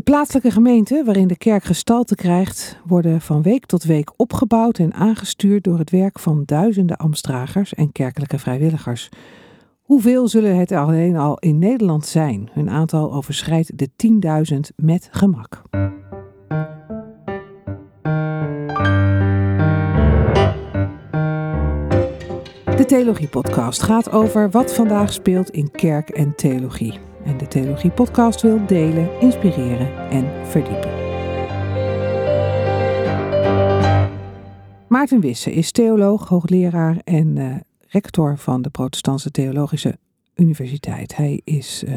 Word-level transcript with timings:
De 0.00 0.06
plaatselijke 0.06 0.50
gemeenten 0.50 1.04
waarin 1.04 1.26
de 1.26 1.36
kerk 1.36 1.64
gestalte 1.64 2.14
krijgt, 2.14 2.78
worden 2.86 3.20
van 3.20 3.42
week 3.42 3.66
tot 3.66 3.84
week 3.84 4.10
opgebouwd 4.16 4.78
en 4.78 4.92
aangestuurd 4.92 5.64
door 5.64 5.78
het 5.78 5.90
werk 5.90 6.18
van 6.18 6.42
duizenden 6.44 6.96
ambtsdragers 6.96 7.74
en 7.74 7.92
kerkelijke 7.92 8.38
vrijwilligers. 8.38 9.08
Hoeveel 9.82 10.28
zullen 10.28 10.56
het 10.56 10.72
alleen 10.72 11.16
al 11.16 11.38
in 11.38 11.58
Nederland 11.58 12.06
zijn? 12.06 12.48
Hun 12.52 12.70
aantal 12.70 13.12
overschrijdt 13.12 13.78
de 13.78 13.88
10.000 14.52 14.58
met 14.76 15.08
gemak. 15.10 15.62
De 22.76 22.84
Theologie 22.86 23.28
Podcast 23.28 23.82
gaat 23.82 24.10
over 24.10 24.50
wat 24.50 24.74
vandaag 24.74 25.12
speelt 25.12 25.50
in 25.50 25.70
kerk 25.70 26.08
en 26.08 26.34
theologie. 26.36 27.09
En 27.24 27.38
de 27.38 27.48
Theologie 27.48 27.90
Podcast 27.90 28.42
wil 28.42 28.66
delen, 28.66 29.20
inspireren 29.20 30.10
en 30.10 30.46
verdiepen. 30.46 30.90
Maarten 34.88 35.20
Wisse 35.20 35.52
is 35.52 35.72
theoloog, 35.72 36.28
hoogleraar 36.28 36.96
en 37.04 37.36
uh, 37.36 37.54
rector 37.88 38.38
van 38.38 38.62
de 38.62 38.70
Protestantse 38.70 39.30
Theologische 39.30 39.98
Universiteit. 40.34 41.16
Hij 41.16 41.40
is 41.44 41.84
uh, 41.88 41.94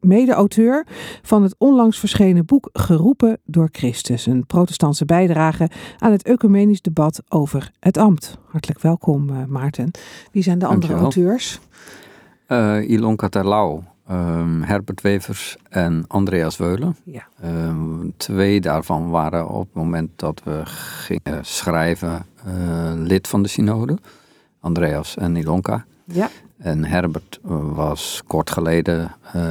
mede-auteur 0.00 0.86
van 1.22 1.42
het 1.42 1.54
onlangs 1.58 1.98
verschenen 1.98 2.44
boek 2.44 2.68
Geroepen 2.72 3.38
door 3.44 3.68
Christus, 3.72 4.26
een 4.26 4.46
protestantse 4.46 5.04
bijdrage 5.04 5.70
aan 5.98 6.12
het 6.12 6.22
ecumenisch 6.22 6.82
debat 6.82 7.22
over 7.28 7.70
het 7.80 7.98
ambt. 7.98 8.38
Hartelijk 8.46 8.80
welkom, 8.80 9.30
uh, 9.30 9.44
Maarten. 9.44 9.90
Wie 10.32 10.42
zijn 10.42 10.58
de 10.58 10.66
andere 10.66 10.94
auteurs? 10.94 11.60
Uh, 12.48 12.88
Ilonka 12.88 13.28
Terlouw, 13.28 13.82
um, 14.12 14.62
Herbert 14.62 15.00
Wevers 15.00 15.56
en 15.68 16.04
Andreas 16.08 16.56
Weulen. 16.56 16.96
Ja. 17.04 17.26
Um, 17.44 18.12
twee 18.16 18.60
daarvan 18.60 19.10
waren 19.10 19.48
op 19.48 19.64
het 19.64 19.74
moment 19.74 20.10
dat 20.16 20.42
we 20.44 20.62
gingen 20.64 21.44
schrijven 21.44 22.26
uh, 22.46 22.92
lid 22.94 23.28
van 23.28 23.42
de 23.42 23.48
synode. 23.48 23.98
Andreas 24.60 25.16
en 25.16 25.36
Ilonka. 25.36 25.84
Ja. 26.04 26.30
En 26.62 26.84
Herbert 26.84 27.38
was 27.74 28.22
kort 28.26 28.50
geleden 28.50 29.14
uh, 29.36 29.42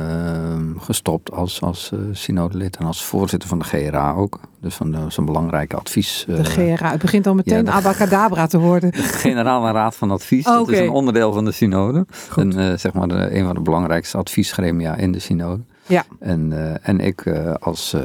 gestopt 0.77 1.31
als, 1.31 1.61
als 1.61 1.91
uh, 1.93 1.99
synodelid 2.11 2.77
en 2.77 2.85
als 2.85 3.03
voorzitter 3.03 3.49
van 3.49 3.59
de 3.59 3.65
GRA 3.65 4.13
ook. 4.13 4.39
Dus 4.59 4.75
van 4.75 5.11
zo'n 5.11 5.25
belangrijke 5.25 5.75
advies. 5.75 6.25
Uh, 6.29 6.35
de 6.35 6.43
GRA, 6.43 6.91
het 6.91 7.01
begint 7.01 7.27
al 7.27 7.35
meteen 7.35 7.65
ja, 7.65 7.71
abacadabra 7.71 8.47
te 8.47 8.57
worden. 8.57 8.91
De 9.01 9.03
Generale 9.03 9.71
Raad 9.71 9.95
van 9.95 10.11
Advies, 10.11 10.47
oh, 10.47 10.53
dat 10.53 10.69
is 10.69 10.79
een 10.79 10.89
onderdeel 10.89 11.33
van 11.33 11.45
de 11.45 11.51
synode. 11.51 12.05
En 12.35 12.79
zeg 12.79 12.93
maar 12.93 13.07
de, 13.07 13.35
een 13.35 13.45
van 13.45 13.55
de 13.55 13.61
belangrijkste 13.61 14.17
adviesgremia 14.17 14.95
in 14.95 15.11
de 15.11 15.19
synode. 15.19 15.61
Ja. 15.85 16.05
En, 16.19 16.53
en 16.83 16.99
ik 16.99 17.27
als 17.59 17.95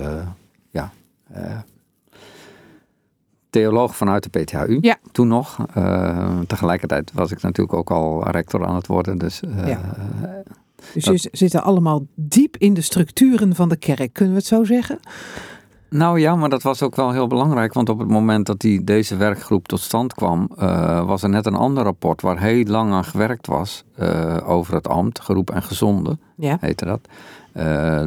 ja, 0.70 0.92
theoloog 3.50 3.96
vanuit 3.96 4.32
de 4.32 4.40
PTHU. 4.40 4.78
Ja. 4.80 4.96
Toen 5.12 5.28
nog. 5.28 5.56
Uh, 5.76 6.38
tegelijkertijd 6.46 7.12
was 7.14 7.30
ik 7.30 7.42
natuurlijk 7.42 7.78
ook 7.78 7.90
al 7.90 8.30
rector 8.30 8.66
aan 8.66 8.74
het 8.74 8.86
worden. 8.86 9.18
Dus, 9.18 9.42
uh, 9.42 9.68
ja. 9.68 9.80
dus 10.92 11.04
dat... 11.04 11.22
je 11.22 11.28
zitten 11.32 11.62
allemaal 11.62 12.06
diep 12.14 12.56
in 12.56 12.74
de 12.74 12.80
structuren 12.80 13.54
van 13.54 13.68
de 13.68 13.76
kerk, 13.76 14.12
kunnen 14.12 14.34
we 14.34 14.38
het 14.38 14.48
zo 14.48 14.64
zeggen? 14.64 14.98
Nou 15.90 16.20
ja, 16.20 16.36
maar 16.36 16.48
dat 16.48 16.62
was 16.62 16.82
ook 16.82 16.96
wel 16.96 17.12
heel 17.12 17.26
belangrijk. 17.26 17.72
Want 17.72 17.88
op 17.88 17.98
het 17.98 18.08
moment 18.08 18.46
dat 18.46 18.60
die, 18.60 18.84
deze 18.84 19.16
werkgroep 19.16 19.68
tot 19.68 19.80
stand 19.80 20.14
kwam, 20.14 20.50
uh, 20.58 21.06
was 21.06 21.22
er 21.22 21.28
net 21.28 21.46
een 21.46 21.54
ander 21.54 21.84
rapport 21.84 22.22
waar 22.22 22.40
heel 22.40 22.64
lang 22.64 22.92
aan 22.92 23.04
gewerkt 23.04 23.46
was. 23.46 23.84
over 24.44 24.74
het 24.74 24.88
ambt, 24.88 25.20
geroep 25.20 25.50
en 25.50 25.62
gezonde, 25.62 26.18
ja. 26.36 26.56
heette 26.60 26.84
dat. 26.84 27.08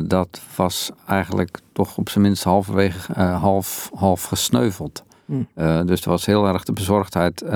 dat 0.09 0.41
was 0.55 0.91
eigenlijk 1.07 1.59
toch 1.73 1.97
op 1.97 2.09
zijn 2.09 2.23
minst 2.23 2.43
halverwege 2.43 3.13
half, 3.21 3.91
half 3.93 4.23
gesneuveld. 4.23 5.03
Uh, 5.29 5.81
dus 5.85 6.01
er 6.01 6.09
was 6.09 6.25
heel 6.25 6.47
erg 6.47 6.63
de 6.63 6.73
bezorgdheid 6.73 7.43
uh, 7.43 7.49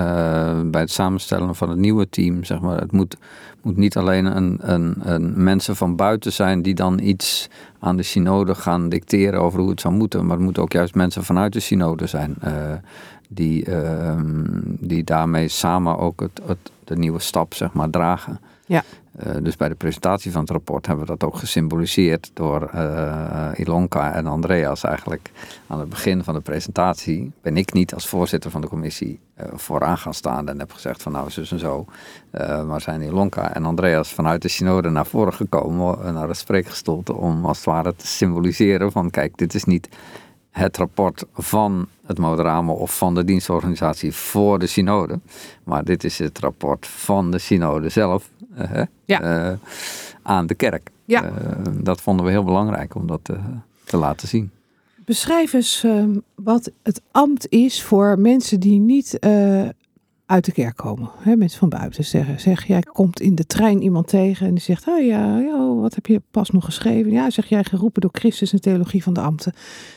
bij 0.66 0.82
het 0.82 0.92
samenstellen 0.92 1.56
van 1.56 1.70
het 1.70 1.78
nieuwe 1.78 2.10
team. 2.10 2.44
Zeg 2.44 2.60
maar. 2.60 2.80
Het 2.80 2.92
moet, 2.92 3.18
moet 3.62 3.78
niet 3.78 3.98
alleen 3.98 4.26
een, 4.26 4.58
een, 4.62 4.96
een, 5.00 5.44
mensen 5.44 5.76
van 5.76 5.96
buiten 5.96 6.34
zijn 6.34 6.62
die 6.62 6.76
dan 6.76 7.00
iets 7.00 7.50
aan 7.80 7.98
de 7.98 8.04
synode 8.04 8.56
gaan 8.56 8.90
dicteren 8.90 9.40
over 9.40 9.60
hoe 9.60 9.70
het 9.70 9.82
zou 9.82 9.94
moeten. 9.94 10.26
Maar 10.26 10.36
het 10.36 10.46
moeten 10.46 10.64
ook 10.64 10.72
juist 10.72 10.96
mensen 10.96 11.24
vanuit 11.24 11.54
de 11.54 11.60
synode 11.60 12.08
zijn. 12.08 12.36
Uh, 12.46 12.52
die, 13.30 13.66
ehm, 13.66 14.44
die 14.64 15.04
daarmee 15.04 15.48
samen 15.48 15.98
ook 15.98 16.20
het, 16.20 16.42
het, 16.46 16.72
de 16.84 16.96
nieuwe 16.96 17.20
stap 17.20 17.54
zeg 17.54 17.74
maar, 17.74 17.90
dragen. 17.90 18.40
Ja. 18.66 18.84
Uh, 19.20 19.34
dus 19.42 19.56
bij 19.56 19.70
de 19.70 19.76
presentatie 19.76 20.32
van 20.32 20.42
het 20.42 20.50
rapport 20.50 20.88
hebben 20.88 21.06
we 21.06 21.12
dat 21.12 21.30
ook 21.30 21.38
gesymboliseerd 21.38 22.32
door 22.34 22.70
uh, 22.76 23.50
Ilonka 23.56 24.14
en 24.14 24.28
Andreas. 24.28 24.84
Eigenlijk 24.84 25.32
aan 25.68 25.80
het 25.80 25.90
begin 25.90 26.24
van 26.24 26.34
de 26.34 26.40
presentatie 26.40 27.32
ben 27.42 27.58
ik 27.58 27.74
niet 27.74 27.94
als 27.94 28.08
voorzitter 28.08 28.52
van 28.52 28.62
de 28.62 28.68
commissie 28.68 29.20
uh, 29.38 29.46
vooraan 29.54 29.98
gaan 29.98 30.14
staan 30.14 30.50
en 30.50 30.60
heb 30.60 30.72
gezegd 30.72 31.02
van 31.02 31.12
nou 31.12 31.30
zus 31.30 31.52
en 31.52 31.60
zo. 31.60 31.86
maar 32.68 32.82
zijn 32.82 33.02
Ilonka 33.02 33.54
en 33.54 33.66
Andreas 33.66 34.14
vanuit 34.14 34.42
de 34.42 34.48
synode 34.48 34.90
naar 34.90 35.06
voren 35.06 35.34
gekomen, 35.34 36.14
naar 36.14 36.28
het 36.28 36.38
spreekgestoelte, 36.38 37.14
om 37.14 37.46
als 37.46 37.58
het 37.58 37.66
ware 37.66 37.96
te 37.96 38.08
symboliseren 38.08 38.92
van 38.92 39.10
kijk, 39.10 39.38
dit 39.38 39.54
is 39.54 39.64
niet 39.64 39.90
het 40.54 40.78
rapport 40.78 41.26
van 41.34 41.88
het 42.06 42.18
Moderame 42.18 42.72
of 42.72 42.98
van 42.98 43.16
de 43.16 43.24
dienstorganisatie 43.24 44.14
voor 44.14 44.60
de 44.60 44.68
synode. 44.68 45.20
Maar 45.64 45.84
dit 45.84 46.04
is 46.04 46.20
het 46.20 46.40
rapport 46.40 46.88
van 46.88 47.32
de 47.32 47.40
synode 47.40 47.90
zelf 47.90 48.30
uh, 48.58 48.82
ja. 49.06 49.50
uh, 49.50 49.58
aan 50.22 50.48
de 50.48 50.56
kerk. 50.56 50.90
Ja. 51.06 51.24
Uh, 51.24 51.32
dat 51.72 52.02
vonden 52.02 52.26
we 52.26 52.32
heel 52.32 52.44
belangrijk 52.44 52.96
om 52.96 53.08
dat 53.08 53.30
te 53.84 53.98
laten 53.98 54.28
zien. 54.28 54.52
Beschrijf 55.06 55.54
eens 55.54 55.86
wat 56.36 56.72
het 56.84 57.02
ambt 57.12 57.48
is 57.50 57.84
voor 57.84 58.20
mensen 58.20 58.60
die 58.60 58.80
niet 58.80 59.20
uit 60.34 60.46
de 60.46 60.52
kerk 60.52 60.76
komen. 60.76 61.10
Hè, 61.18 61.36
mensen 61.36 61.60
van 61.60 61.70
buiten 61.70 62.06
zeggen. 62.06 62.40
Zeg, 62.40 62.66
jij 62.66 62.82
komt 62.82 63.20
in 63.20 63.36
de 63.36 63.46
trein 63.46 63.82
iemand 63.82 64.08
tegen 64.08 64.48
en 64.48 64.54
die 64.54 64.64
zegt: 64.64 64.88
Oh 64.88 65.06
ja, 65.06 65.40
ja, 65.40 65.76
wat 65.76 65.96
heb 65.96 66.06
je 66.06 66.22
pas 66.32 66.50
nog 66.50 66.66
geschreven? 66.66 67.12
Ja, 67.12 67.30
zeg 67.30 67.46
jij 67.46 67.64
geroepen 67.64 68.02
door 68.02 68.12
Christus 68.14 68.54
en 68.54 68.62
theologie 68.62 69.04
van 69.04 69.14
de 69.14 69.22
ambten. 69.22 69.54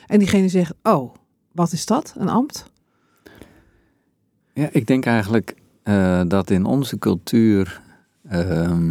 En 0.06 0.18
diegene 0.18 0.48
zegt: 0.48 0.74
Oh, 0.82 1.14
wat 1.52 1.72
is 1.72 1.86
dat, 1.86 2.14
een 2.18 2.28
ambt? 2.28 2.70
Ja, 4.52 4.68
ik 4.72 4.86
denk 4.86 5.06
eigenlijk 5.06 5.54
uh, 5.84 6.22
dat 6.28 6.50
in 6.50 6.64
onze 6.64 6.98
cultuur 6.98 7.82
uh, 8.32 8.90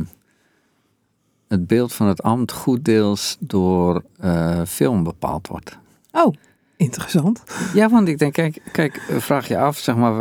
het 1.47 1.67
beeld 1.67 1.93
van 1.93 2.07
het 2.07 2.23
ambt 2.23 2.51
goed 2.51 2.85
deels 2.85 3.37
door 3.39 4.03
uh, 4.23 4.61
film 4.65 5.03
bepaald 5.03 5.47
wordt. 5.47 5.77
Oh. 6.11 6.33
Interessant. 6.77 7.43
Ja, 7.73 7.89
want 7.89 8.07
ik 8.07 8.17
denk, 8.17 8.33
kijk, 8.33 8.61
kijk, 8.71 9.01
vraag 9.17 9.47
je 9.47 9.57
af, 9.57 9.77
zeg 9.77 9.95
maar, 9.95 10.13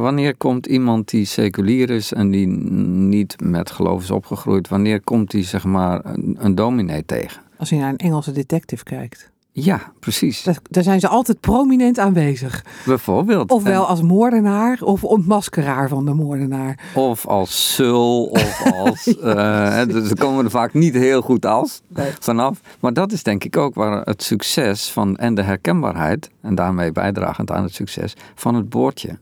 wanneer 0.00 0.36
komt 0.36 0.66
iemand 0.66 1.10
die 1.10 1.24
seculier 1.24 1.90
is 1.90 2.12
en 2.12 2.30
die 2.30 2.46
niet 2.46 3.40
met 3.40 3.70
geloof 3.70 4.02
is 4.02 4.10
opgegroeid, 4.10 4.68
wanneer 4.68 5.00
komt 5.00 5.30
die, 5.30 5.44
zeg 5.44 5.64
maar, 5.64 6.04
een, 6.04 6.36
een 6.38 6.54
dominee 6.54 7.04
tegen? 7.04 7.42
Als 7.56 7.68
je 7.68 7.76
naar 7.76 7.88
een 7.88 7.96
Engelse 7.96 8.32
detective 8.32 8.84
kijkt. 8.84 9.32
Ja, 9.56 9.92
precies. 10.00 10.42
Daar, 10.42 10.58
daar 10.70 10.82
zijn 10.82 11.00
ze 11.00 11.08
altijd 11.08 11.40
prominent 11.40 11.98
aanwezig. 11.98 12.64
Bijvoorbeeld. 12.86 13.50
Ofwel 13.50 13.82
en... 13.82 13.88
als 13.88 14.02
moordenaar 14.02 14.78
of 14.82 15.04
ontmaskeraar 15.04 15.88
van 15.88 16.04
de 16.04 16.14
moordenaar. 16.14 16.78
Of 16.94 17.26
als 17.26 17.74
sul 17.74 18.24
of 18.24 18.72
als... 18.72 19.04
ja. 19.20 19.86
uh, 19.86 19.88
dus 19.88 20.14
komen 20.14 20.44
er 20.44 20.50
vaak 20.50 20.72
niet 20.72 20.94
heel 20.94 21.20
goed 21.22 21.46
als 21.46 21.82
nee. 21.88 22.12
vanaf. 22.20 22.60
Maar 22.80 22.92
dat 22.92 23.12
is 23.12 23.22
denk 23.22 23.44
ik 23.44 23.56
ook 23.56 23.74
waar 23.74 24.02
het 24.04 24.22
succes 24.22 24.90
van 24.90 25.16
en 25.16 25.34
de 25.34 25.42
herkenbaarheid... 25.42 26.30
en 26.40 26.54
daarmee 26.54 26.92
bijdragend 26.92 27.50
aan 27.50 27.62
het 27.62 27.74
succes 27.74 28.14
van 28.34 28.54
het 28.54 28.68
boordje. 28.68 29.18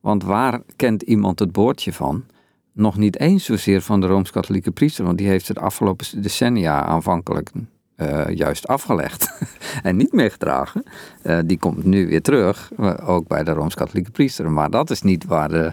Want 0.00 0.22
waar 0.22 0.60
kent 0.76 1.02
iemand 1.02 1.38
het 1.38 1.52
boordje 1.52 1.92
van? 1.92 2.24
Nog 2.72 2.96
niet 2.96 3.18
eens 3.18 3.44
zozeer 3.44 3.82
van 3.82 4.00
de 4.00 4.06
Rooms-Katholieke 4.06 4.70
priester... 4.70 5.04
want 5.04 5.18
die 5.18 5.28
heeft 5.28 5.48
het 5.48 5.58
afgelopen 5.58 6.22
decennia 6.22 6.84
aanvankelijk 6.84 7.50
uh, 8.00 8.34
juist 8.34 8.66
afgelegd 8.66 9.32
en 9.82 9.96
niet 9.96 10.12
meer 10.12 10.30
gedragen. 10.30 10.84
Uh, 11.22 11.38
die 11.44 11.58
komt 11.58 11.84
nu 11.84 12.06
weer 12.06 12.22
terug, 12.22 12.70
ook 13.06 13.28
bij 13.28 13.44
de 13.44 13.52
Rooms-Katholieke 13.52 14.10
priester. 14.10 14.50
Maar 14.50 14.70
dat 14.70 14.90
is 14.90 15.02
niet 15.02 15.24
waar 15.24 15.48
de 15.48 15.72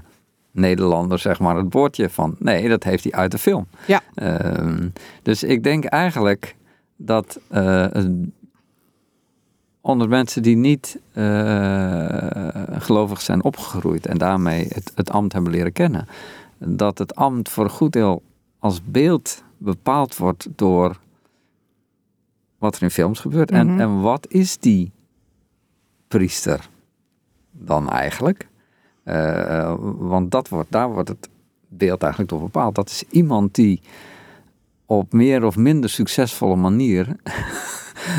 Nederlander 0.51 1.19
zeg 1.19 1.39
maar 1.39 1.55
het 1.55 1.73
woordje 1.73 2.09
van... 2.09 2.35
Nee, 2.39 2.69
dat 2.69 2.83
heeft 2.83 3.03
hij 3.03 3.13
uit 3.13 3.31
de 3.31 3.37
film. 3.37 3.67
Ja. 3.85 4.01
Uh, 4.15 4.75
dus 5.21 5.43
ik 5.43 5.63
denk 5.63 5.85
eigenlijk 5.85 6.55
dat 6.95 7.39
uh, 7.51 7.85
onder 9.81 10.09
mensen 10.09 10.41
die 10.41 10.55
niet 10.55 10.99
gelovig 12.77 13.21
zijn 13.21 13.43
opgegroeid... 13.43 14.05
en 14.05 14.17
daarmee 14.17 14.67
het, 14.73 14.91
het 14.95 15.09
ambt 15.11 15.33
hebben 15.33 15.51
leren 15.51 15.73
kennen... 15.73 16.07
dat 16.57 16.97
het 16.97 17.15
ambt 17.15 17.49
voor 17.49 17.63
een 17.63 17.69
goed 17.69 17.93
deel 17.93 18.21
als 18.59 18.81
beeld 18.83 19.43
bepaald 19.57 20.17
wordt 20.17 20.47
door 20.55 20.97
wat 22.57 22.75
er 22.75 22.81
in 22.81 22.91
films 22.91 23.19
gebeurt. 23.19 23.51
Mhm. 23.51 23.59
en, 23.59 23.79
en 23.79 24.01
wat 24.01 24.27
is 24.29 24.57
die 24.57 24.91
priester 26.07 26.69
dan 27.51 27.89
eigenlijk? 27.89 28.47
Uh, 29.05 29.73
want 29.97 30.31
dat 30.31 30.49
wordt, 30.49 30.71
daar 30.71 30.91
wordt 30.91 31.09
het 31.09 31.29
beeld 31.67 32.01
eigenlijk 32.01 32.31
door 32.31 32.41
bepaald. 32.41 32.75
Dat 32.75 32.89
is 32.89 33.03
iemand 33.09 33.55
die 33.55 33.81
op 34.85 35.13
meer 35.13 35.43
of 35.43 35.57
minder 35.57 35.89
succesvolle 35.89 36.55
manier, 36.55 37.15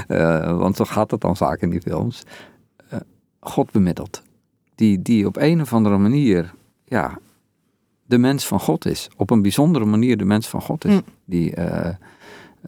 uh, 0.08 0.58
want 0.62 0.76
zo 0.76 0.84
gaat 0.84 1.10
het 1.10 1.20
dan 1.20 1.36
vaak 1.36 1.60
in 1.60 1.70
die 1.70 1.80
films, 1.80 2.22
uh, 2.92 3.00
God 3.40 3.70
bemiddelt. 3.70 4.22
Die, 4.74 5.02
die 5.02 5.26
op 5.26 5.36
een 5.36 5.60
of 5.60 5.72
andere 5.72 5.98
manier, 5.98 6.54
ja, 6.84 7.18
de 8.06 8.18
mens 8.18 8.46
van 8.46 8.60
God 8.60 8.86
is. 8.86 9.08
Op 9.16 9.30
een 9.30 9.42
bijzondere 9.42 9.84
manier 9.84 10.16
de 10.16 10.24
mens 10.24 10.48
van 10.48 10.62
God 10.62 10.84
is. 10.84 10.92
Mm. 10.92 11.02
Die, 11.24 11.54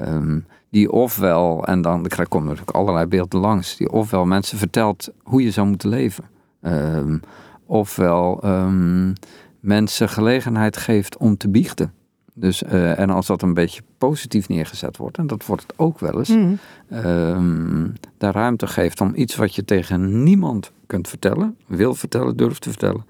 um, 0.01 0.47
die 0.71 0.91
ofwel, 0.91 1.67
en 1.67 1.83
dan 1.83 2.07
er 2.07 2.29
komen 2.29 2.49
natuurlijk 2.49 2.77
allerlei 2.77 3.07
beelden 3.07 3.41
langs, 3.41 3.77
die 3.77 3.91
ofwel 3.91 4.25
mensen 4.25 4.59
vertelt 4.59 5.11
hoe 5.23 5.43
je 5.43 5.51
zou 5.51 5.67
moeten 5.67 5.89
leven. 5.89 6.25
Um, 6.63 7.21
ofwel 7.67 8.45
um, 8.45 9.13
mensen 9.61 10.09
gelegenheid 10.09 10.77
geeft 10.77 11.17
om 11.17 11.37
te 11.37 11.49
biechten. 11.49 11.93
Dus, 12.35 12.63
uh, 12.63 12.99
en 12.99 13.11
als 13.11 13.27
dat 13.27 13.43
een 13.43 13.55
beetje 13.55 13.83
positief 13.99 14.49
neergezet 14.49 14.97
wordt, 14.97 15.19
en 15.19 15.27
dat 15.27 15.47
wordt 15.47 15.63
het 15.63 15.73
ook 15.77 15.99
wel 15.99 16.19
eens, 16.19 16.29
mm. 16.29 16.59
um, 16.91 17.93
de 18.19 18.31
ruimte 18.31 18.67
geeft 18.67 19.01
om 19.01 19.13
iets 19.15 19.37
wat 19.37 19.55
je 19.55 19.65
tegen 19.65 20.23
niemand 20.23 20.73
kunt 20.87 21.09
vertellen, 21.09 21.57
wil 21.67 21.95
vertellen, 21.95 22.37
durft 22.37 22.63
te 22.63 22.69
vertellen, 22.69 23.07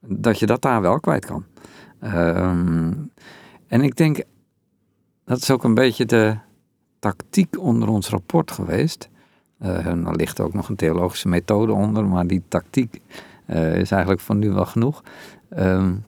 dat 0.00 0.38
je 0.38 0.46
dat 0.46 0.62
daar 0.62 0.80
wel 0.80 1.00
kwijt 1.00 1.24
kan. 1.24 1.44
En 3.66 3.82
ik 3.82 3.96
denk, 3.96 4.22
dat 5.24 5.38
is 5.38 5.50
ook 5.50 5.64
een 5.64 5.74
beetje 5.74 6.06
de 6.06 6.36
tactiek 7.06 7.58
onder 7.58 7.88
ons 7.88 8.08
rapport 8.08 8.50
geweest. 8.50 9.08
Uh, 9.62 9.86
en 9.86 10.06
er 10.06 10.16
ligt 10.16 10.40
ook 10.40 10.54
nog 10.54 10.68
een 10.68 10.76
theologische 10.76 11.28
methode 11.28 11.72
onder, 11.72 12.04
maar 12.04 12.26
die 12.26 12.42
tactiek 12.48 13.00
uh, 13.46 13.76
is 13.76 13.90
eigenlijk 13.90 14.20
van 14.20 14.38
nu 14.38 14.50
wel 14.50 14.66
genoeg. 14.66 15.02
Um, 15.58 16.04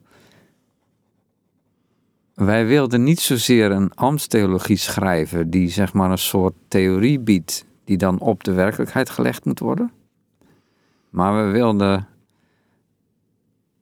wij 2.35 2.67
wilden 2.67 3.03
niet 3.03 3.21
zozeer 3.21 3.71
een 3.71 3.95
ambtstheologie 3.95 4.77
schrijven 4.77 5.51
die 5.51 5.69
zeg 5.69 5.93
maar 5.93 6.11
een 6.11 6.19
soort 6.19 6.55
theorie 6.69 7.19
biedt 7.19 7.67
die 7.85 7.97
dan 7.97 8.19
op 8.19 8.45
de 8.45 8.53
werkelijkheid 8.53 9.11
gelegd 9.11 9.45
moet 9.45 9.59
worden. 9.59 9.93
Maar 11.11 11.47
we 11.47 11.53
wilden 11.53 12.07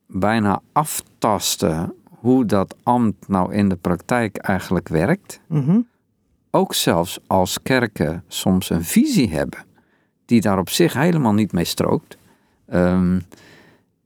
bijna 0.06 0.60
aftasten 0.72 1.94
hoe 2.08 2.44
dat 2.44 2.76
ambt 2.82 3.28
nou 3.28 3.52
in 3.52 3.68
de 3.68 3.76
praktijk 3.76 4.36
eigenlijk 4.36 4.88
werkt. 4.88 5.40
Mhm. 5.46 5.80
Ook 6.56 6.74
zelfs 6.74 7.18
als 7.26 7.62
kerken 7.62 8.24
soms 8.28 8.70
een 8.70 8.84
visie 8.84 9.30
hebben 9.30 9.64
die 10.24 10.40
daar 10.40 10.58
op 10.58 10.68
zich 10.68 10.92
helemaal 10.92 11.32
niet 11.32 11.52
mee 11.52 11.64
strookt. 11.64 12.16
Um, 12.72 13.22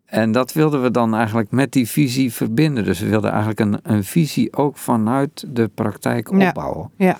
en 0.04 0.32
dat 0.32 0.52
wilden 0.52 0.82
we 0.82 0.90
dan 0.90 1.14
eigenlijk 1.14 1.50
met 1.50 1.72
die 1.72 1.88
visie 1.88 2.32
verbinden. 2.32 2.84
Dus 2.84 3.00
we 3.00 3.08
wilden 3.08 3.30
eigenlijk 3.30 3.60
een, 3.60 3.78
een 3.82 4.04
visie 4.04 4.56
ook 4.56 4.76
vanuit 4.76 5.44
de 5.48 5.68
praktijk 5.74 6.30
opbouwen. 6.30 6.90
Ja, 6.96 7.18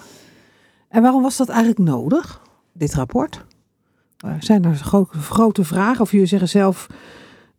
En 0.88 1.02
waarom 1.02 1.22
was 1.22 1.36
dat 1.36 1.48
eigenlijk 1.48 1.78
nodig, 1.78 2.42
dit 2.72 2.94
rapport? 2.94 3.44
Zijn 4.38 4.64
er 4.64 4.74
grote, 4.74 5.18
grote 5.18 5.64
vragen? 5.64 6.00
Of 6.00 6.10
jullie 6.10 6.26
zeggen 6.26 6.48
zelf, 6.48 6.86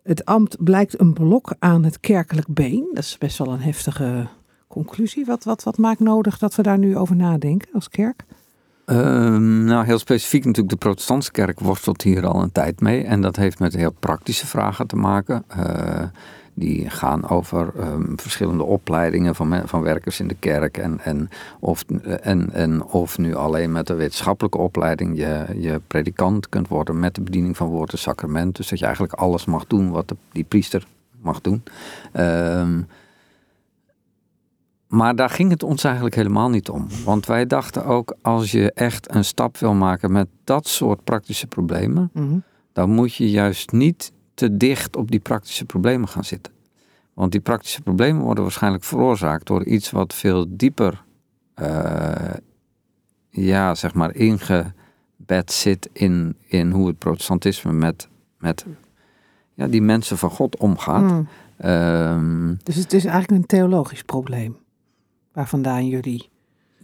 het 0.03 0.25
ambt 0.25 0.63
blijkt 0.63 0.99
een 0.99 1.13
blok 1.13 1.55
aan 1.59 1.83
het 1.83 1.99
kerkelijk 1.99 2.47
been. 2.47 2.89
Dat 2.93 3.03
is 3.03 3.17
best 3.17 3.37
wel 3.37 3.53
een 3.53 3.61
heftige 3.61 4.27
conclusie. 4.71 5.25
Wat, 5.25 5.43
wat, 5.43 5.63
wat 5.63 5.77
maakt 5.77 5.99
nodig 5.99 6.37
dat 6.37 6.55
we 6.55 6.61
daar 6.61 6.77
nu 6.77 6.97
over 6.97 7.15
nadenken 7.15 7.69
als 7.73 7.89
kerk? 7.89 8.23
Ehm, 8.85 9.63
nou, 9.63 9.85
heel 9.85 9.99
specifiek 9.99 10.45
natuurlijk 10.45 10.69
de 10.69 10.85
protestantse 10.85 11.31
kerk 11.31 11.59
worstelt 11.59 12.01
hier 12.01 12.25
al 12.25 12.41
een 12.41 12.51
tijd 12.51 12.81
mee. 12.81 13.03
En 13.03 13.21
dat 13.21 13.35
heeft 13.35 13.59
met 13.59 13.75
heel 13.75 13.95
praktische 13.99 14.47
vragen 14.47 14.87
te 14.87 14.95
maken. 14.95 15.43
Uh, 15.57 16.03
die 16.53 16.89
gaan 16.89 17.29
over 17.29 17.73
um, 17.79 18.13
verschillende 18.19 18.63
opleidingen 18.63 19.35
van, 19.35 19.61
van 19.65 19.81
werkers 19.81 20.19
in 20.19 20.27
de 20.27 20.35
kerk. 20.39 20.77
En, 20.77 20.99
en, 20.99 21.29
of, 21.59 21.83
en, 22.21 22.53
en 22.53 22.83
of 22.83 23.17
nu 23.17 23.35
alleen 23.35 23.71
met 23.71 23.89
een 23.89 23.95
wetenschappelijke 23.95 24.57
opleiding 24.57 25.17
je, 25.17 25.45
je 25.57 25.81
predikant 25.87 26.49
kunt 26.49 26.67
worden 26.67 26.99
met 26.99 27.15
de 27.15 27.21
bediening 27.21 27.57
van 27.57 27.67
woord 27.67 27.91
en 27.91 27.97
sacrament. 27.97 28.55
Dus 28.55 28.69
dat 28.69 28.79
je 28.79 28.85
eigenlijk 28.85 29.13
alles 29.13 29.45
mag 29.45 29.67
doen 29.67 29.91
wat 29.91 30.07
de, 30.07 30.15
die 30.31 30.43
priester 30.43 30.85
mag 31.21 31.41
doen. 31.41 31.63
Um, 32.13 32.87
maar 34.91 35.15
daar 35.15 35.29
ging 35.29 35.51
het 35.51 35.63
ons 35.63 35.83
eigenlijk 35.83 36.15
helemaal 36.15 36.49
niet 36.49 36.69
om. 36.69 36.87
Want 37.05 37.25
wij 37.25 37.47
dachten 37.47 37.85
ook, 37.85 38.15
als 38.21 38.51
je 38.51 38.71
echt 38.71 39.15
een 39.15 39.25
stap 39.25 39.57
wil 39.57 39.73
maken 39.73 40.11
met 40.11 40.27
dat 40.43 40.67
soort 40.67 41.03
praktische 41.03 41.47
problemen, 41.47 42.09
mhm. 42.13 42.37
dan 42.73 42.89
moet 42.89 43.15
je 43.15 43.29
juist 43.29 43.71
niet 43.71 44.11
te 44.33 44.57
dicht 44.57 44.95
op 44.95 45.11
die 45.11 45.19
praktische 45.19 45.65
problemen 45.65 46.07
gaan 46.07 46.23
zitten. 46.23 46.53
Want 47.13 47.31
die 47.31 47.41
praktische 47.41 47.81
problemen 47.81 48.21
worden 48.21 48.43
waarschijnlijk 48.43 48.83
veroorzaakt 48.83 49.47
door 49.47 49.63
iets 49.63 49.91
wat 49.91 50.13
veel 50.13 50.45
dieper, 50.49 51.03
uh, 51.61 52.33
ja, 53.29 53.75
zeg 53.75 53.93
maar, 53.93 54.15
ingebed 54.15 55.51
zit 55.51 55.89
in, 55.93 56.35
in 56.45 56.71
hoe 56.71 56.87
het 56.87 56.97
protestantisme 56.97 57.71
met, 57.71 58.07
met 58.37 58.65
ja, 59.53 59.67
die 59.67 59.81
mensen 59.81 60.17
van 60.17 60.29
God 60.29 60.57
omgaat. 60.57 61.01
Mhm. 61.01 61.23
Ehm, 61.57 62.53
dus 62.63 62.75
het 62.75 62.93
is 62.93 63.05
eigenlijk 63.05 63.41
een 63.41 63.47
theologisch 63.47 64.03
probleem 64.03 64.59
waar 65.33 65.47
vandaan 65.47 65.87
jullie. 65.87 66.29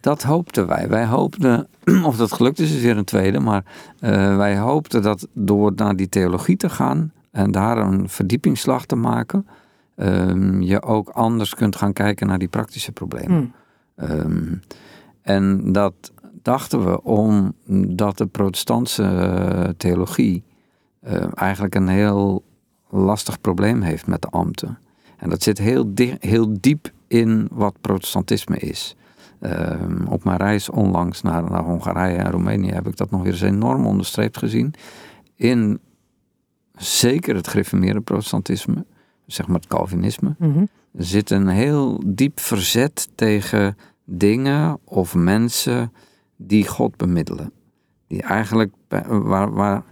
Dat 0.02 0.24
hoopten 0.24 0.68
wij. 0.68 0.90
Wij 0.90 1.06
hoopten, 1.06 1.68
of 2.04 2.18
dat 2.18 2.32
gelukt 2.32 2.60
is, 2.60 2.76
is 2.76 2.82
weer 2.82 2.98
een 2.98 3.04
tweede, 3.04 3.40
maar 3.40 3.64
uh, 4.00 4.38
wij 4.38 4.58
hoopten 4.58 5.02
dat 5.02 5.28
door 5.34 5.72
naar 5.76 5.96
die 5.96 6.10
theologie 6.10 6.58
te 6.58 6.70
gaan 6.70 7.12
en 7.32 7.52
daar 7.52 7.78
een 7.78 8.10
verdiepingsslag 8.10 8.86
te 8.86 8.96
maken, 8.96 9.48
um, 9.96 10.62
je 10.62 10.82
ook 10.82 11.10
anders 11.10 11.56
kunt 11.56 11.76
gaan 11.76 11.94
kijken 11.94 12.28
naar 12.28 12.40
die 12.40 12.48
praktische 12.48 12.92
problemen. 12.92 13.54
Hmm. 13.96 14.10
Um, 14.10 14.62
en 15.22 15.72
dat 15.72 16.12
dachten 16.42 16.86
we 16.86 17.04
omdat 17.04 18.18
de 18.18 18.26
protestantse 18.26 19.04
uh, 19.04 19.70
theologie 19.78 20.44
uh, 21.08 21.26
eigenlijk 21.34 21.76
een 21.76 21.88
heel 21.88 22.44
lastig 22.90 23.42
probleem 23.42 23.82
heeft 23.82 24.08
met 24.08 24.22
de 24.22 24.28
ambten. 24.28 24.78
En 25.18 25.30
dat 25.30 25.44
zit 25.44 25.58
heel, 25.58 25.92
heel 26.20 26.58
diep 26.60 26.92
in 27.08 27.48
wat 27.52 27.82
protestantisme 27.82 28.58
is. 28.58 28.96
Ehm, 29.40 30.06
op 30.06 30.24
mijn 30.24 30.38
reis 30.38 30.70
onlangs 30.70 31.22
naar, 31.22 31.50
naar 31.50 31.64
Hongarije 31.64 32.18
en 32.18 32.32
Roemenië 32.32 32.72
heb 32.72 32.88
ik 32.88 32.98
dat 32.98 33.12
nog 33.12 33.22
weer 33.22 33.32
eens 33.32 33.42
enorm 33.42 33.86
onderstreept 33.86 34.38
gezien. 34.38 34.74
In 35.36 35.80
zeker 36.74 37.36
het 37.36 37.48
gereformeerde 37.48 38.02
protestantisme, 38.02 38.86
zeg 39.26 39.48
maar 39.48 39.56
het 39.56 39.68
Calvinisme, 39.68 40.36
mhm. 40.38 40.66
zit 40.94 41.30
een 41.30 41.48
heel 41.48 42.02
diep 42.06 42.40
verzet 42.40 43.10
tegen 43.16 43.78
dingen 44.04 44.80
of 44.84 45.16
mensen 45.16 45.94
die 46.36 46.68
God 46.68 46.98
bemiddelen. 46.98 47.52
Die 48.08 48.22
eigenlijk 48.22 48.74
waar, 49.08 49.54
waar, 49.54 49.84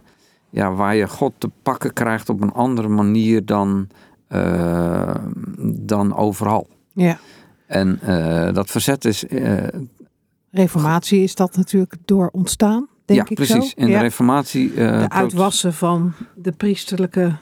ja, 0.50 0.72
waar 0.72 0.94
je 0.94 1.08
God 1.08 1.32
te 1.38 1.50
pakken 1.62 1.92
krijgt 1.92 2.28
op 2.28 2.40
een 2.40 2.52
andere 2.52 2.88
manier 2.88 3.44
dan, 3.44 3.88
uh, 4.28 5.14
dan 5.72 6.16
overal. 6.16 6.68
Ja. 6.96 7.18
En 7.66 8.00
uh, 8.04 8.52
dat 8.52 8.70
verzet 8.70 9.04
is. 9.04 9.24
Uh, 9.24 9.62
Reformatie 10.50 11.22
is 11.22 11.34
dat 11.34 11.56
natuurlijk 11.56 11.94
door 12.04 12.28
ontstaan, 12.32 12.88
denk 13.04 13.20
ja, 13.20 13.26
ik 13.28 13.34
precies. 13.34 13.70
Zo. 13.70 13.80
In 13.80 13.86
de 13.86 13.98
Reformatie. 13.98 14.70
Uh, 14.70 15.00
de 15.00 15.08
uitwassen 15.08 15.74
van 15.74 16.12
de 16.34 16.52
priesterlijke 16.52 17.36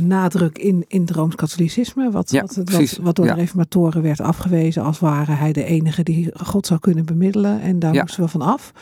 nadruk 0.00 0.58
in, 0.58 0.84
in 0.88 1.00
het 1.00 1.10
Rooms-Katholicisme. 1.10 2.10
Wat, 2.10 2.30
ja, 2.30 2.40
wat, 2.40 2.54
wat, 2.54 2.98
wat, 3.02 3.16
door 3.16 3.26
de 3.26 3.34
Reformatoren 3.34 4.02
werd 4.02 4.20
afgewezen 4.20 4.82
als 4.82 4.98
ware 4.98 5.32
hij 5.32 5.52
de 5.52 5.64
enige 5.64 6.02
die 6.02 6.30
God 6.32 6.66
zou 6.66 6.80
kunnen 6.80 7.04
bemiddelen. 7.04 7.60
En 7.60 7.78
daar 7.78 7.94
moesten 7.94 8.22
we 8.22 8.28
van 8.28 8.42
af. 8.42 8.72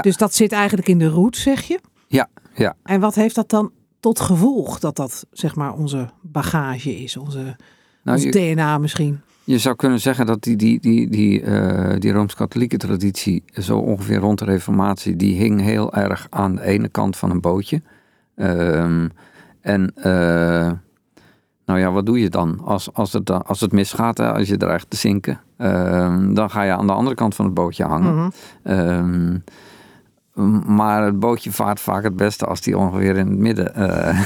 Dus 0.00 0.16
dat 0.16 0.34
zit 0.34 0.52
eigenlijk 0.52 0.88
in 0.88 0.98
de 0.98 1.08
roet, 1.08 1.36
zeg 1.36 1.62
je. 1.62 1.80
Ja, 2.06 2.28
ja. 2.54 2.76
En 2.82 3.00
wat 3.00 3.14
heeft 3.14 3.34
dat 3.34 3.50
dan 3.50 3.72
tot 4.00 4.20
gevolg 4.20 4.78
dat 4.78 4.96
dat 4.96 5.26
zeg 5.32 5.54
maar 5.54 5.72
onze 5.72 6.08
bagage 6.22 7.02
is, 7.02 7.16
onze 7.16 7.56
nou, 8.02 8.20
je, 8.20 8.30
DNA 8.30 8.78
misschien. 8.78 9.20
Je 9.44 9.58
zou 9.58 9.76
kunnen 9.76 10.00
zeggen 10.00 10.26
dat 10.26 10.42
die, 10.42 10.56
die, 10.56 10.80
die, 10.80 11.08
die, 11.08 11.42
uh, 11.42 11.94
die 11.98 12.12
Rooms-Katholieke 12.12 12.76
traditie, 12.76 13.42
zo 13.52 13.78
ongeveer 13.78 14.18
rond 14.18 14.38
de 14.38 14.44
Reformatie, 14.44 15.16
die 15.16 15.36
hing 15.36 15.60
heel 15.60 15.94
erg 15.94 16.26
aan 16.30 16.54
de 16.54 16.62
ene 16.62 16.88
kant 16.88 17.16
van 17.16 17.30
een 17.30 17.40
bootje. 17.40 17.82
Um, 18.36 19.10
en 19.60 19.92
uh, 19.96 20.70
nou 21.66 21.78
ja, 21.78 21.90
wat 21.90 22.06
doe 22.06 22.20
je 22.20 22.28
dan? 22.28 22.60
Als, 22.64 22.92
als, 22.92 23.12
het, 23.12 23.30
als 23.30 23.60
het 23.60 23.72
misgaat, 23.72 24.18
hè, 24.18 24.32
als 24.32 24.48
je 24.48 24.56
dreigt 24.56 24.90
te 24.90 24.96
zinken, 24.96 25.40
um, 25.58 26.34
dan 26.34 26.50
ga 26.50 26.62
je 26.62 26.72
aan 26.72 26.86
de 26.86 26.92
andere 26.92 27.16
kant 27.16 27.34
van 27.34 27.44
het 27.44 27.54
bootje 27.54 27.84
hangen. 27.84 28.14
Mm 28.14 28.32
-hmm. 28.62 29.42
Maar 30.66 31.04
het 31.04 31.18
bootje 31.18 31.52
vaart 31.52 31.80
vaak 31.80 32.02
het 32.02 32.16
beste 32.16 32.46
als 32.46 32.60
die 32.60 32.78
ongeveer 32.78 33.16
in 33.16 33.26
het 33.26 33.38
midden. 33.38 33.72
Uh, 33.78 34.20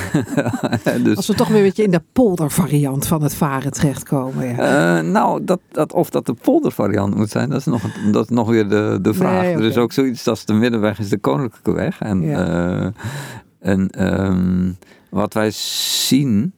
dus, 1.04 1.16
als 1.16 1.26
we 1.26 1.34
toch 1.34 1.48
weer 1.48 1.56
een 1.56 1.62
beetje 1.62 1.82
in 1.82 1.90
de 1.90 2.02
poldervariant 2.12 3.06
van 3.06 3.22
het 3.22 3.34
varen 3.34 3.72
terechtkomen. 3.72 4.46
Ja. 4.46 4.98
Uh, 4.98 5.10
nou, 5.10 5.44
dat, 5.44 5.60
dat, 5.70 5.92
of 5.92 6.10
dat 6.10 6.26
de 6.26 6.34
poldervariant 6.34 7.14
moet 7.14 7.30
zijn, 7.30 7.48
dat 7.50 7.58
is 7.58 7.66
nog, 7.66 7.82
dat 8.12 8.24
is 8.24 8.30
nog 8.30 8.48
weer 8.48 8.68
de, 8.68 8.98
de 9.02 9.14
vraag. 9.14 9.42
Nee, 9.42 9.50
okay. 9.50 9.62
Er 9.62 9.70
is 9.70 9.76
ook 9.76 9.92
zoiets 9.92 10.28
als 10.28 10.44
de 10.44 10.52
middenweg 10.52 10.98
is 10.98 11.08
de 11.08 11.18
koninklijke 11.18 11.72
weg. 11.72 12.00
En, 12.00 12.22
ja. 12.22 12.48
uh, 12.80 12.90
en 13.58 14.04
um, 14.26 14.76
wat 15.10 15.34
wij 15.34 15.50
zien 15.50 16.52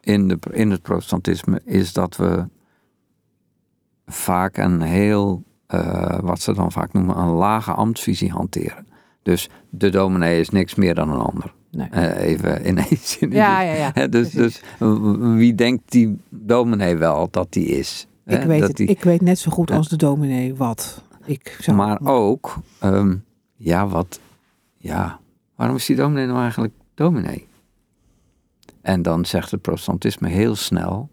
in, 0.00 0.28
de, 0.28 0.38
in 0.50 0.70
het 0.70 0.82
protestantisme 0.82 1.60
is 1.64 1.92
dat 1.92 2.16
we 2.16 2.44
vaak 4.06 4.56
een 4.56 4.80
heel, 4.80 5.42
uh, 5.74 6.18
wat 6.20 6.40
ze 6.40 6.52
dan 6.52 6.72
vaak 6.72 6.92
noemen, 6.92 7.18
een 7.18 7.28
lage 7.28 7.72
ambtsvisie 7.72 8.30
hanteren. 8.30 8.86
Dus 9.22 9.48
de 9.70 9.90
dominee 9.90 10.40
is 10.40 10.48
niks 10.48 10.74
meer 10.74 10.94
dan 10.94 11.10
een 11.10 11.20
ander. 11.20 11.52
Nee. 11.70 11.88
Uh, 11.94 12.22
even 12.22 12.68
ineens. 12.68 13.18
In 13.18 13.30
ja, 13.44 13.60
ja, 13.60 13.90
ja. 13.94 14.06
dus, 14.06 14.30
dus 14.30 14.60
wie 15.36 15.54
denkt 15.54 15.82
die 15.90 16.18
dominee 16.28 16.96
wel 16.96 17.28
dat 17.30 17.52
die 17.52 17.66
is? 17.66 18.06
Ik, 18.26 18.42
weet, 18.42 18.62
het, 18.62 18.76
die, 18.76 18.86
ik 18.86 19.02
weet 19.02 19.20
net 19.20 19.38
zo 19.38 19.50
goed 19.50 19.70
als 19.70 19.88
de 19.88 19.96
dominee 19.96 20.54
wat. 20.54 21.02
Ik 21.24 21.56
zou 21.60 21.76
maar 21.76 22.00
ook, 22.02 22.56
um, 22.84 23.24
ja, 23.56 23.88
wat, 23.88 24.20
ja, 24.76 25.20
waarom 25.56 25.76
is 25.76 25.86
die 25.86 25.96
dominee 25.96 26.26
nou 26.26 26.40
eigenlijk 26.40 26.74
dominee? 26.94 27.46
En 28.80 29.02
dan 29.02 29.24
zegt 29.24 29.50
het 29.50 29.62
protestantisme 29.62 30.28
heel 30.28 30.54
snel, 30.54 31.08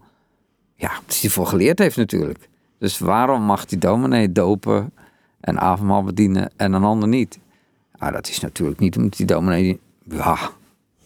ja, 0.74 0.90
wat 1.06 1.20
hij 1.20 1.30
voor 1.30 1.46
geleerd 1.46 1.78
heeft 1.78 1.96
natuurlijk. 1.96 2.48
Dus 2.82 2.98
waarom 2.98 3.42
mag 3.42 3.64
die 3.64 3.78
dominee 3.78 4.32
dopen 4.32 4.92
en 5.40 5.60
avondmaal 5.60 6.02
bedienen 6.02 6.50
en 6.56 6.72
een 6.72 6.84
ander 6.84 7.08
niet? 7.08 7.38
Nou, 7.98 8.12
dat 8.12 8.28
is 8.28 8.40
natuurlijk 8.40 8.78
niet 8.78 8.96
omdat 8.96 9.16
die 9.16 9.26
dominee, 9.26 9.80
ja, 10.04 10.38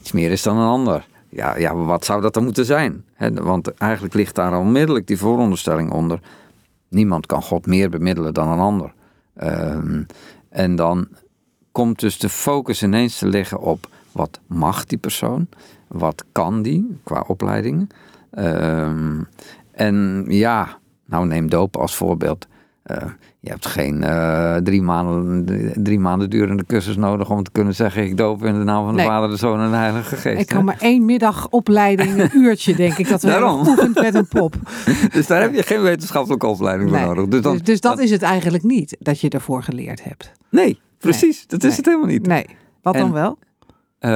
iets 0.01 0.13
meer 0.13 0.31
is 0.31 0.43
dan 0.43 0.57
een 0.57 0.69
ander. 0.69 1.07
Ja, 1.29 1.57
ja 1.57 1.75
wat 1.75 2.05
zou 2.05 2.23
dat 2.23 2.35
dan 2.35 2.45
moeten 2.45 2.65
zijn? 2.65 3.05
want 3.35 3.75
eigenlijk 3.75 4.15
ligt 4.15 4.35
daar 4.35 4.59
onmiddellijk 4.59 5.07
die 5.07 5.19
vooronderstelling 5.19 5.91
onder. 5.91 6.21
Niemand 6.89 7.27
kan 7.27 7.43
God 7.43 7.67
meer 7.67 7.91
bemiddelen 7.91 8.35
dan 8.35 8.49
een 8.49 8.59
ander. 8.59 8.93
Ehm, 9.35 10.03
en 10.49 10.77
dan 10.77 11.09
komt 11.73 12.01
dus 12.01 12.19
de 12.19 12.29
focus 12.29 12.83
ineens 12.83 13.19
te 13.19 13.27
liggen 13.27 13.61
op 13.61 13.89
wat 14.13 14.41
mag 14.47 14.85
die 14.85 14.99
persoon? 14.99 15.49
Wat 15.89 16.25
kan 16.33 16.63
die 16.63 16.99
qua 17.05 17.25
opleiding? 17.27 17.91
Ehm, 18.31 19.23
en 19.73 20.25
ja, 20.29 20.79
nou 21.07 21.27
neem 21.27 21.51
doop 21.51 21.77
als 21.77 21.95
voorbeeld. 21.95 22.47
Uh, 22.91 22.97
je 23.41 23.51
hebt 23.51 23.67
geen 23.67 24.03
uh, 24.03 24.57
drie, 24.57 24.83
maanden, 24.83 25.45
drie 25.83 25.99
maanden 25.99 26.31
durende 26.31 26.65
cursus 26.67 26.97
nodig 26.97 27.31
om 27.31 27.43
te 27.43 27.51
kunnen 27.51 27.75
zeggen: 27.75 28.05
Ik 28.05 28.17
doop 28.17 28.45
in 28.45 28.59
de 28.59 28.65
naam 28.65 28.85
van 28.85 28.97
de 28.97 29.03
Vader, 29.03 29.29
de 29.29 29.37
Zoon 29.37 29.61
en 29.61 29.71
de 29.71 29.77
Heilige 29.77 30.17
Geest. 30.17 30.41
Ik 30.41 30.47
kan 30.47 30.65
maar 30.65 30.77
één 30.79 31.05
middag 31.05 31.49
opleiding, 31.49 32.19
een 32.19 32.31
uurtje 32.35 32.75
denk 32.75 32.99
ik, 32.99 33.09
dat 33.09 33.23
we 33.23 33.31
geoefend 33.31 33.95
met 33.95 34.15
een 34.15 34.29
pop. 34.29 34.55
dus 35.13 35.27
daar 35.27 35.41
heb 35.41 35.55
je 35.55 35.63
geen 35.63 35.83
wetenschappelijke 35.83 36.47
opleiding 36.47 36.91
voor 36.91 37.01
nodig. 37.01 37.27
Dus, 37.27 37.43
dan, 37.43 37.53
dus, 37.53 37.63
dus 37.63 37.81
dat 37.81 37.99
is 37.99 38.11
het 38.11 38.23
eigenlijk 38.23 38.65
niet 38.65 38.97
dat 38.99 39.21
je 39.21 39.29
ervoor 39.29 39.63
geleerd 39.63 40.05
hebt. 40.05 40.33
Nee, 40.51 40.81
precies. 40.99 41.47
Dat 41.47 41.65
is 41.65 41.77
het 41.77 41.87
helemaal 41.87 42.09
niet. 42.09 42.27
Nee. 42.27 42.47
Wat 42.83 42.95
dan 42.95 43.13
wel? 43.13 43.39
Uh, 44.01 44.11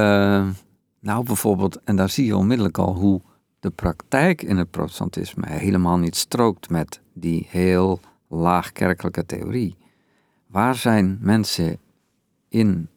nou, 1.00 1.24
bijvoorbeeld, 1.24 1.80
en 1.84 1.96
daar 1.96 2.10
zie 2.10 2.26
je 2.26 2.36
onmiddellijk 2.36 2.78
al 2.78 2.94
hoe 2.94 3.20
de 3.60 3.70
praktijk 3.70 4.42
in 4.42 4.56
het 4.56 4.70
protestantisme 4.70 5.46
helemaal 5.48 5.98
niet 5.98 6.16
strookt 6.16 6.70
met 6.70 7.00
die 7.12 7.46
heel 7.48 8.00
laagkerkelijke 8.28 9.26
theorie. 9.26 9.76
Waar 10.46 10.74
zijn 10.74 11.18
mensen 11.20 11.78
in, 12.48 12.88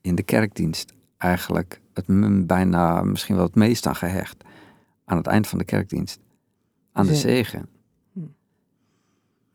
in 0.00 0.14
de 0.14 0.22
kerkdienst 0.22 0.92
eigenlijk 1.16 1.80
het 1.94 2.46
bijna 2.46 3.02
misschien 3.02 3.36
wel 3.36 3.44
het 3.44 3.54
meest 3.54 3.86
aan 3.86 3.96
gehecht? 3.96 4.44
Aan 5.04 5.16
het 5.16 5.26
eind 5.26 5.46
van 5.46 5.58
de 5.58 5.64
kerkdienst. 5.64 6.20
Aan 6.92 7.06
de 7.06 7.14
zegen. 7.14 7.68
Hm. 8.12 8.20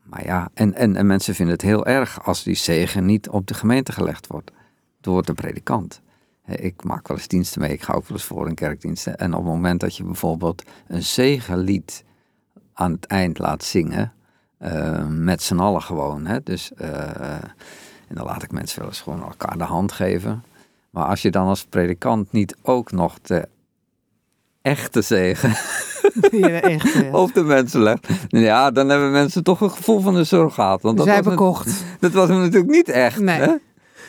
Maar 0.02 0.24
ja, 0.24 0.50
en, 0.54 0.74
en, 0.74 0.96
en 0.96 1.06
mensen 1.06 1.34
vinden 1.34 1.54
het 1.54 1.64
heel 1.64 1.86
erg 1.86 2.24
als 2.24 2.42
die 2.42 2.54
zegen 2.54 3.04
niet 3.04 3.28
op 3.28 3.46
de 3.46 3.54
gemeente 3.54 3.92
gelegd 3.92 4.26
wordt 4.26 4.50
door 5.00 5.24
de 5.24 5.34
predikant. 5.34 6.02
Ik 6.56 6.84
maak 6.84 7.08
wel 7.08 7.16
eens 7.16 7.28
diensten 7.28 7.60
mee, 7.60 7.72
ik 7.72 7.82
ga 7.82 7.92
ook 7.92 8.08
wel 8.08 8.16
eens 8.16 8.26
voor 8.26 8.48
in 8.48 8.54
kerkdiensten. 8.54 9.18
En 9.18 9.34
op 9.34 9.44
het 9.44 9.52
moment 9.52 9.80
dat 9.80 9.96
je 9.96 10.04
bijvoorbeeld 10.04 10.62
een 10.86 11.02
zegenlied 11.02 12.04
aan 12.74 12.92
het 12.92 13.06
eind 13.06 13.38
laat 13.38 13.64
zingen, 13.64 14.12
uh, 14.60 15.06
met 15.08 15.42
z'n 15.42 15.58
allen 15.58 15.82
gewoon. 15.82 16.26
Hè? 16.26 16.42
Dus, 16.42 16.72
uh, 16.80 17.34
en 18.08 18.14
dan 18.14 18.24
laat 18.24 18.42
ik 18.42 18.52
mensen 18.52 18.78
wel 18.78 18.88
eens 18.88 19.00
gewoon 19.00 19.22
elkaar 19.22 19.58
de 19.58 19.64
hand 19.64 19.92
geven. 19.92 20.44
Maar 20.90 21.04
als 21.04 21.22
je 21.22 21.30
dan 21.30 21.46
als 21.46 21.64
predikant 21.64 22.32
niet 22.32 22.56
ook 22.62 22.92
nog 22.92 23.20
de 23.20 23.48
echte 24.62 25.02
zegen 25.02 25.50
echte, 26.40 27.08
op 27.22 27.34
de 27.34 27.42
mensen 27.42 27.80
legt, 27.80 28.06
ja, 28.28 28.70
dan 28.70 28.88
hebben 28.88 29.10
mensen 29.10 29.42
toch 29.42 29.60
een 29.60 29.70
gevoel 29.70 30.00
van 30.00 30.14
de 30.14 30.24
surrogaat. 30.24 30.82
Want 30.82 30.96
dat 30.96 31.06
Zij 31.06 31.22
bekocht. 31.22 31.84
dat 32.00 32.12
was 32.12 32.28
hem 32.28 32.38
natuurlijk 32.38 32.70
niet 32.70 32.88
echt. 32.88 33.20
Nee. 33.20 33.40
Hè? 33.40 33.54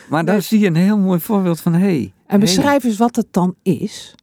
Maar 0.09 0.25
daar 0.25 0.41
zie 0.41 0.59
je 0.59 0.67
een 0.67 0.75
heel 0.75 0.97
mooi 0.97 1.19
voorbeeld 1.19 1.61
van, 1.61 1.73
hey, 1.73 2.13
En 2.27 2.39
beschrijf 2.39 2.83
eens 2.83 2.97
wat 2.97 3.15
het 3.15 3.27
dan 3.31 3.55
is. 3.61 4.15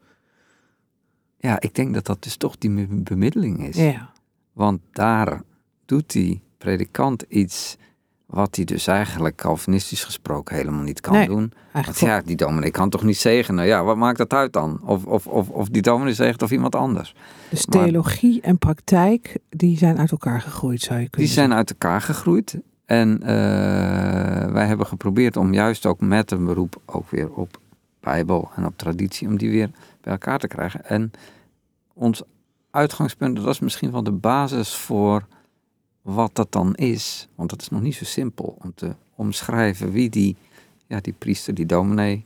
Ja, 1.39 1.61
ik 1.61 1.75
denk 1.75 1.95
dat 1.95 2.07
dat 2.07 2.23
dus 2.23 2.37
toch 2.37 2.59
die 2.59 2.87
bemiddeling 2.89 3.67
is. 3.67 3.77
Ja. 3.77 4.11
Want 4.53 4.81
daar 4.93 5.43
doet 5.85 6.11
die 6.13 6.43
predikant 6.59 7.25
iets 7.29 7.77
wat 8.27 8.57
hij 8.57 8.65
dus 8.65 8.87
eigenlijk 8.87 9.37
Calvinistisch 9.37 10.05
gesproken 10.05 10.57
helemaal 10.57 10.83
niet 10.83 11.01
kan 11.01 11.25
doen. 11.25 11.53
Want 11.73 11.99
ja, 11.99 12.21
die 12.21 12.37
dominee 12.37 12.71
kan 12.71 12.91
toch 12.91 13.03
niet 13.03 13.17
zegenen? 13.17 13.67
Ja, 13.67 13.85
wat 13.85 13.97
maakt 13.97 14.19
dat 14.19 14.33
uit 14.33 14.53
dan? 14.53 14.81
Of, 14.85 15.05
of, 15.05 15.27
of, 15.27 15.49
of 15.49 15.69
die 15.69 15.83
dominee 15.83 16.15
zegt 16.15 16.43
of 16.43 16.51
iemand 16.51 16.75
anders. 16.75 17.15
Dus 17.49 17.65
theologie 17.65 18.41
en 18.41 18.59
praktijk, 18.59 19.39
die 19.49 19.79
zijn 19.79 19.99
uit 19.99 20.11
elkaar 20.11 20.41
gegroeid, 20.41 20.81
zou 20.81 21.01
je 21.01 21.09
kunnen 21.09 21.29
Die 21.29 21.39
zijn 21.39 21.55
uit 21.55 21.71
elkaar 21.71 22.01
gegroeid. 22.01 22.59
En 22.90 23.18
uh, 23.23 23.26
wij 24.52 24.66
hebben 24.66 24.87
geprobeerd 24.87 25.37
om 25.37 25.52
juist 25.52 25.87
ook 25.87 26.00
met 26.00 26.30
een 26.30 26.44
beroep 26.44 26.80
ook 26.85 27.11
weer 27.11 27.32
op 27.32 27.61
Bijbel 28.00 28.50
en 28.56 28.66
op 28.66 28.76
traditie, 28.76 29.28
om 29.28 29.38
die 29.38 29.50
weer 29.50 29.70
bij 30.00 30.12
elkaar 30.12 30.38
te 30.38 30.49
krijgen. 30.49 30.85
En 30.85 31.11
ons 31.94 32.23
uitgangspunt, 32.70 33.37
dat 33.37 33.47
is 33.47 33.61
misschien 33.61 33.90
wel 33.90 34.02
de 34.02 34.12
basis 34.12 34.75
voor 34.75 35.26
wat 36.02 36.35
dat 36.35 36.52
dan 36.52 36.75
is. 36.75 37.28
Want 37.35 37.50
dat 37.50 37.61
is 37.61 37.68
nog 37.68 37.80
niet 37.80 37.94
zo 37.94 38.04
simpel 38.04 38.56
om 38.62 38.73
te 38.75 38.94
omschrijven 39.14 39.92
wie 39.92 40.11
die, 40.11 40.37
ja, 40.87 41.00
die 41.00 41.14
priester, 41.18 41.54
die 41.54 41.66
dominee 41.66 42.25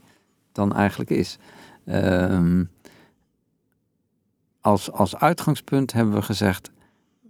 dan 0.52 0.74
eigenlijk 0.74 1.10
is. 1.10 1.38
Um, 1.86 2.70
als, 4.60 4.92
als 4.92 5.16
uitgangspunt 5.16 5.92
hebben 5.92 6.14
we 6.14 6.22
gezegd, 6.22 6.70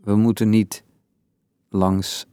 we 0.02 0.14
moeten 0.14 0.48
niet 0.48 0.82
langs 1.68 2.26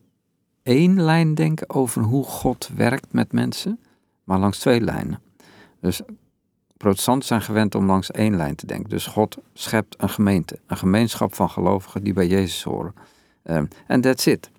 één 0.63 1.01
lijn 1.01 1.35
denken 1.35 1.69
over 1.69 2.01
hoe 2.01 2.23
God 2.23 2.69
werkt 2.75 3.13
met 3.13 3.31
mensen, 3.31 3.79
maar 4.23 4.39
langs 4.39 4.59
twee 4.59 4.81
lijnen. 4.81 5.21
Dus 5.79 6.01
protestanten 6.77 7.27
zijn 7.27 7.41
gewend 7.41 7.75
om 7.75 7.85
langs 7.85 8.11
één 8.11 8.35
lijn 8.35 8.55
te 8.55 8.65
denken. 8.65 8.89
Dus 8.89 9.05
God 9.05 9.37
schept 9.53 9.95
een 10.01 10.09
gemeente, 10.09 10.59
een 10.67 10.77
gemeenschap 10.77 11.35
van 11.35 11.49
gelovigen 11.49 12.03
die 12.03 12.13
bij 12.13 12.27
Jezus 12.27 12.63
horen. 12.63 12.93
Ehm, 13.43 13.65
en 13.87 14.01
that's 14.01 14.25
it. 14.25 14.49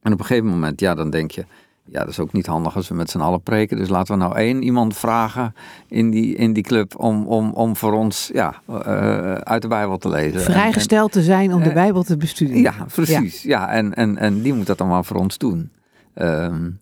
En 0.00 0.12
op 0.12 0.18
een 0.18 0.24
gegeven 0.26 0.48
moment, 0.48 0.80
ja, 0.80 0.94
dan 0.94 1.10
denk 1.10 1.30
je, 1.30 1.44
ja, 1.92 1.98
dat 1.98 2.08
is 2.08 2.18
ook 2.18 2.32
niet 2.32 2.46
handig 2.46 2.76
als 2.76 2.88
we 2.88 2.94
met 2.94 3.10
z'n 3.10 3.18
allen 3.18 3.42
preken. 3.42 3.76
Dus 3.76 3.88
laten 3.88 4.14
we 4.14 4.20
nou 4.20 4.36
één 4.36 4.62
iemand 4.62 4.96
vragen 4.96 5.54
in 5.88 6.10
die, 6.10 6.34
in 6.34 6.52
die 6.52 6.62
club 6.62 6.98
om, 6.98 7.26
om, 7.26 7.52
om 7.52 7.76
voor 7.76 7.92
ons 7.92 8.30
ja, 8.32 8.62
uh, 8.68 9.34
uit 9.34 9.62
de 9.62 9.68
Bijbel 9.68 9.98
te 9.98 10.08
lezen. 10.08 10.40
Vrijgesteld 10.40 11.12
te 11.12 11.22
zijn 11.22 11.54
om 11.54 11.62
de 11.62 11.68
eh, 11.68 11.74
Bijbel 11.74 12.02
te 12.02 12.16
bestuderen. 12.16 12.62
Ja, 12.62 12.86
precies. 12.92 13.42
Ja. 13.42 13.70
en, 13.70 13.94
en, 13.94 14.16
en 14.18 14.42
die 14.42 14.54
moet 14.54 14.66
dat 14.66 14.78
dan 14.78 14.88
maar 14.88 15.04
voor 15.04 15.16
ons 15.16 15.38
doen. 15.38 15.70
Um, 16.14 16.80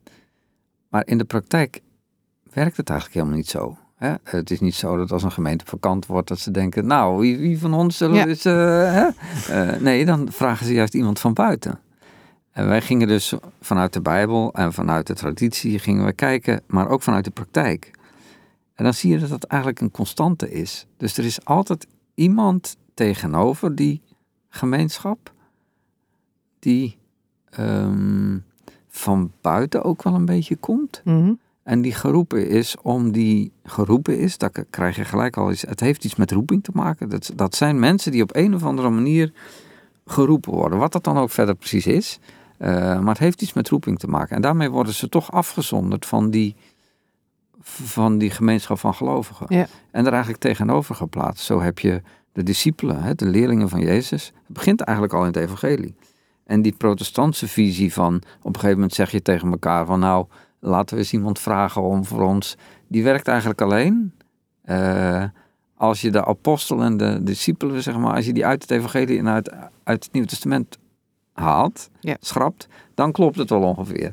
maar 0.89 1.03
in 1.07 1.19
de 1.19 1.25
praktijk 1.25 1.81
werkt 2.53 2.77
het 2.77 2.91
eigenlijk 2.91 3.19
helemaal 3.19 3.39
niet 3.39 3.51
zo. 3.51 3.77
Hè? 3.97 4.15
Het 4.23 4.51
is 4.51 4.61
niet 4.61 4.75
zo 4.75 4.97
dat 4.97 5.13
als 5.13 5.23
een 5.23 5.33
gemeente 5.33 5.65
vakant 5.67 6.07
wordt, 6.07 6.29
dat 6.29 6.39
ze 6.39 6.51
denken, 6.51 6.87
nou, 6.87 7.21
wie, 7.21 7.39
wie 7.39 7.59
van 7.59 7.75
ons 7.75 7.97
zullen 7.97 8.17
ja. 8.17 8.27
uh, 8.27 9.13
hè? 9.47 9.81
nee, 9.81 10.05
dan 10.05 10.29
vragen 10.31 10.67
ze 10.67 10.73
juist 10.73 10.95
iemand 10.95 11.21
van 11.21 11.33
buiten. 11.33 11.79
En 12.59 12.69
wij 12.69 12.81
gingen 12.81 13.09
dus 13.09 13.35
vanuit 13.61 13.93
de 13.93 14.01
Bijbel 14.01 14.53
en 14.53 14.73
vanuit 14.73 15.07
de 15.07 15.15
traditie 15.15 15.79
gingen 15.79 16.05
we 16.05 16.13
kijken, 16.13 16.63
maar 16.67 16.89
ook 16.89 17.03
vanuit 17.03 17.25
de 17.25 17.31
praktijk. 17.31 17.91
En 18.75 18.85
dan 18.85 18.95
zie 18.95 19.11
je 19.11 19.19
dat 19.19 19.29
dat 19.29 19.45
eigenlijk 19.45 19.81
een 19.81 19.91
constante 19.91 20.51
is. 20.51 20.87
Dus 20.97 21.17
er 21.17 21.25
is 21.25 21.45
altijd 21.45 21.87
iemand 22.15 22.77
tegenover 22.95 23.75
die 23.75 24.01
gemeenschap 24.49 25.33
die 26.59 26.99
um, 27.59 28.45
van 28.89 29.33
buiten 29.41 29.83
ook 29.83 30.03
wel 30.03 30.15
een 30.15 30.25
beetje 30.25 30.57
komt. 30.57 31.01
Mm 31.05 31.39
en 31.63 31.81
die 31.81 31.95
geroepen 31.95 32.49
is 32.49 32.77
om 32.83 33.13
die 33.13 33.53
geroepen 33.65 34.19
is, 34.19 34.39
daar 34.39 34.53
krijg 34.71 34.97
je 34.97 35.05
gelijk 35.05 35.37
al 35.37 35.51
iets. 35.51 35.63
Het 35.63 35.81
heeft 35.81 36.05
iets 36.05 36.17
met 36.17 36.31
roeping 36.31 36.65
te 36.65 36.71
maken. 36.75 37.09
Dat, 37.09 37.33
dat 37.35 37.55
zijn 37.55 37.79
mensen 37.79 38.13
die 38.13 38.23
op 38.23 38.37
een 38.37 38.55
of 38.55 38.65
andere 38.65 38.91
manier 38.91 39.33
geroepen 40.07 40.53
worden. 40.53 40.79
Wat 40.79 40.93
dat 40.93 41.05
dan 41.05 41.19
ook 41.19 41.31
verder 41.31 41.55
precies 41.55 41.87
is. 41.87 42.19
Uh, 42.59 42.69
maar 43.01 43.09
het 43.09 43.19
heeft 43.19 43.43
iets 43.43 43.53
met 43.53 43.69
roeping 43.69 43.99
te 43.99 44.07
maken. 44.07 44.37
En 44.37 44.43
daarmee 44.43 44.71
worden 44.71 44.95
ze 44.95 45.09
toch 45.09 45.33
afgezonderd 45.33 46.07
van 46.07 46.31
die, 46.31 46.57
van 47.61 48.19
die 48.19 48.31
gemeenschap 48.31 48.79
van 48.79 48.95
gelovigen. 48.95 49.47
Ja. 49.49 49.67
En 49.91 50.07
er 50.07 50.13
eigenlijk 50.13 50.43
tegenover 50.43 50.95
geplaatst. 50.95 51.45
Zo 51.45 51.61
heb 51.61 51.79
je 51.79 52.03
de 52.33 52.43
discipelen, 52.43 53.17
de 53.17 53.27
leerlingen 53.27 53.69
van 53.69 53.81
Jezus. 53.81 54.27
Het 54.27 54.57
begint 54.57 54.81
eigenlijk 54.81 55.17
al 55.17 55.21
in 55.21 55.27
het 55.27 55.37
evangelie. 55.37 55.95
En 56.45 56.63
die 56.63 56.73
protestantse 56.73 57.49
visie 57.49 57.93
van 57.93 58.15
op 58.15 58.47
een 58.47 58.55
gegeven 58.55 58.75
moment 58.75 58.95
zeg 58.95 59.11
je 59.11 59.23
tegen 59.23 59.51
elkaar 59.51 59.87
van 59.87 60.01
nou 60.01 60.27
laten 60.61 60.95
we 60.95 61.01
eens 61.03 61.13
iemand 61.13 61.39
vragen 61.39 61.83
om 61.83 62.05
voor 62.05 62.23
ons. 62.23 62.57
Die 62.89 63.03
werkt 63.03 63.29
eigenlijk 63.29 63.61
alleen. 63.61 64.13
Uh, 64.65 65.25
als 65.75 66.01
je 66.01 66.11
de 66.11 66.25
apostel 66.25 66.83
en 66.83 66.97
de 66.97 67.23
discipelen, 67.23 67.83
zeg 67.83 67.99
maar, 67.99 68.15
als 68.15 68.27
je 68.27 68.33
die 68.33 68.47
uit 68.47 68.63
het 68.63 68.71
evangelie 68.71 69.19
en 69.19 69.29
uit, 69.29 69.51
uit 69.85 70.05
het 70.05 70.13
Nieuwe 70.13 70.29
Testament 70.29 70.79
haalt, 71.39 71.91
Ja. 72.01 72.17
schrapt, 72.21 72.69
dan 72.95 73.13
klopt 73.13 73.37
het 73.39 73.51
wel 73.51 73.63
ongeveer. 73.63 74.13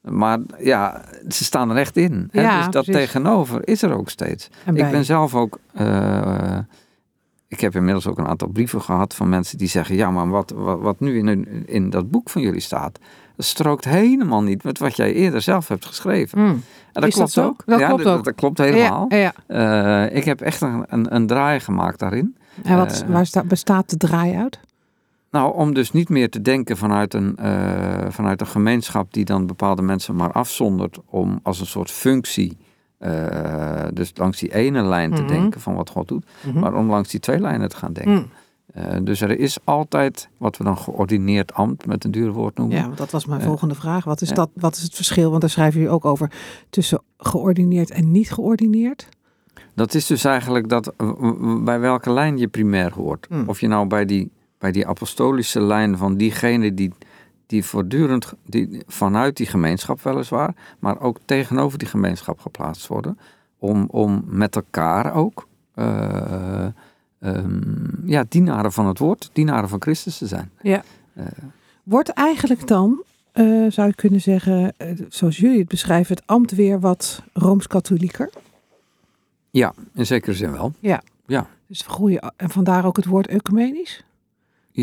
Maar 0.00 0.38
ja, 0.58 1.02
ze 1.28 1.44
staan 1.44 1.70
er 1.70 1.76
echt 1.76 1.96
in. 1.96 2.28
Hè? 2.32 2.40
Ja, 2.40 2.56
dus 2.56 2.64
dat 2.70 2.84
precies. 2.84 2.94
tegenover 3.04 3.68
is 3.68 3.82
er 3.82 3.92
ook 3.96 4.08
steeds. 4.10 4.48
Ik 4.74 4.90
ben 4.90 5.04
zelf 5.04 5.34
ook. 5.34 5.58
eh, 5.74 6.58
ik 7.48 7.60
heb 7.60 7.74
inmiddels 7.74 8.06
ook 8.06 8.18
een 8.18 8.26
aantal 8.26 8.48
brieven 8.48 8.80
gehad 8.82 9.14
van 9.14 9.28
mensen 9.28 9.58
die 9.58 9.68
zeggen: 9.68 9.96
Ja, 9.96 10.10
maar 10.10 10.28
wat, 10.28 10.50
wat, 10.56 10.80
wat 10.80 11.00
nu 11.00 11.18
in, 11.18 11.62
in 11.66 11.90
dat 11.90 12.10
boek 12.10 12.30
van 12.30 12.42
jullie 12.42 12.60
staat, 12.60 12.98
dat 13.36 13.46
strookt 13.46 13.84
helemaal 13.84 14.42
niet 14.42 14.64
met 14.64 14.78
wat 14.78 14.96
jij 14.96 15.12
eerder 15.12 15.40
zelf 15.42 15.68
hebt 15.68 15.84
geschreven. 15.86 16.38
Hmm. 16.38 16.48
En 16.92 17.00
dat 17.02 17.04
Is 17.08 17.14
klopt 17.14 17.38
ook. 17.38 17.62
Dat 17.66 17.78
ja, 17.80 17.86
klopt 17.88 18.02
dat, 18.04 18.18
ook. 18.18 18.24
dat 18.24 18.34
klopt 18.34 18.58
helemaal. 18.58 19.06
Ja, 19.08 19.32
ja. 19.48 20.06
Eh, 20.06 20.16
ik 20.16 20.24
heb 20.24 20.40
echt 20.40 20.60
een, 20.60 20.84
een, 20.88 21.14
een 21.14 21.26
draai 21.26 21.60
gemaakt 21.60 21.98
daarin. 21.98 22.36
En 22.62 22.76
wat, 22.76 23.02
Eh, 23.02 23.08
waar 23.08 23.26
sta- 23.26 23.44
bestaat 23.44 23.90
de 23.90 23.96
draai 23.96 24.34
uit? 24.36 24.60
Nou, 25.36 25.54
om 25.54 25.74
dus 25.74 25.92
niet 25.92 26.08
meer 26.08 26.30
te 26.30 26.42
denken 26.42 26.76
vanuit 26.76 27.14
een, 27.14 27.36
eh, 27.36 28.06
vanuit 28.08 28.40
een 28.40 28.46
gemeenschap 28.46 29.12
die 29.12 29.24
dan 29.24 29.46
bepaalde 29.46 29.82
mensen 29.82 30.16
maar 30.16 30.32
afzondert 30.32 30.98
om 31.06 31.40
als 31.42 31.60
een 31.60 31.66
soort 31.66 31.90
functie, 31.90 32.56
eh, 32.98 33.84
dus 33.92 34.12
langs 34.14 34.38
die 34.38 34.54
ene 34.54 34.82
lijn 34.82 35.14
te 35.14 35.22
Mhm. 35.22 35.30
denken 35.32 35.60
van 35.60 35.74
wat 35.74 35.90
God 35.90 36.08
doet, 36.08 36.24
Mhm. 36.46 36.58
maar 36.58 36.74
om 36.74 36.90
langs 36.90 37.10
die 37.10 37.20
twee 37.20 37.38
lijnen 37.40 37.68
te 37.68 37.76
gaan 37.76 37.92
denken. 37.92 38.14
Hmm. 38.14 38.26
Eh, 38.72 38.98
dus 39.02 39.20
er 39.20 39.38
is 39.38 39.58
altijd 39.64 40.28
wat 40.36 40.56
we 40.56 40.64
dan 40.64 40.78
geordineerd 40.78 41.54
ambt 41.54 41.86
met 41.86 42.04
een 42.04 42.10
duur 42.10 42.32
woord 42.32 42.56
noemen. 42.56 42.76
Ja, 42.76 42.82
want 42.82 42.98
dat 42.98 43.10
was 43.10 43.26
mijn 43.26 43.40
volgende 43.40 43.74
vraag. 43.74 44.04
Wat 44.04 44.20
is, 44.20 44.28
dat, 44.28 44.50
wat 44.54 44.76
is 44.76 44.82
het 44.82 44.94
verschil? 44.94 45.28
Want 45.28 45.40
daar 45.40 45.50
schrijven 45.50 45.80
jullie 45.80 45.94
ook 45.94 46.04
over 46.04 46.30
tussen 46.70 47.02
geordineerd 47.18 47.90
en 47.90 48.10
niet 48.10 48.32
geordineerd. 48.32 49.08
Dat 49.74 49.94
is 49.94 50.06
dus 50.06 50.24
eigenlijk 50.24 50.68
dat 50.68 50.92
bij 51.64 51.80
welke 51.80 52.12
lijn 52.12 52.38
je 52.38 52.48
primair 52.48 52.92
hoort. 52.94 53.26
Hmm. 53.28 53.48
Of 53.48 53.60
je 53.60 53.68
nou 53.68 53.86
bij 53.86 54.04
die, 54.04 54.30
bij 54.58 54.72
die 54.72 54.86
apostolische 54.86 55.60
lijn 55.60 55.96
van 55.96 56.16
diegene 56.16 56.74
die, 56.74 56.92
die 57.46 57.64
voortdurend 57.64 58.32
die, 58.44 58.82
vanuit 58.86 59.36
die 59.36 59.46
gemeenschap 59.46 60.02
weliswaar, 60.02 60.54
maar 60.78 61.00
ook 61.00 61.18
tegenover 61.24 61.78
die 61.78 61.88
gemeenschap 61.88 62.40
geplaatst 62.40 62.86
worden. 62.86 63.18
Om, 63.58 63.86
om 63.90 64.24
met 64.26 64.56
elkaar 64.56 65.14
ook 65.14 65.46
eh, 65.74 66.66
ehm, 67.18 67.60
ja, 68.04 68.24
dienaren 68.28 68.72
van 68.72 68.86
het 68.86 68.98
woord, 68.98 69.30
dienaren 69.32 69.68
van 69.68 69.82
Christus 69.82 70.18
te 70.18 70.26
zijn. 70.26 70.50
Wordt 71.82 72.08
eigenlijk 72.08 72.66
dan, 72.66 73.02
eh, 73.32 73.66
zou 73.68 73.88
je 73.88 73.94
kunnen 73.94 74.20
zeggen, 74.20 74.74
eh, 74.76 74.88
zoals 75.08 75.36
jullie 75.36 75.58
het 75.58 75.68
beschrijven, 75.68 76.16
het 76.16 76.26
ambt 76.26 76.52
weer 76.52 76.80
wat 76.80 77.22
rooms-katholieker? 77.32 78.30
Ja, 79.50 79.74
in 79.94 80.06
zekere 80.06 80.34
zin 80.34 80.52
wel. 80.52 80.72
Dus 81.66 81.84
we 81.84 81.90
groeien, 81.90 82.32
en 82.36 82.50
vandaar 82.50 82.84
ook 82.84 82.96
het 82.96 83.06
woord 83.06 83.26
ecumenisch? 83.26 84.04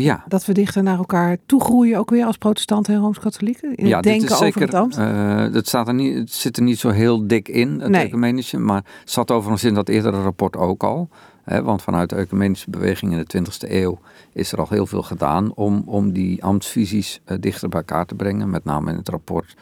Ja, 0.02 0.24
Dat 0.28 0.44
we 0.44 0.52
dichter 0.52 0.82
naar 0.82 0.98
elkaar 0.98 1.36
toe 1.46 1.60
groeien, 1.60 1.98
ook 1.98 2.10
weer 2.10 2.24
als 2.26 2.36
protestanten 2.36 2.94
en 2.94 3.00
rooms-katholieken? 3.00 3.74
In 3.74 3.86
ja, 3.86 3.94
het 3.94 4.04
dit 4.04 4.12
denken 4.12 4.30
is 4.30 4.38
zeker, 4.38 4.62
over 4.62 4.62
het 4.62 4.74
ambt? 4.74 4.96
eh, 4.96 5.52
dat 5.52 5.66
staat 5.66 5.88
er 5.88 5.94
niet, 5.94 6.14
het 6.14 6.30
zit 6.32 6.56
er 6.56 6.62
niet 6.62 6.78
zo 6.78 6.88
heel 6.90 7.26
dik 7.26 7.48
in, 7.48 7.80
het 7.80 7.90
Nee. 7.90 8.04
ecumenische. 8.06 8.58
Maar 8.58 8.84
het 9.00 9.10
zat 9.10 9.30
overigens 9.30 9.64
in 9.64 9.74
dat 9.74 9.88
eerdere 9.88 10.22
rapport 10.22 10.56
ook 10.56 10.82
al. 10.82 11.08
Hè, 11.44 11.62
want 11.62 11.82
vanuit 11.82 12.10
de 12.10 12.16
ecumenische 12.16 12.70
beweging 12.70 13.12
in 13.12 13.18
de 13.18 13.26
20e 13.26 13.72
eeuw 13.72 13.98
is 14.32 14.52
er 14.52 14.58
al 14.58 14.66
heel 14.68 14.86
veel 14.86 15.02
gedaan 15.02 15.54
om, 15.54 15.82
om 15.86 16.12
die 16.12 16.44
ambtsvisies 16.44 17.20
eh, 17.24 17.36
dichter 17.40 17.68
bij 17.68 17.78
elkaar 17.80 18.06
te 18.06 18.14
brengen. 18.14 18.50
Met 18.50 18.64
name 18.64 18.90
in 18.90 18.96
het 18.96 19.08
rapport, 19.08 19.54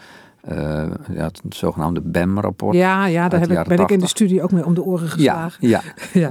eh, 0.42 0.90
ja, 1.10 1.24
het 1.24 1.40
zogenaamde 1.48 2.00
BEM-rapport. 2.00 2.76
ja, 2.76 3.06
ja, 3.06 3.28
daar 3.28 3.40
heb 3.40 3.50
ik, 3.50 3.64
ben 3.68 3.78
ik 3.78 3.90
in 3.90 3.98
de 3.98 4.06
80. 4.06 4.08
studie 4.08 4.42
ook 4.42 4.52
mee 4.52 4.64
om 4.64 4.74
de 4.74 4.82
oren 4.82 5.08
geslagen. 5.08 5.68
ja. 5.68 5.82
Ja. 6.12 6.30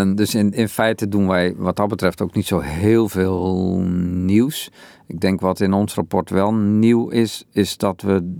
Eh, 0.00 0.14
dus 0.14 0.34
in, 0.34 0.52
in 0.52 0.68
feite 0.68 1.08
doen 1.08 1.26
wij 1.26 1.54
wat 1.56 1.76
dat 1.76 1.88
betreft 1.88 2.22
ook 2.22 2.34
niet 2.34 2.46
zo 2.46 2.58
heel 2.60 3.08
veel 3.08 3.78
nieuws. 4.10 4.70
Ik 5.06 5.20
denk 5.20 5.40
wat 5.40 5.60
in 5.60 5.72
ons 5.72 5.94
rapport 5.94 6.30
wel 6.30 6.54
nieuw 6.54 7.08
is, 7.08 7.46
is 7.52 7.76
dat 7.76 8.02
we, 8.02 8.36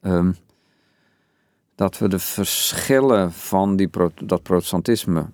eh, 0.00 0.12
ehm, 0.12 0.32
dat 1.74 1.98
we 1.98 2.08
de 2.08 2.18
verschillen 2.18 3.32
van 3.32 3.76
die 3.76 3.88
dat 4.24 4.42
protestantisme 4.42 5.26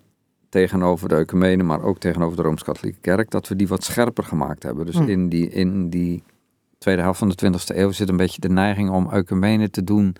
tegenover 0.49 1.09
de 1.09 1.15
ecumene, 1.15 1.63
maar 1.63 1.83
ook 1.83 1.99
tegenover 1.99 2.37
de 2.37 2.43
Rooms-Katholieke 2.43 3.01
Kerk, 3.01 3.31
dat 3.31 3.49
we 3.49 3.57
die 3.57 3.69
wat 3.69 3.85
scherper 3.85 4.25
gemaakt 4.25 4.63
hebben. 4.63 4.87
Dus 4.87 4.95
Hmm. 4.95 5.09
in, 5.09 5.29
die, 5.29 5.49
in 5.49 5.89
die 5.91 6.23
tweede 6.79 7.03
helft 7.03 7.19
van 7.19 7.29
de 7.29 7.51
20e 7.53 7.77
eeuw 7.77 7.91
zit 7.91 8.09
een 8.09 8.17
beetje 8.17 8.41
de 8.41 8.49
neiging 8.49 8.91
om 8.91 9.11
ecumene 9.13 9.71
te 9.71 9.85
doen, 9.85 10.17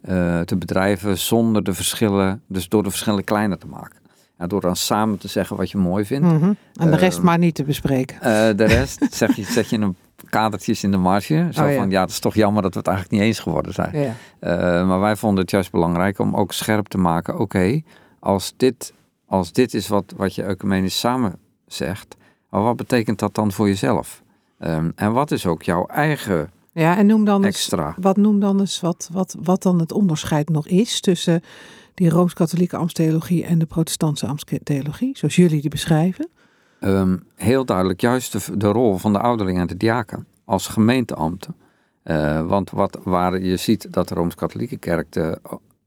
eh, 0.00 0.40
te 0.40 0.56
bedrijven 0.56 1.18
zonder 1.18 1.64
de 1.64 1.74
verschillen, 1.74 2.42
dus 2.46 2.68
door 2.68 2.82
de 2.82 2.90
verschillen 2.90 3.24
kleiner 3.24 3.58
te 3.58 3.66
maken. 3.66 4.00
Ja, 4.38 4.46
door 4.46 4.60
dan 4.60 4.76
samen 4.76 5.18
te 5.18 5.28
zeggen 5.28 5.56
wat 5.56 5.70
je 5.70 5.78
mooi 5.78 6.04
vindt. 6.04 6.26
Mhm. 6.26 6.52
En 6.74 6.90
de 6.90 6.96
rest 6.96 7.16
Ehm, 7.16 7.26
maar 7.26 7.38
niet 7.38 7.54
te 7.54 7.64
bespreken. 7.64 8.16
Eh, 8.20 8.56
de 8.56 8.64
rest 8.64 9.06
zeg 9.14 9.36
je, 9.36 9.44
zet 9.44 9.68
je 9.68 9.76
in 9.76 9.82
een 9.82 9.96
kadertjes 10.30 10.84
in 10.84 10.90
de 10.90 10.96
marge. 10.96 11.48
Zo 11.50 11.62
Oh, 11.64 11.70
ja. 11.70 11.76
van, 11.76 11.90
ja, 11.90 12.00
het 12.00 12.10
is 12.10 12.18
toch 12.18 12.34
jammer 12.34 12.62
dat 12.62 12.72
we 12.72 12.78
het 12.78 12.88
eigenlijk 12.88 13.18
niet 13.18 13.26
eens 13.28 13.38
geworden 13.40 13.72
zijn. 13.72 13.98
Ja. 13.98 14.14
Eh, 14.38 14.86
maar 14.86 15.00
wij 15.00 15.16
vonden 15.16 15.40
het 15.40 15.50
juist 15.50 15.70
belangrijk 15.70 16.18
om 16.18 16.36
ook 16.36 16.52
scherp 16.52 16.86
te 16.88 16.98
maken. 16.98 17.38
Oké, 17.38 17.80
als, 18.18 18.54
dit, 18.56 18.92
als 19.26 19.52
dit 19.52 19.74
is 19.74 19.88
wat, 19.88 20.12
wat 20.16 20.34
je 20.34 20.42
ecumenisch 20.42 20.98
samen 20.98 21.38
zegt. 21.66 22.16
Maar 22.50 22.62
wat 22.62 22.76
betekent 22.76 23.18
dat 23.18 23.34
dan 23.34 23.52
voor 23.52 23.66
jezelf? 23.66 24.21
Ehm, 24.62 24.90
en 24.94 25.12
wat 25.12 25.30
is 25.30 25.46
ook 25.46 25.62
jouw 25.62 25.86
eigen 25.86 26.50
ja, 26.72 26.96
en 26.96 27.06
noem 27.06 27.24
dan 27.24 27.44
eens, 27.44 27.54
extra? 27.54 27.94
wat 28.00 28.16
noem 28.16 28.40
dan 28.40 28.60
eens 28.60 28.80
wat, 28.80 29.08
wat, 29.12 29.36
wat 29.42 29.62
dan 29.62 29.78
het 29.78 29.92
onderscheid 29.92 30.48
nog 30.48 30.66
is 30.66 31.00
tussen 31.00 31.42
die 31.94 32.10
rooms-katholieke 32.10 32.76
ambtstheologie 32.76 33.44
en 33.44 33.58
de 33.58 33.66
protestantse 33.66 34.26
ambtstheologie, 34.26 35.18
zoals 35.18 35.36
jullie 35.36 35.60
die 35.60 35.70
beschrijven. 35.70 36.28
Ehm, 36.80 37.16
heel 37.34 37.64
duidelijk 37.64 38.00
juist 38.00 38.32
de, 38.32 38.56
de 38.58 38.66
rol 38.68 38.96
van 38.96 39.12
de 39.12 39.18
ouderling 39.18 39.58
en 39.58 39.66
de 39.66 39.76
diaken 39.76 40.26
als 40.44 40.66
gemeenteambten. 40.66 41.56
Eh, 42.02 42.46
want 42.46 42.70
wat, 42.70 42.98
waar 43.02 43.40
je 43.40 43.56
ziet 43.56 43.92
dat 43.92 44.08
de 44.08 44.14
Rooms-Katholieke 44.14 44.76
Kerk 44.76 45.12
de 45.12 45.40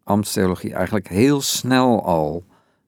ambtstheologie 0.03 0.73
eigenlijk 0.73 1.07
heel 1.07 1.41
snel 1.41 2.05
al, 2.05 2.43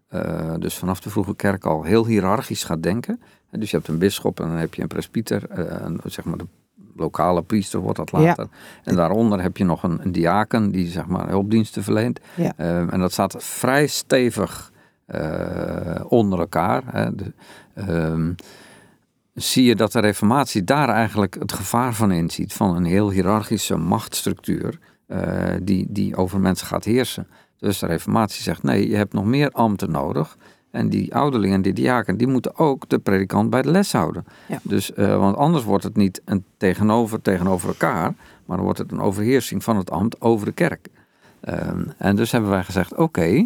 eh, 0.08 0.54
dus 0.60 0.76
vanaf 0.76 1.00
de 1.00 1.10
vroege 1.10 1.36
kerk 1.36 1.66
al, 1.66 1.84
heel 1.84 2.06
hiërarchisch 2.06 2.64
gaat 2.64 2.84
denken. 2.84 3.22
Dus 3.52 3.72
je 3.72 3.78
hebt 3.78 3.90
een 3.90 3.98
bisschop 3.98 4.40
en 4.40 4.48
dan 4.48 4.58
heb 4.58 4.74
je 4.74 4.82
een 4.82 4.88
presbyter, 4.88 5.50
eh, 5.50 5.82
een- 5.86 6.00
zeg 6.06 6.26
maar 6.26 6.38
de 6.38 6.48
lokale 6.96 7.42
priester 7.44 7.80
wordt 7.80 7.98
dat 7.98 8.12
Ja. 8.12 8.20
later. 8.20 8.48
En 8.84 8.96
daaronder 8.96 9.42
heb 9.42 9.58
je 9.58 9.64
nog 9.64 9.84
een, 9.84 10.00
een 10.04 10.12
diaken 10.12 10.72
die 10.72 10.88
zeg 10.88 11.06
maar 11.08 11.30
hulpdiensten 11.30 11.84
verleent. 11.84 12.20
Ja. 12.36 12.54
Eh, 12.58 12.94
en 12.94 13.00
dat 13.00 13.12
staat 13.12 13.36
vrij 13.44 13.88
stevig 13.88 14.72
eh, 15.06 16.06
onder 16.08 16.40
elkaar. 16.40 16.84
Hè. 16.86 17.16
De, 17.16 17.34
ehm, 17.74 18.32
zie 19.34 19.64
je 19.66 19.76
dat 19.76 19.92
de 19.92 20.00
reformatie 20.00 20.64
daar 20.64 20.90
eigenlijk 20.90 21.36
het 21.40 21.54
gevaar 21.54 21.94
van 21.94 22.12
inziet. 22.12 22.54
Van 22.54 22.76
een 22.76 22.86
heel 22.86 23.10
hiërarchische 23.12 23.78
machtsstructuur 23.78 24.80
die, 25.64 25.86
die 25.90 26.16
over 26.16 26.40
mensen 26.40 26.68
gaat 26.68 26.84
heersen. 26.84 27.28
Dus 27.58 27.80
de 27.80 27.86
reformatie 27.86 28.44
zegt 28.44 28.64
nee, 28.64 28.90
je 28.90 28.96
hebt 28.96 29.14
nog 29.14 29.26
meer 29.26 29.50
ambten 29.52 29.92
nodig. 29.92 30.38
En 30.72 30.90
die 30.90 31.16
ouderling 31.16 31.54
en 31.54 31.62
die 31.62 31.74
diaken, 31.74 32.18
die 32.18 32.28
moeten 32.28 32.58
ook 32.58 32.90
de 32.90 33.00
predikant 33.00 33.50
bij 33.50 33.62
de 33.62 33.72
les 33.72 33.92
houden. 33.92 34.26
Ja. 34.48 34.60
Dus, 34.64 34.94
eh, 34.94 35.18
want 35.18 35.36
anders 35.36 35.64
wordt 35.64 35.84
het 35.84 35.96
niet 35.96 36.22
een 36.26 36.44
tegenover 36.58 37.22
tegenover 37.22 37.68
elkaar, 37.68 38.14
maar 38.46 38.56
dan 38.58 38.66
wordt 38.66 38.80
het 38.80 38.92
een 38.92 39.02
overheersing 39.02 39.64
van 39.64 39.78
het 39.78 39.92
ambt 39.92 40.22
over 40.22 40.46
de 40.46 40.52
kerk. 40.52 40.88
Ehm, 41.40 41.84
en 41.98 42.16
dus 42.16 42.32
hebben 42.32 42.50
wij 42.50 42.64
gezegd, 42.64 42.96
oké, 42.96 43.46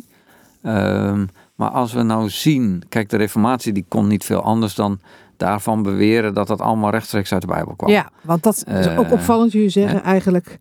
ehm, 0.62 1.26
maar 1.56 1.70
als 1.70 1.94
we 1.94 2.02
nou 2.02 2.30
zien, 2.30 2.84
kijk 2.90 3.10
de 3.10 3.18
reformatie 3.18 3.74
die 3.74 3.86
kon 3.88 4.08
niet 4.08 4.26
veel 4.26 4.42
anders 4.44 4.76
dan 4.76 5.00
daarvan 5.38 5.84
beweren 5.84 6.34
dat 6.34 6.48
dat 6.48 6.62
allemaal 6.62 6.92
rechtstreeks 6.92 7.34
uit 7.34 7.42
de 7.42 7.48
Bijbel 7.48 7.74
kwam. 7.76 7.90
Ja, 7.90 8.10
want 8.22 8.44
dat 8.44 8.56
is 8.68 8.88
ook 8.88 9.06
Eh, 9.06 9.12
opvallend. 9.12 9.52
Jullie 9.52 9.70
zeggen 9.70 10.04
eigenlijk 10.04 10.58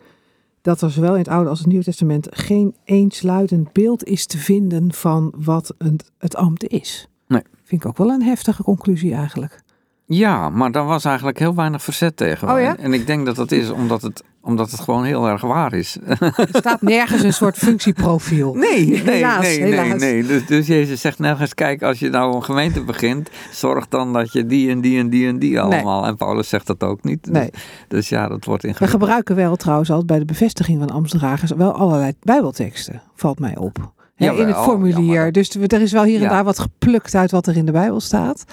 dat 0.62 0.80
er 0.80 0.90
zowel 0.90 1.12
in 1.12 1.18
het 1.18 1.28
Oude 1.28 1.48
als 1.48 1.58
het 1.58 1.68
Nieuwe 1.68 1.84
Testament 1.84 2.26
geen 2.30 2.74
eensluidend 2.84 3.72
beeld 3.72 4.04
is 4.04 4.26
te 4.26 4.38
vinden 4.38 4.92
van 4.92 5.32
wat 5.36 5.74
een, 5.78 6.00
het 6.18 6.36
ambt 6.36 6.66
is. 6.66 7.08
Nee. 7.26 7.42
Vind 7.64 7.82
ik 7.82 7.88
ook 7.88 7.98
wel 7.98 8.10
een 8.10 8.22
heftige 8.22 8.62
conclusie 8.62 9.14
eigenlijk. 9.14 9.62
Ja, 10.04 10.48
maar 10.48 10.72
daar 10.72 10.84
was 10.84 11.04
eigenlijk 11.04 11.38
heel 11.38 11.54
weinig 11.54 11.82
verzet 11.82 12.16
tegen. 12.16 12.50
Oh 12.50 12.60
ja? 12.60 12.76
En 12.76 12.92
ik 12.92 13.06
denk 13.06 13.26
dat 13.26 13.36
dat 13.36 13.52
is 13.52 13.70
omdat 13.70 14.02
het, 14.02 14.24
omdat 14.42 14.70
het 14.70 14.80
gewoon 14.80 15.04
heel 15.04 15.28
erg 15.28 15.40
waar 15.42 15.72
is. 15.72 15.96
Er 16.18 16.48
staat 16.52 16.82
nergens 16.82 17.22
een 17.22 17.32
soort 17.32 17.56
functieprofiel. 17.56 18.54
Nee, 18.70 18.86
nee, 18.86 19.00
Helaas, 19.00 19.42
nee, 19.42 19.60
nee, 19.60 19.72
helaas. 19.78 20.00
nee. 20.00 20.26
Dus, 20.26 20.46
dus 20.46 20.66
Jezus 20.66 21.00
zegt 21.00 21.18
nergens, 21.18 21.54
kijk, 21.54 21.82
als 21.82 21.98
je 21.98 22.08
nou 22.08 22.34
een 22.34 22.44
gemeente 22.44 22.84
begint, 22.84 23.30
zorg 23.52 23.88
dan 23.88 24.12
dat 24.12 24.32
je 24.32 24.46
die 24.46 24.70
en 24.70 24.80
die 24.80 24.98
en 24.98 25.10
die 25.10 25.26
en 25.28 25.38
die 25.38 25.60
allemaal. 25.60 26.06
En 26.06 26.16
Paulus 26.16 26.48
zegt 26.48 26.66
dat 26.66 26.82
ook 26.82 27.04
niet. 27.04 27.24
Dus- 27.24 27.32
Nee. 27.32 27.50
Dus, 27.88 28.08
ja, 28.08 28.28
dat 28.28 28.44
wordt 28.44 28.62
We 28.62 28.68
ingewikkeld. 28.68 29.00
gebruiken 29.02 29.36
wel 29.36 29.56
trouwens 29.56 29.88
altijd 29.90 30.06
bij 30.08 30.18
de 30.18 30.24
bevestiging 30.24 30.78
van 30.78 30.90
ambtsdragers 30.90 31.50
wel 31.50 31.72
allerlei 31.72 32.12
bijbelteksten, 32.22 33.02
valt 33.14 33.38
mij 33.38 33.56
op. 33.56 33.92
Hè, 34.14 34.32
in 34.32 34.46
het 34.46 34.56
formulier. 34.56 35.24
ja, 35.24 35.30
Dus 35.30 35.54
er 35.54 35.80
is 35.80 35.92
wel 35.92 36.02
hier 36.04 36.16
en 36.16 36.22
Ja. 36.22 36.28
daar 36.28 36.44
wat 36.44 36.58
geplukt 36.58 37.14
uit 37.14 37.30
wat 37.30 37.46
er 37.46 37.56
in 37.56 37.64
de 37.66 37.72
Bijbel 37.72 38.00
staat. 38.00 38.44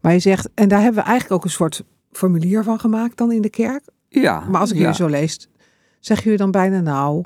Maar 0.00 0.12
je 0.12 0.18
zegt, 0.18 0.48
en 0.54 0.68
daar 0.68 0.80
hebben 0.80 1.02
we 1.02 1.08
eigenlijk 1.08 1.38
ook 1.40 1.44
een 1.44 1.50
soort 1.56 1.82
formulier 2.12 2.62
van 2.64 2.80
gemaakt 2.80 3.16
dan 3.16 3.32
in 3.32 3.42
de 3.42 3.50
kerk. 3.50 3.82
Ja, 4.08 4.44
Maar 4.50 4.60
als 4.60 4.70
ik 4.70 4.76
ja. 4.76 4.80
jullie 4.82 4.96
zo 4.96 5.06
lees, 5.06 5.48
zeg 6.00 6.22
jullie 6.22 6.38
dan 6.38 6.50
bijna 6.50 6.80
nou, 6.80 7.24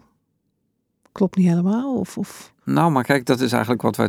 klopt 1.12 1.36
niet 1.36 1.48
helemaal? 1.48 1.98
Of, 1.98 2.18
of... 2.18 2.52
Nou, 2.64 2.90
maar 2.90 3.04
kijk, 3.04 3.26
dat 3.26 3.40
is 3.40 3.52
eigenlijk 3.52 3.82
wat 3.82 3.96
wij 3.96 4.08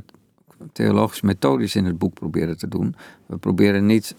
theologisch 0.72 1.22
methodisch 1.22 1.76
in 1.76 1.86
het 1.86 1.98
boek 1.98 2.14
proberen 2.14 2.58
te 2.58 2.68
doen. 2.68 2.96
We 3.26 3.38
proberen 3.38 3.86
niet 3.86 4.16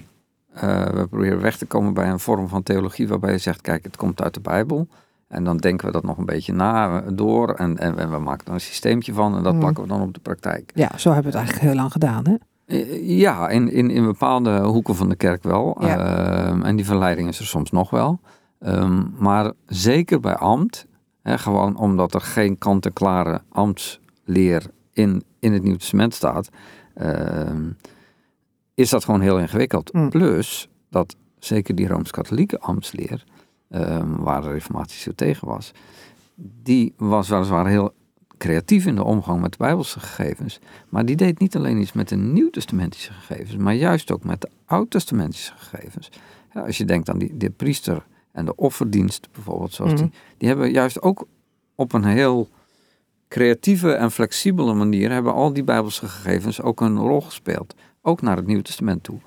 eh, 0.52 0.84
we 0.84 1.06
proberen 1.06 1.40
weg 1.40 1.56
te 1.56 1.66
komen 1.66 1.94
bij 1.94 2.08
een 2.08 2.18
vorm 2.20 2.48
van 2.48 2.62
theologie 2.62 3.08
waarbij 3.08 3.32
je 3.32 3.38
zegt, 3.38 3.60
kijk, 3.60 3.84
het 3.84 3.96
komt 3.96 4.22
uit 4.22 4.34
de 4.34 4.40
Bijbel. 4.40 4.88
En 5.28 5.44
dan 5.44 5.56
denken 5.56 5.86
we 5.86 5.92
dat 5.92 6.02
nog 6.02 6.18
een 6.18 6.24
beetje 6.24 6.52
na 6.52 7.02
eh, 7.02 7.08
door 7.12 7.54
en, 7.54 7.78
en, 7.78 8.10
we 8.10 8.18
maken 8.18 8.46
er 8.46 8.52
een 8.52 8.60
systeempje 8.60 9.12
van 9.12 9.36
en 9.36 9.42
dat 9.42 9.52
Mm. 9.54 9.60
plakken 9.60 9.82
we 9.82 9.88
dan 9.88 10.00
op 10.00 10.14
de 10.14 10.20
praktijk. 10.20 10.70
Ja, 10.74 10.90
zo 10.98 11.12
hebben 11.12 11.32
we 11.32 11.38
het 11.38 11.46
eigenlijk 11.46 11.66
heel 11.66 11.82
lang 11.82 11.92
gedaan, 11.92 12.24
hè? 12.26 12.34
Eh, 12.66 13.18
Ja, 13.18 13.48
in, 13.48 13.70
in, 13.72 13.90
in 13.90 14.04
bepaalde 14.04 14.60
hoeken 14.60 14.94
van 14.94 15.08
de 15.08 15.16
kerk 15.16 15.42
wel. 15.42 15.76
Ja. 15.80 15.96
Ehm, 15.98 16.62
en 16.62 16.76
die 16.76 16.84
verleiding 16.84 17.28
is 17.28 17.38
er 17.38 17.46
soms 17.46 17.70
nog 17.70 17.90
wel. 17.90 18.20
Ehm, 18.62 19.02
maar 19.18 19.52
zeker 19.66 20.20
bij 20.20 20.36
ambt, 20.36 20.86
hè, 21.22 21.38
gewoon 21.38 21.76
omdat 21.76 22.14
er 22.14 22.20
geen 22.20 22.58
kant-en-klare 22.58 23.42
ambtsleer 23.48 24.62
in, 24.92 25.22
in 25.38 25.52
het 25.52 25.62
Nieuw 25.62 25.76
Testament 25.76 26.14
staat, 26.14 26.48
ehm, 26.94 27.70
is 28.74 28.90
dat 28.90 29.04
gewoon 29.04 29.20
heel 29.20 29.38
ingewikkeld. 29.38 29.92
Mm. 29.92 30.10
Plus 30.10 30.68
dat 30.90 31.16
zeker 31.38 31.74
die 31.74 31.88
Rooms-Katholieke 31.88 32.60
ambtsleer, 32.60 33.24
ehm, 33.68 34.16
waar 34.16 34.42
de 34.42 34.50
reformatie 34.50 35.00
zo 35.00 35.12
tegen 35.14 35.48
was, 35.48 35.72
die 36.62 36.94
was 36.96 37.28
weliswaar 37.28 37.66
heel 37.66 37.94
creatief 38.38 38.86
in 38.86 38.94
de 38.94 39.04
omgang 39.04 39.40
met 39.40 39.52
de 39.52 39.58
Bijbelse 39.58 40.00
gegevens. 40.00 40.58
Maar 40.88 41.04
die 41.04 41.16
deed 41.16 41.38
niet 41.38 41.56
alleen 41.56 41.80
iets 41.80 41.92
met 41.92 42.08
de 42.08 42.16
Nieuw-testamentische 42.16 43.12
gegevens, 43.12 43.56
maar 43.56 43.74
juist 43.74 44.10
ook 44.10 44.24
met 44.24 44.40
de 44.40 44.48
Oud-testamentische 44.64 45.52
gegevens. 45.56 46.10
Ja, 46.54 46.60
als 46.60 46.78
je 46.78 46.84
denkt 46.84 47.10
aan 47.10 47.18
die, 47.18 47.36
de 47.36 47.50
priester 47.50 48.04
en 48.32 48.44
de 48.44 48.54
offerdienst 48.56 49.28
bijvoorbeeld, 49.32 49.72
zoals 49.72 49.92
Mhm. 49.92 50.02
die, 50.02 50.12
die 50.38 50.48
hebben 50.48 50.70
juist 50.70 51.02
ook 51.02 51.26
op 51.74 51.92
een 51.92 52.04
heel 52.04 52.48
creatieve 53.28 53.92
en 53.92 54.10
flexibele 54.10 54.74
manier 54.74 55.10
hebben 55.10 55.32
al 55.34 55.52
die 55.52 55.64
Bijbelse 55.64 56.08
gegevens 56.08 56.60
ook 56.62 56.80
een 56.80 56.98
rol 56.98 57.20
gespeeld. 57.20 57.74
Ook 58.02 58.22
naar 58.22 58.36
het 58.36 58.46
Nieuwe 58.46 58.62
Testament 58.62 59.02
toe. 59.02 59.18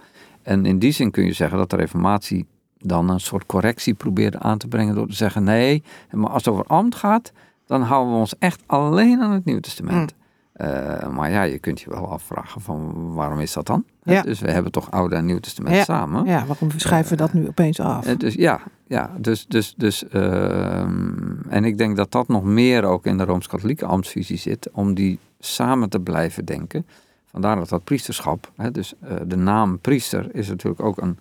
En 0.41 0.65
in 0.65 0.79
die 0.79 0.91
zin 0.91 1.11
kun 1.11 1.25
je 1.25 1.33
zeggen 1.33 1.57
dat 1.57 1.69
de 1.69 1.75
Reformatie 1.75 2.45
dan 2.77 3.09
een 3.09 3.19
soort 3.19 3.45
correctie 3.45 3.93
probeerde 3.93 4.39
aan 4.39 4.57
te 4.57 4.67
brengen 4.67 4.95
door 4.95 5.07
te 5.07 5.15
zeggen: 5.15 5.43
nee, 5.43 5.83
maar 6.11 6.29
als 6.29 6.45
het 6.45 6.53
over 6.53 6.65
ambt 6.65 6.95
gaat, 6.95 7.31
dan 7.65 7.81
houden 7.81 8.13
we 8.13 8.19
ons 8.19 8.37
echt 8.39 8.61
alleen 8.65 9.21
aan 9.21 9.31
het 9.31 9.45
Nieuwe 9.45 9.61
Testament. 9.61 10.13
Eh, 10.55 11.09
maar 11.09 11.31
ja, 11.31 11.41
je 11.43 11.59
kunt 11.59 11.81
je 11.81 11.89
wel 11.89 12.09
afvragen 12.09 12.61
van 12.61 13.13
waarom 13.13 13.39
is 13.39 13.53
dat 13.53 13.65
dan? 13.65 13.85
Ja. 14.03 14.21
Dus 14.21 14.39
we 14.39 14.51
hebben 14.51 14.71
toch 14.71 14.91
Oude 14.91 15.15
en 15.15 15.25
Nieuw 15.25 15.39
Testament 15.39 15.75
Ja. 15.75 15.83
samen. 15.83 16.25
Ja, 16.25 16.45
waarom 16.45 16.71
schrijven 16.75 17.11
we 17.11 17.17
dat 17.17 17.33
nu 17.33 17.47
opeens 17.47 17.79
af? 17.79 18.05
Eh, 18.05 18.17
dus 18.17 18.33
ja, 18.33 18.61
ja 18.87 19.11
dus, 19.17 19.45
dus, 19.47 19.73
dus 19.77 20.07
ehm, 20.07 21.49
en 21.49 21.63
ik 21.63 21.77
denk 21.77 21.95
dat 21.95 22.11
dat 22.11 22.27
nog 22.27 22.43
meer 22.43 22.83
ook 22.83 23.05
in 23.05 23.17
de 23.17 23.25
Rooms-Katholieke 23.25 23.85
ambtsvisie 23.85 24.37
zit, 24.37 24.69
om 24.71 24.93
die 24.93 25.19
samen 25.39 25.89
te 25.89 25.99
blijven 25.99 26.45
denken. 26.45 26.85
Vandaar 27.25 27.55
dat 27.55 27.69
dat 27.69 27.83
priesterschap, 27.83 28.51
hè, 28.55 28.71
dus 28.71 28.93
eh, 28.99 29.15
de 29.27 29.37
naam 29.37 29.79
priester 29.79 30.35
is 30.35 30.47
natuurlijk 30.47 30.83
ook 30.83 31.01
een, 31.01 31.19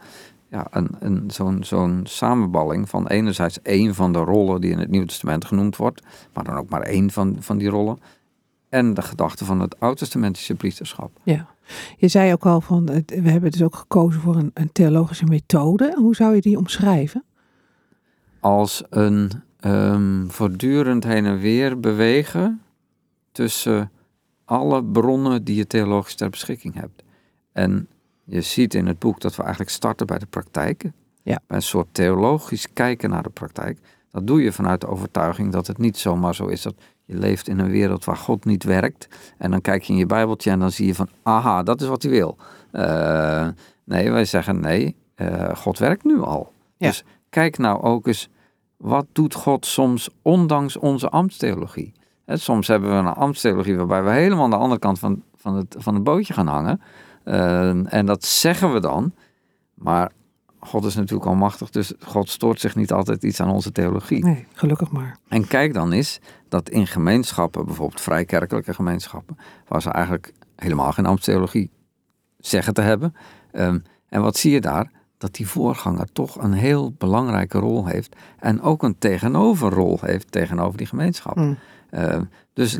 ja, 0.49 0.66
een, 0.70 0.88
een, 0.99 1.25
zo'n, 1.27 1.64
zo'n 1.64 2.01
samenballing 2.05 2.88
van 2.88 3.07
enerzijds 3.07 3.62
één 3.62 3.94
van 3.94 4.12
de 4.12 4.18
rollen 4.18 4.61
die 4.61 4.70
in 4.70 4.79
het 4.79 4.90
Nieuw 4.90 5.05
Testament 5.05 5.44
genoemd 5.44 5.77
wordt, 5.77 6.03
maar 6.33 6.44
dan 6.44 6.57
ook 6.57 6.68
maar 6.68 6.83
één 6.83 7.11
van, 7.11 7.37
van 7.40 7.59
die 7.59 7.68
rollen. 7.68 7.99
En 8.75 8.95
de 8.95 9.03
gedachte 9.03 9.45
van 9.45 9.61
het 9.61 9.81
Oud-testamentische 9.81 10.55
priesterschap. 10.55 11.11
Ja. 11.23 11.47
Je 11.97 12.09
zei 12.09 12.33
ook 12.33 12.47
al 12.47 12.61
van, 12.61 12.85
we 13.07 13.31
hebben 13.31 13.51
dus 13.51 13.63
ook 13.63 13.77
gekozen 13.77 14.21
voor 14.21 14.37
een, 14.37 14.51
een 14.55 14.73
theologische 14.73 15.25
methode. 15.25 15.95
Hoe 15.97 16.15
zou 16.15 16.35
je 16.35 16.41
die 16.41 16.59
omschrijven? 16.59 17.25
als 18.45 18.83
een 18.91 19.31
ehm, 19.61 20.27
voortdurend 20.27 21.05
heen 21.05 21.25
en 21.25 21.39
weer 21.39 21.81
bewegen 21.81 22.63
tussen 23.33 23.91
alle 24.45 24.85
bronnen 24.85 25.45
die 25.45 25.57
je 25.57 25.67
theologisch 25.67 26.15
ter 26.15 26.31
beschikking 26.31 26.75
hebt. 26.75 27.03
En 27.53 27.89
je 28.25 28.41
ziet 28.41 28.75
in 28.75 28.87
het 28.87 28.99
boek 28.99 29.21
dat 29.21 29.37
we 29.37 29.43
eigenlijk 29.43 29.71
starten 29.71 30.07
bij 30.07 30.19
de 30.19 30.27
praktijk. 30.27 30.83
Ja. 31.23 31.41
Bij 31.47 31.57
een 31.57 31.63
soort 31.63 31.87
theologisch 31.93 32.73
kijken 32.73 33.11
naar 33.11 33.23
de 33.23 33.31
praktijk. 33.31 33.79
Dat 34.11 34.27
doe 34.27 34.43
je 34.43 34.53
vanuit 34.53 34.81
de 34.81 34.89
overtuiging 34.89 35.53
dat 35.53 35.67
het 35.67 35.79
niet 35.79 35.97
zomaar 35.97 36.35
zo 36.35 36.47
is 36.47 36.63
dat 36.63 36.75
je 37.05 37.19
leeft 37.19 37.49
in 37.49 37.59
een 37.59 37.71
wereld 37.71 38.05
waar 38.05 38.17
God 38.17 38.45
niet 38.45 38.64
werkt. 38.64 39.09
En 39.38 39.51
dan 39.51 39.61
kijk 39.61 39.83
je 39.83 39.93
in 39.93 39.99
je 39.99 40.07
Bijbeltje 40.07 40.51
en 40.51 40.59
dan 40.59 40.71
zie 40.71 40.87
je 40.87 40.95
van, 40.95 41.09
aha, 41.23 41.62
dat 41.62 41.81
is 41.81 41.88
wat 41.88 42.03
hij 42.03 42.11
wil. 42.11 42.37
Eh, 42.71 43.49
nee, 43.85 44.11
wij 44.11 44.25
zeggen 44.25 44.61
nee, 44.61 44.97
eh, 45.14 45.57
God 45.57 45.79
werkt 45.79 46.05
nu 46.05 46.21
al. 46.21 46.53
Ja. 46.77 46.88
Dus 46.88 47.05
kijk 47.29 47.59
nou 47.59 47.83
ook 47.83 48.07
eens, 48.07 48.29
wat 48.77 49.07
doet 49.12 49.35
God 49.35 49.67
soms 49.67 50.09
ondanks 50.23 50.77
onze 50.77 51.09
ambtstheologie? 51.09 51.93
Soms 52.27 52.69
hebben 52.69 52.90
we 52.90 52.97
een 52.97 53.14
ambtstheologie 53.14 53.77
waarbij 53.77 54.03
we 54.03 54.11
helemaal 54.11 54.45
aan 54.45 54.51
de 54.51 54.57
andere 54.57 54.81
kant 54.81 54.99
van, 54.99 55.23
van, 55.37 55.57
het, 55.57 55.77
van 55.79 55.95
het 55.95 56.05
bootje 56.05 56.33
gaan 56.33 56.47
hangen. 56.47 56.81
Eh, 57.25 57.95
en 57.95 58.07
dat 58.07 58.25
zeggen 58.25 58.73
we 58.73 58.81
dan. 58.81 59.12
Maar 59.75 60.12
God 60.64 60.85
is 60.85 60.94
natuurlijk 60.94 61.27
almachtig, 61.27 61.70
dus 61.70 61.92
God 62.00 62.29
stoort 62.29 62.61
zich 62.61 62.77
niet 62.77 62.92
altijd 62.92 63.22
iets 63.22 63.40
aan 63.40 63.50
onze 63.50 63.72
theologie. 63.72 64.24
Nee, 64.24 64.46
gelukkig 64.53 64.90
maar. 64.90 65.18
En 65.29 65.46
kijk 65.46 65.74
dan 65.74 65.92
eens 65.92 66.20
dat 66.48 66.68
in 66.68 66.87
gemeenschappen, 66.87 67.64
bijvoorbeeld 67.64 68.00
vrijkerkelijke 68.00 68.74
gemeenschappen, 68.74 69.37
waar 69.68 69.83
ze 69.83 69.90
eigenlijk 69.90 70.33
helemaal 70.57 70.92
geen 70.92 71.07
ambtstheologie 71.07 71.70
zeggen 72.38 72.74
te 72.74 72.81
hebben. 72.81 73.14
ehm, 73.53 73.79
en 74.09 74.22
wat 74.22 74.37
zie 74.37 74.53
je 74.53 74.61
daar? 74.61 74.90
Dat 75.18 75.35
die 75.35 75.48
voorganger 75.48 76.12
toch 76.12 76.42
een 76.42 76.53
heel 76.53 76.92
belangrijke 76.98 77.59
rol 77.59 77.87
heeft. 77.87 78.16
En 78.38 78.62
ook 78.62 78.83
een 78.83 78.98
tegenoverrol 78.98 79.98
heeft 80.00 80.33
tegenover 80.33 80.79
die 80.79 80.87
gemeenschap. 80.87 81.35
Hm. 81.35 81.55
Eh, 81.90 82.20
dus, 82.53 82.79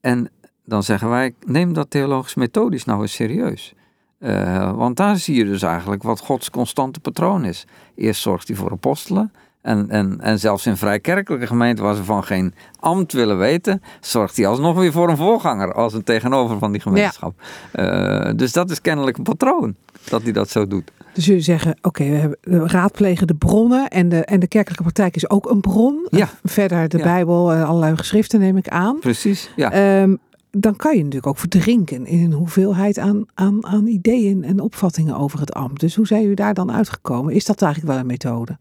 en 0.00 0.30
dan 0.64 0.82
zeggen 0.82 1.08
wij, 1.08 1.34
neem 1.46 1.72
dat 1.72 1.90
theologisch 1.90 2.34
methodisch 2.34 2.84
nou 2.84 3.00
eens 3.02 3.12
serieus. 3.12 3.74
Eh, 4.18 4.72
want 4.76 4.96
daar 4.96 5.16
zie 5.16 5.34
je 5.36 5.44
dus 5.44 5.62
eigenlijk 5.62 6.02
wat 6.02 6.20
Gods 6.20 6.50
constante 6.50 7.00
patroon 7.00 7.44
is. 7.44 7.64
Eerst 7.94 8.22
zorgt 8.22 8.48
hij 8.48 8.56
voor 8.56 8.70
apostelen. 8.70 9.32
En, 9.62 9.90
en, 9.90 10.20
en 10.20 10.38
zelfs 10.38 10.66
in 10.66 10.76
vrij 10.76 11.00
kerkelijke 11.00 11.46
gemeenten 11.46 11.84
waar 11.84 11.94
ze 11.94 12.04
van 12.04 12.24
geen 12.24 12.54
ambt 12.80 13.12
willen 13.12 13.38
weten, 13.38 13.82
zorgt 14.00 14.36
hij 14.36 14.46
alsnog 14.46 14.76
weer 14.76 14.92
voor 14.92 15.08
een 15.08 15.16
voorganger 15.16 15.72
als 15.72 15.94
een 15.94 16.04
tegenover 16.04 16.58
van 16.58 16.72
die 16.72 16.80
gemeenschap. 16.80 17.34
Eh, 17.72 18.30
dus 18.36 18.52
dat 18.52 18.70
is 18.70 18.80
kennelijk 18.80 19.16
een 19.16 19.22
patroon 19.24 19.74
dat 20.08 20.22
hij 20.22 20.32
dat 20.32 20.50
zo 20.50 20.66
doet. 20.66 20.90
Dus 21.12 21.26
jullie 21.26 21.42
zeggen, 21.42 21.76
oké, 21.82 22.04
we, 22.04 22.16
hebben- 22.16 22.38
we 22.40 22.66
raadplegen 22.66 23.26
de 23.26 23.34
bronnen 23.34 23.88
en 23.88 24.08
de, 24.08 24.24
en 24.24 24.40
de 24.40 24.48
kerkelijke 24.48 24.82
praktijk 24.82 25.16
is 25.16 25.30
ook 25.30 25.50
een 25.50 25.60
bron. 25.60 26.06
Ja. 26.10 26.28
Verder 26.44 26.88
de 26.88 26.98
Ja. 26.98 27.04
Bijbel 27.04 27.52
en 27.52 27.66
allerlei 27.66 27.96
geschriften 27.96 28.40
neem 28.40 28.56
ik 28.56 28.68
aan. 28.68 28.98
Precies, 28.98 29.50
ja. 29.56 29.70
Ehm, 29.72 30.14
dan 30.60 30.76
kan 30.76 30.92
je 30.92 30.98
natuurlijk 30.98 31.26
ook 31.26 31.38
verdrinken 31.38 32.06
in 32.06 32.24
een 32.24 32.32
hoeveelheid 32.32 32.98
aan, 32.98 33.24
aan, 33.34 33.66
aan 33.66 33.86
ideeën 33.86 34.44
en 34.44 34.60
opvattingen 34.60 35.16
over 35.16 35.40
het 35.40 35.52
ambt. 35.52 35.80
Dus 35.80 35.94
hoe 35.94 36.06
zijn 36.06 36.20
jullie 36.20 36.36
daar 36.36 36.54
dan 36.54 36.72
uitgekomen? 36.72 37.34
Is 37.34 37.44
dat 37.44 37.62
eigenlijk 37.62 37.92
wel 37.92 38.00
een 38.00 38.06
methode? 38.06 38.58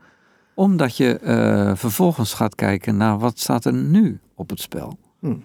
Omdat 0.53 0.97
je 0.97 1.17
eh, 1.17 1.75
vervolgens 1.75 2.33
gaat 2.33 2.55
kijken 2.55 2.97
naar 2.97 3.19
wat 3.19 3.39
staat 3.39 3.65
er 3.65 3.73
nu 3.73 4.19
op 4.35 4.49
het 4.49 4.59
spel. 4.59 4.97
Hm. 5.19 5.35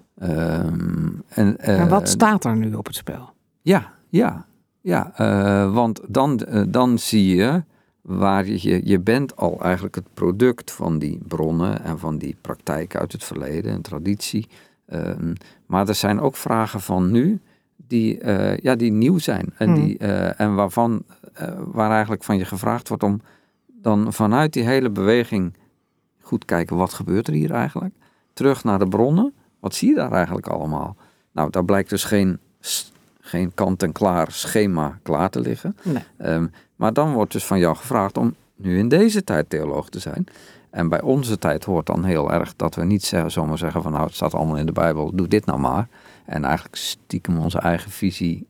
En, 1.28 1.88
wat 1.88 2.08
staat 2.08 2.44
er 2.44 2.56
nu 2.56 2.74
op 2.74 2.86
het 2.86 2.96
spel? 2.96 3.30
Ja, 3.62 3.92
ja, 4.08 4.46
ja. 4.80 5.12
eh, 5.16 5.74
want 5.74 6.00
dan, 6.08 6.40
dan 6.68 6.98
zie 6.98 7.36
je 7.36 7.62
waar 8.02 8.46
je, 8.46 8.68
je, 8.68 8.80
je 8.84 9.00
bent 9.00 9.36
al 9.36 9.60
eigenlijk 9.60 9.94
het 9.94 10.14
product 10.14 10.70
van 10.70 10.98
die 10.98 11.20
bronnen 11.28 11.84
en 11.84 11.98
van 11.98 12.18
die 12.18 12.36
praktijk 12.40 12.96
uit 12.96 13.12
het 13.12 13.24
verleden 13.24 13.72
en 13.72 13.82
traditie. 13.82 14.48
Ehm, 14.90 15.32
maar 15.66 15.88
er 15.88 15.94
zijn 15.94 16.20
ook 16.20 16.36
vragen 16.36 16.80
van 16.80 17.10
nu 17.10 17.40
die, 17.76 18.18
eh, 18.18 18.56
ja, 18.56 18.74
die 18.74 18.92
nieuw 18.92 19.18
zijn 19.18 19.52
en, 19.56 19.66
Hmm. 19.66 19.74
die, 19.74 19.98
eh, 19.98 20.40
en 20.40 20.54
waarvan, 20.54 21.02
eh, 21.32 21.48
waar 21.58 21.90
eigenlijk 21.90 22.24
van 22.24 22.38
je 22.38 22.44
gevraagd 22.44 22.88
wordt 22.88 23.02
om 23.02 23.20
dan 23.66 24.12
vanuit 24.12 24.52
die 24.52 24.64
hele 24.64 24.90
beweging 24.90 25.54
goed 26.20 26.44
kijken 26.44 26.76
wat 26.76 26.92
gebeurt 26.92 27.26
er 27.26 27.34
hier 27.34 27.50
eigenlijk. 27.50 27.94
Terug 28.32 28.64
naar 28.64 28.78
de 28.78 28.88
bronnen. 28.88 29.34
Wat 29.60 29.74
zie 29.74 29.88
je 29.88 29.94
daar 29.94 30.12
eigenlijk 30.12 30.46
allemaal? 30.46 30.96
Nou, 31.32 31.50
daar 31.50 31.64
blijkt 31.64 31.90
dus 31.90 32.04
geen, 32.04 32.38
geen 33.20 33.54
kant-en-klaar 33.54 34.32
schema 34.32 34.98
klaar 35.02 35.30
te 35.30 35.40
liggen. 35.40 35.76
Nee. 35.82 36.02
Ehm, 36.16 36.46
maar 36.76 36.92
dan 36.92 37.12
wordt 37.12 37.32
dus 37.32 37.44
van 37.44 37.58
jou 37.58 37.76
gevraagd 37.76 38.16
om 38.16 38.34
nu 38.56 38.78
in 38.78 38.88
deze 38.88 39.24
tijd 39.24 39.50
theoloog 39.50 39.88
te 39.88 39.98
zijn. 39.98 40.26
En 40.70 40.88
bij 40.88 41.00
onze 41.00 41.38
tijd 41.38 41.64
hoort 41.64 41.86
dan 41.86 42.04
heel 42.04 42.32
erg 42.32 42.56
dat 42.56 42.74
we 42.74 42.84
niet 42.84 43.12
zomaar 43.26 43.58
zeggen 43.58 43.82
van 43.82 43.92
nou 43.92 44.04
het 44.04 44.14
staat 44.14 44.34
allemaal 44.34 44.56
in 44.56 44.66
de 44.66 44.72
Bijbel, 44.72 45.10
doe 45.14 45.28
dit 45.28 45.46
nou 45.46 45.58
maar. 45.58 45.88
En 46.24 46.44
eigenlijk 46.44 46.76
stiekem 46.76 47.38
onze 47.38 47.58
eigen 47.58 47.90
visie 47.90 48.46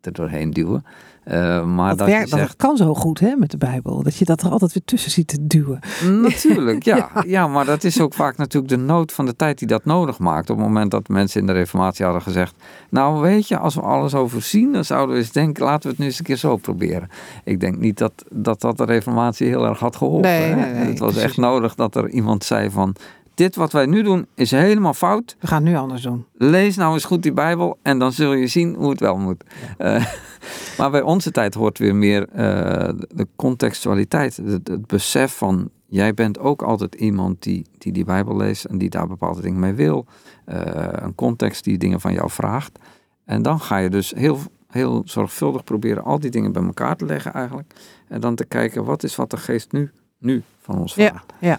er 0.00 0.12
doorheen 0.12 0.50
duwen. 0.50 0.84
Eh, 1.24 1.64
maar 1.64 1.96
Dat, 1.96 2.06
werkt, 2.06 2.30
dat 2.30 2.56
kan 2.56 2.76
zo 2.76 2.94
goed 2.94 3.20
hè, 3.20 3.34
met 3.36 3.50
de 3.50 3.56
Bijbel. 3.56 4.02
Dat 4.02 4.16
je 4.16 4.24
dat 4.24 4.42
er 4.42 4.50
altijd 4.50 4.72
weer 4.72 4.82
tussen 4.84 5.10
ziet 5.10 5.26
te 5.26 5.46
duwen. 5.46 5.80
Natuurlijk, 6.22 6.84
ja. 6.92 7.10
ja. 7.26 7.46
maar 7.46 7.64
dat 7.64 7.84
is 7.84 8.00
ook 8.00 8.14
vaak 8.14 8.36
natuurlijk 8.36 8.72
de 8.72 8.78
nood 8.78 9.12
van 9.12 9.26
de 9.26 9.36
tijd 9.36 9.58
die 9.58 9.68
dat 9.68 9.84
nodig 9.84 10.18
maakt. 10.18 10.50
Op 10.50 10.56
het 10.56 10.66
moment 10.66 10.90
dat 10.90 11.08
mensen 11.08 11.40
in 11.40 11.46
de 11.46 11.52
reformatie 11.52 12.04
hadden 12.04 12.22
gezegd... 12.22 12.54
nou 12.90 13.20
weet 13.20 13.48
je, 13.48 13.58
als 13.58 13.74
we 13.74 13.80
alles 13.80 14.14
overzien, 14.14 14.72
dan 14.72 14.84
zouden 14.84 15.14
we 15.14 15.20
eens 15.20 15.32
denken... 15.32 15.64
laten 15.64 15.82
we 15.82 15.88
het 15.88 15.98
nu 15.98 16.04
eens 16.04 16.18
een 16.18 16.24
keer 16.24 16.36
zo 16.36 16.56
proberen. 16.56 17.08
Ik 17.44 17.60
denk 17.60 17.78
niet 17.78 17.98
dat 17.98 18.24
dat, 18.30 18.60
dat 18.60 18.76
de 18.76 18.84
reformatie 18.84 19.46
heel 19.46 19.66
erg 19.66 19.78
had 19.78 19.96
geholpen. 19.96 20.30
Nee, 20.30 20.54
nee, 20.54 20.72
nee, 20.72 20.86
het 20.86 20.98
was 20.98 21.10
precies. 21.10 21.28
echt 21.28 21.36
nodig 21.36 21.74
dat 21.74 21.96
er 21.96 22.08
iemand 22.08 22.44
zei 22.44 22.70
van... 22.70 22.94
dit 23.40 23.56
wat 23.56 23.72
wij 23.72 23.86
nu 23.86 24.02
doen 24.02 24.26
is 24.34 24.50
helemaal 24.50 24.94
fout. 24.94 25.36
We 25.38 25.46
gaan 25.46 25.62
het 25.62 25.72
nu 25.72 25.78
anders 25.78 26.02
doen. 26.02 26.24
Lees 26.32 26.76
nou 26.76 26.94
eens 26.94 27.04
goed 27.04 27.22
die 27.22 27.32
Bijbel 27.32 27.78
en 27.82 27.98
dan 27.98 28.12
zul 28.12 28.32
je 28.32 28.46
zien 28.46 28.74
hoe 28.74 28.90
het 28.90 29.00
wel 29.00 29.16
moet. 29.16 29.44
Eh, 29.78 30.04
maar 30.78 30.90
bij 30.90 31.02
onze 31.02 31.30
tijd 31.30 31.54
hoort 31.54 31.78
weer 31.78 31.94
meer 31.94 32.28
eh, 32.28 32.94
de 33.08 33.26
contextualiteit. 33.36 34.36
Het, 34.36 34.68
het, 34.68 34.86
besef 34.86 35.36
van, 35.36 35.70
jij 35.86 36.14
bent 36.14 36.38
ook 36.38 36.62
altijd 36.62 36.94
iemand 36.94 37.42
die, 37.42 37.66
die 37.78 37.92
die 37.92 38.04
Bijbel 38.04 38.36
leest 38.36 38.64
en 38.64 38.78
die 38.78 38.90
daar 38.90 39.06
bepaalde 39.06 39.40
dingen 39.40 39.60
mee 39.60 39.74
wil. 39.74 40.06
Uh, 40.48 40.56
een 40.92 41.14
context 41.14 41.64
die 41.64 41.78
dingen 41.78 42.00
van 42.00 42.12
jou 42.12 42.30
vraagt. 42.30 42.78
En 43.24 43.42
dan 43.42 43.60
ga 43.60 43.76
je 43.76 43.90
dus 43.90 44.12
heel, 44.16 44.38
heel 44.68 45.02
zorgvuldig 45.04 45.64
proberen 45.64 46.04
al 46.04 46.18
die 46.18 46.30
dingen 46.30 46.52
bij 46.52 46.62
elkaar 46.62 46.96
te 46.96 47.04
leggen 47.04 47.32
eigenlijk. 47.32 47.74
En 48.08 48.20
dan 48.20 48.34
te 48.34 48.44
kijken, 48.44 48.84
wat 48.84 49.02
is 49.02 49.16
wat 49.16 49.30
de 49.30 49.36
geest 49.36 49.72
nu 49.72 49.90
nu 50.20 50.42
van 50.70 50.80
ons 50.80 50.92
vraagt. 50.92 51.32
Ja, 51.40 51.48
ja. 51.48 51.58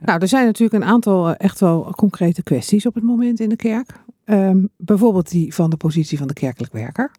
Nou, 0.00 0.20
er 0.20 0.28
zijn 0.28 0.44
natuurlijk 0.46 0.84
een 0.84 0.90
aantal 0.90 1.28
eh, 1.28 1.34
echt 1.38 1.60
wel 1.60 1.92
concrete 1.96 2.42
kwesties 2.42 2.86
op 2.86 2.94
het 2.94 3.04
moment 3.04 3.40
in 3.40 3.48
de 3.48 3.56
kerk. 3.56 4.00
Um, 4.24 4.68
bijvoorbeeld 4.76 5.30
die 5.30 5.54
van 5.54 5.70
de 5.70 5.76
positie 5.76 6.18
van 6.18 6.26
de 6.26 6.34
kerkelijk 6.34 6.72
werker. 6.72 7.10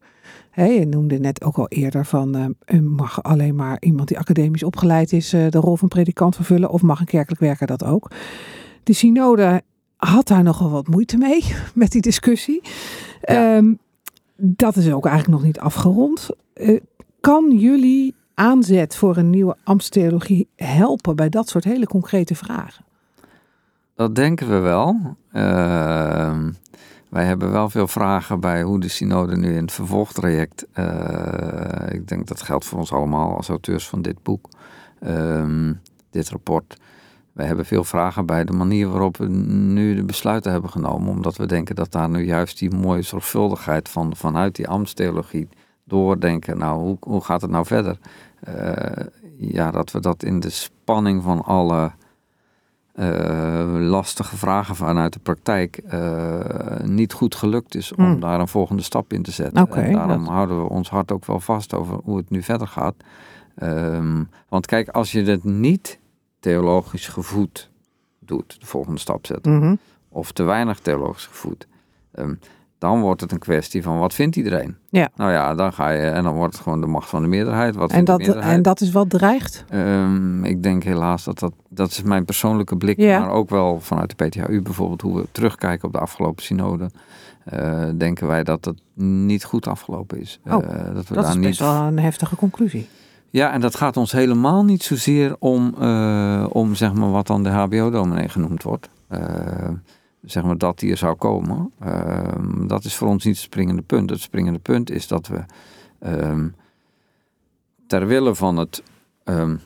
Hey, 0.49 0.79
je 0.79 0.85
noemde 0.85 1.19
net 1.19 1.43
ook 1.43 1.57
al 1.57 1.67
eerder 1.67 2.05
van, 2.05 2.55
uh, 2.65 2.79
mag 2.79 3.23
alleen 3.23 3.55
maar 3.55 3.77
iemand 3.79 4.07
die 4.07 4.19
academisch 4.19 4.63
opgeleid 4.63 5.13
is 5.13 5.33
uh, 5.33 5.49
de 5.49 5.57
rol 5.57 5.75
van 5.75 5.87
predikant 5.87 6.35
vervullen 6.35 6.69
of 6.69 6.81
mag 6.81 6.99
een 6.99 7.05
kerkelijk 7.05 7.41
werker 7.41 7.67
dat 7.67 7.83
ook? 7.83 8.11
De 8.83 8.93
synode 8.93 9.61
had 9.95 10.27
daar 10.27 10.43
nogal 10.43 10.69
wat 10.69 10.87
moeite 10.87 11.17
mee 11.17 11.43
met 11.75 11.91
die 11.91 12.01
discussie. 12.01 12.61
Ja. 13.21 13.55
Um, 13.55 13.79
dat 14.35 14.75
is 14.75 14.91
ook 14.91 15.05
eigenlijk 15.05 15.37
nog 15.37 15.47
niet 15.47 15.59
afgerond. 15.59 16.29
Uh, 16.55 16.79
kan 17.19 17.57
jullie 17.57 18.15
aanzet 18.33 18.95
voor 18.95 19.17
een 19.17 19.29
nieuwe 19.29 19.55
ambtstheologie 19.63 20.47
helpen 20.55 21.15
bij 21.15 21.29
dat 21.29 21.49
soort 21.49 21.63
hele 21.63 21.85
concrete 21.85 22.35
vragen? 22.35 22.85
Dat 23.95 24.15
denken 24.15 24.49
we 24.49 24.57
wel. 24.57 25.15
Uh, 25.33 26.37
wij 27.09 27.25
hebben 27.25 27.51
wel 27.51 27.69
veel 27.69 27.87
vragen 27.87 28.39
bij 28.39 28.63
hoe 28.63 28.79
de 28.79 28.87
synode 28.87 29.37
nu 29.37 29.55
in 29.55 29.61
het 29.61 29.71
vervolgtraject. 29.71 30.65
Uh, 30.75 30.85
ik 31.89 32.07
denk 32.07 32.27
dat 32.27 32.41
geldt 32.41 32.65
voor 32.65 32.79
ons 32.79 32.91
allemaal 32.91 33.35
als 33.35 33.49
auteurs 33.49 33.87
van 33.87 34.01
dit 34.01 34.23
boek, 34.23 34.49
uh, 35.03 35.69
dit 36.09 36.29
rapport. 36.29 36.77
Wij 37.33 37.45
hebben 37.45 37.65
veel 37.65 37.83
vragen 37.83 38.25
bij 38.25 38.43
de 38.43 38.53
manier 38.53 38.89
waarop 38.89 39.17
we 39.17 39.27
nu 39.27 39.95
de 39.95 40.03
besluiten 40.03 40.51
hebben 40.51 40.69
genomen. 40.69 41.09
Omdat 41.09 41.37
we 41.37 41.45
denken 41.45 41.75
dat 41.75 41.91
daar 41.91 42.09
nu 42.09 42.25
juist 42.25 42.59
die 42.59 42.75
mooie 42.75 43.01
zorgvuldigheid 43.01 43.89
van, 43.89 44.15
vanuit 44.15 44.55
die 44.55 44.67
ambtstheologie 44.67 45.47
doordenken. 45.83 46.57
Nou, 46.57 46.81
hoe, 46.81 46.97
hoe 46.99 47.21
gaat 47.21 47.41
het 47.41 47.51
nou 47.51 47.65
verder? 47.65 47.97
Uh, 48.47 49.05
ja, 49.37 49.71
dat 49.71 49.91
we 49.91 49.99
dat 49.99 50.23
in 50.23 50.39
de 50.39 50.49
spanning 50.49 51.23
van 51.23 51.43
alle 51.43 51.91
uh, 52.95 53.75
lastige 53.79 54.37
vragen 54.37 54.75
vanuit 54.75 55.13
de 55.13 55.19
praktijk 55.19 55.81
uh, 55.93 56.39
niet 56.83 57.13
goed 57.13 57.35
gelukt 57.35 57.75
is 57.75 57.93
om 57.93 58.05
hmm. 58.05 58.19
daar 58.19 58.39
een 58.39 58.47
volgende 58.47 58.81
stap 58.81 59.13
in 59.13 59.23
te 59.23 59.31
zetten. 59.31 59.63
Okay, 59.63 59.83
en 59.83 59.93
daarom 59.93 60.25
houden 60.25 60.63
we 60.63 60.69
ons 60.69 60.89
hart 60.89 61.11
ook 61.11 61.25
wel 61.25 61.39
vast 61.39 61.73
over 61.73 61.99
hoe 62.03 62.17
het 62.17 62.29
nu 62.29 62.43
verder 62.43 62.67
gaat. 62.67 62.95
Um, 63.63 64.29
want 64.49 64.65
kijk, 64.65 64.89
als 64.89 65.11
je 65.11 65.23
het 65.23 65.43
niet 65.43 65.99
theologisch 66.39 67.07
gevoed 67.07 67.69
doet, 68.19 68.59
de 68.59 68.65
volgende 68.65 68.99
stap 68.99 69.25
zetten, 69.25 69.51
mm 69.51 69.61
-hmm. 69.61 69.79
of 70.09 70.31
te 70.31 70.43
weinig 70.43 70.79
theologisch 70.79 71.25
gevoed, 71.25 71.67
um, 72.15 72.39
dan 72.83 73.01
wordt 73.01 73.21
het 73.21 73.31
een 73.31 73.39
kwestie 73.39 73.83
van 73.83 73.99
wat 73.99 74.13
vindt 74.13 74.35
iedereen? 74.35 74.75
Ja. 74.89 75.09
Nou 75.15 75.31
ja, 75.31 75.55
dan 75.55 75.73
ga 75.73 75.89
je 75.89 76.01
en 76.01 76.23
dan 76.23 76.33
wordt 76.33 76.53
het 76.53 76.63
gewoon 76.63 76.81
de 76.81 76.87
macht 76.87 77.09
van 77.09 77.21
de 77.21 77.27
meerderheid. 77.27 77.75
Wat 77.75 77.91
en, 77.91 78.05
dat, 78.05 78.17
meerderheid? 78.17 78.55
en 78.55 78.61
dat 78.61 78.81
is 78.81 78.91
wat 78.91 79.09
dreigt? 79.09 79.65
Um, 79.73 80.45
ik 80.45 80.63
denk 80.63 80.83
helaas 80.83 81.23
dat 81.23 81.39
dat, 81.39 81.53
dat 81.69 81.89
is 81.89 82.01
mijn 82.01 82.25
persoonlijke 82.25 82.77
blik, 82.77 82.97
ja. 82.97 83.19
maar 83.19 83.29
ook 83.29 83.49
wel 83.49 83.79
vanuit 83.79 84.13
de 84.17 84.25
PTHU 84.25 84.61
bijvoorbeeld, 84.61 85.01
hoe 85.01 85.15
we 85.15 85.27
terugkijken 85.31 85.87
op 85.87 85.93
de 85.93 85.99
afgelopen 85.99 86.43
synode. 86.43 86.89
Uh, 87.53 87.83
denken 87.97 88.27
wij 88.27 88.43
dat 88.43 88.65
het 88.65 88.81
niet 89.03 89.43
goed 89.43 89.67
afgelopen 89.67 90.19
is. 90.19 90.39
Oh, 90.45 90.51
uh, 90.51 90.69
dat 90.93 91.07
we 91.07 91.13
dat 91.13 91.23
daar 91.23 91.33
is 91.33 91.39
best 91.39 91.39
niet... 91.39 91.57
wel 91.57 91.81
een 91.81 91.99
heftige 91.99 92.35
conclusie. 92.35 92.87
Ja, 93.29 93.51
en 93.51 93.61
dat 93.61 93.75
gaat 93.75 93.97
ons 93.97 94.11
helemaal 94.11 94.63
niet 94.63 94.83
zozeer 94.83 95.35
om, 95.39 95.75
uh, 95.81 96.45
om 96.49 96.75
zeg 96.75 96.93
maar, 96.93 97.11
wat 97.11 97.27
dan 97.27 97.43
de 97.43 97.49
HBO-dominee 97.49 98.29
genoemd 98.29 98.63
wordt 98.63 98.89
zeg 100.25 100.43
maar, 100.43 100.57
dat 100.57 100.79
die 100.79 100.91
er 100.91 100.97
zou 100.97 101.15
komen. 101.15 101.71
Um, 101.85 102.67
dat 102.67 102.83
is 102.83 102.95
voor 102.95 103.07
ons 103.07 103.23
niet 103.23 103.35
het 103.35 103.43
springende 103.43 103.81
punt. 103.81 104.09
Het 104.09 104.21
springende 104.21 104.59
punt 104.59 104.91
is 104.91 105.07
dat 105.07 105.27
we 105.27 105.43
um, 105.99 106.55
ter 107.87 108.07
wille 108.07 108.35
van 108.35 108.57
het 108.57 108.83
um, 109.23 109.59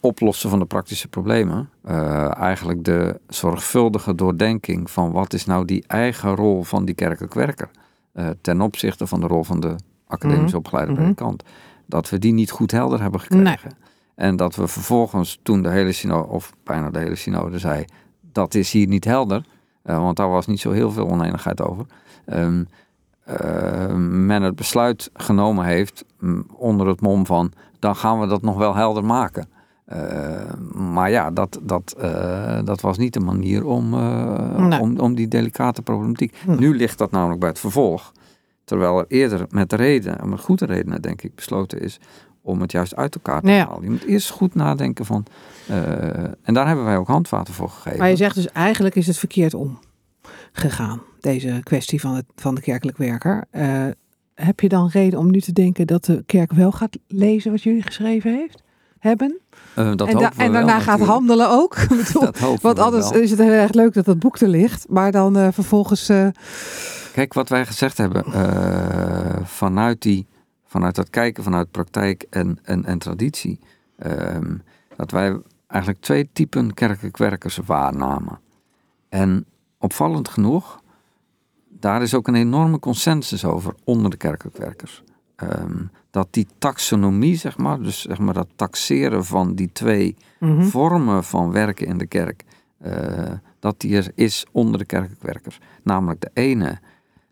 oplossen 0.00 0.50
van 0.50 0.58
de 0.58 0.64
praktische 0.64 1.08
problemen, 1.08 1.70
uh, 1.88 2.36
eigenlijk 2.36 2.84
de 2.84 3.20
zorgvuldige 3.28 4.14
doordenking 4.14 4.90
van 4.90 5.12
wat 5.12 5.32
is 5.32 5.44
nou 5.44 5.64
die 5.64 5.84
eigen 5.86 6.34
rol 6.34 6.62
van 6.62 6.84
die 6.84 6.94
kerkelijk 6.94 7.34
werker 7.34 7.70
uh, 8.14 8.28
ten 8.40 8.60
opzichte 8.60 9.06
van 9.06 9.20
de 9.20 9.26
rol 9.26 9.44
van 9.44 9.60
de 9.60 9.74
academisch 10.06 10.40
mm 10.40 10.48
-hmm. 10.48 10.58
opgeleide 10.58 10.92
Mhm. 10.92 11.02
mm 11.02 11.14
-hmm. 11.16 11.36
dat 11.86 12.10
we 12.10 12.18
die 12.18 12.32
niet 12.32 12.50
goed 12.50 12.70
helder 12.70 13.00
hebben 13.00 13.20
gekregen. 13.20 13.44
Nee. 13.44 13.56
En 14.14 14.36
dat 14.36 14.56
we 14.56 14.68
vervolgens, 14.68 15.40
toen 15.42 15.62
de 15.62 15.70
hele 15.70 15.92
synode, 15.92 16.28
of 16.28 16.52
bijna 16.64 16.90
de 16.90 16.98
hele 16.98 17.14
synode, 17.14 17.58
zei: 17.58 17.84
dat 18.20 18.54
is 18.54 18.72
hier 18.72 18.86
niet 18.86 19.04
helder. 19.04 19.44
Uh, 19.84 19.98
want 19.98 20.16
daar 20.16 20.28
was 20.28 20.46
niet 20.46 20.60
zo 20.60 20.70
heel 20.70 20.90
veel 20.90 21.08
oneenigheid 21.08 21.62
over. 21.62 21.86
Um, 22.26 22.68
uh, 23.28 23.94
men 23.96 24.42
het 24.42 24.56
besluit 24.56 25.10
genomen 25.14 25.64
heeft 25.64 26.04
um, 26.22 26.46
onder 26.56 26.86
het 26.86 27.00
mom 27.00 27.26
van 27.26 27.52
dan 27.78 27.96
gaan 27.96 28.20
we 28.20 28.26
dat 28.26 28.42
nog 28.42 28.56
wel 28.56 28.74
helder 28.74 29.04
maken. 29.04 29.48
Uh, 29.92 30.52
maar 30.92 31.10
ja, 31.10 31.30
dat, 31.30 31.60
dat, 31.62 31.96
dat 32.64 32.80
was 32.80 32.98
niet 32.98 33.12
de 33.12 33.20
manier 33.20 33.66
om, 33.66 33.90
nee. 34.68 34.80
om, 34.80 34.98
om 34.98 35.14
die 35.14 35.28
delicate 35.28 35.82
problematiek. 35.82 36.36
Hm. 36.44 36.58
Nu 36.58 36.76
ligt 36.76 36.98
dat 36.98 37.10
namelijk 37.10 37.40
bij 37.40 37.48
het 37.48 37.58
vervolg. 37.58 38.12
Terwijl 38.64 38.98
er 38.98 39.04
eerder 39.08 39.46
met 39.50 39.72
reden, 39.72 40.28
met 40.28 40.40
goede 40.40 40.64
redenen 40.64 41.02
denk 41.02 41.22
ik, 41.22 41.34
besloten 41.34 41.80
is 41.80 42.00
om 42.44 42.60
het 42.60 42.72
juist 42.72 42.96
uit 42.96 43.14
elkaar 43.14 43.40
te 43.40 43.50
Ja. 43.50 43.66
halen. 43.66 43.82
Je 43.82 43.90
moet 43.90 44.04
eerst 44.04 44.30
goed 44.30 44.54
nadenken 44.54 45.04
van. 45.04 45.24
uh, 45.70 45.76
en 46.42 46.54
daar 46.54 46.66
hebben 46.66 46.84
wij 46.84 46.96
ook 46.96 47.06
handvaten 47.06 47.54
voor 47.54 47.68
gegeven. 47.68 47.98
Maar 47.98 48.08
je 48.10 48.16
zegt 48.16 48.34
dus 48.34 48.48
eigenlijk 48.52 48.94
is 48.94 49.06
het 49.06 49.18
verkeerd 49.18 49.54
om 49.54 49.78
gegaan, 50.52 51.00
deze 51.20 51.60
kwestie 51.62 52.00
van, 52.00 52.14
het, 52.14 52.24
van 52.36 52.54
de 52.54 52.60
kerkelijk 52.60 52.96
werker. 52.98 53.44
Uh, 53.52 53.86
heb 54.34 54.60
je 54.60 54.68
dan 54.68 54.88
reden 54.88 55.18
om 55.18 55.30
nu 55.30 55.40
te 55.40 55.52
denken 55.52 55.86
dat 55.86 56.04
de 56.04 56.22
kerk 56.26 56.52
wel 56.52 56.72
gaat 56.72 56.98
lezen 57.08 57.50
wat 57.50 57.62
jullie 57.62 57.82
geschreven 57.82 58.34
heeft? 58.34 58.62
Hebben? 58.98 59.38
Uh, 59.78 59.92
dat 59.96 60.08
en, 60.08 60.18
da 60.18 60.32
en 60.36 60.52
daarna 60.52 60.66
wel, 60.66 60.74
gaat 60.80 60.86
natuurlijk. 60.86 61.10
handelen 61.10 61.50
ook. 61.50 61.76
Bedoel, 61.88 62.58
Want 62.60 62.78
we 62.78 62.82
anders 62.84 63.10
wel. 63.10 63.20
is 63.20 63.30
het 63.30 63.38
heel 63.38 63.50
erg 63.50 63.72
leuk 63.72 63.94
dat 63.94 64.04
dat 64.04 64.18
boek 64.18 64.38
er 64.38 64.48
ligt. 64.48 64.86
Maar 64.88 65.12
dan 65.12 65.52
vervolgens. 65.52 66.10
Kijk, 67.12 67.32
wat 67.32 67.48
wij 67.48 67.66
gezegd 67.66 67.98
hebben. 67.98 68.24
Vanuit, 69.46 70.02
die, 70.02 70.26
vanuit 70.74 70.94
dat 70.94 71.10
kijken 71.10 71.42
vanuit 71.42 71.70
praktijk 71.70 72.26
en, 72.30 72.58
en, 72.62 72.84
en 72.84 72.98
traditie. 72.98 73.60
Um, 74.06 74.62
dat 74.96 75.10
wij 75.10 75.40
eigenlijk 75.66 76.02
twee 76.02 76.28
typen 76.32 76.74
kerkelijk 76.74 77.16
werkers 77.16 77.56
waarnamen. 77.56 78.38
En 79.08 79.46
opvallend 79.78 80.28
genoeg, 80.28 80.82
daar 81.68 82.02
is 82.02 82.14
ook 82.14 82.28
een 82.28 82.34
enorme 82.34 82.78
consensus 82.78 83.44
over 83.44 83.74
onder 83.84 84.10
de 84.10 84.16
kerkelijk 84.16 84.56
werkers. 84.56 85.02
Um, 85.42 85.90
dat 86.10 86.28
die 86.30 86.46
taxonomie, 86.58 87.36
zeg 87.36 87.58
maar, 87.58 87.82
dus 87.82 88.02
zeg 88.02 88.18
maar 88.18 88.34
dat 88.34 88.48
taxeren 88.56 89.24
van 89.24 89.54
die 89.54 89.70
twee 89.72 90.16
Mhm. 90.38 90.52
mm 90.52 90.58
-hmm. 90.58 90.68
vormen 90.68 91.24
van 91.24 91.52
werken 91.52 91.86
in 91.86 91.98
de 91.98 92.06
kerk, 92.06 92.44
uh, 92.86 93.32
dat 93.58 93.80
die 93.80 93.96
er 93.96 94.10
is 94.14 94.46
onder 94.52 94.78
de 94.78 94.84
kerkelijk 94.84 95.22
werkers. 95.22 95.60
Namelijk 95.82 96.20
de 96.20 96.30
ene 96.32 96.78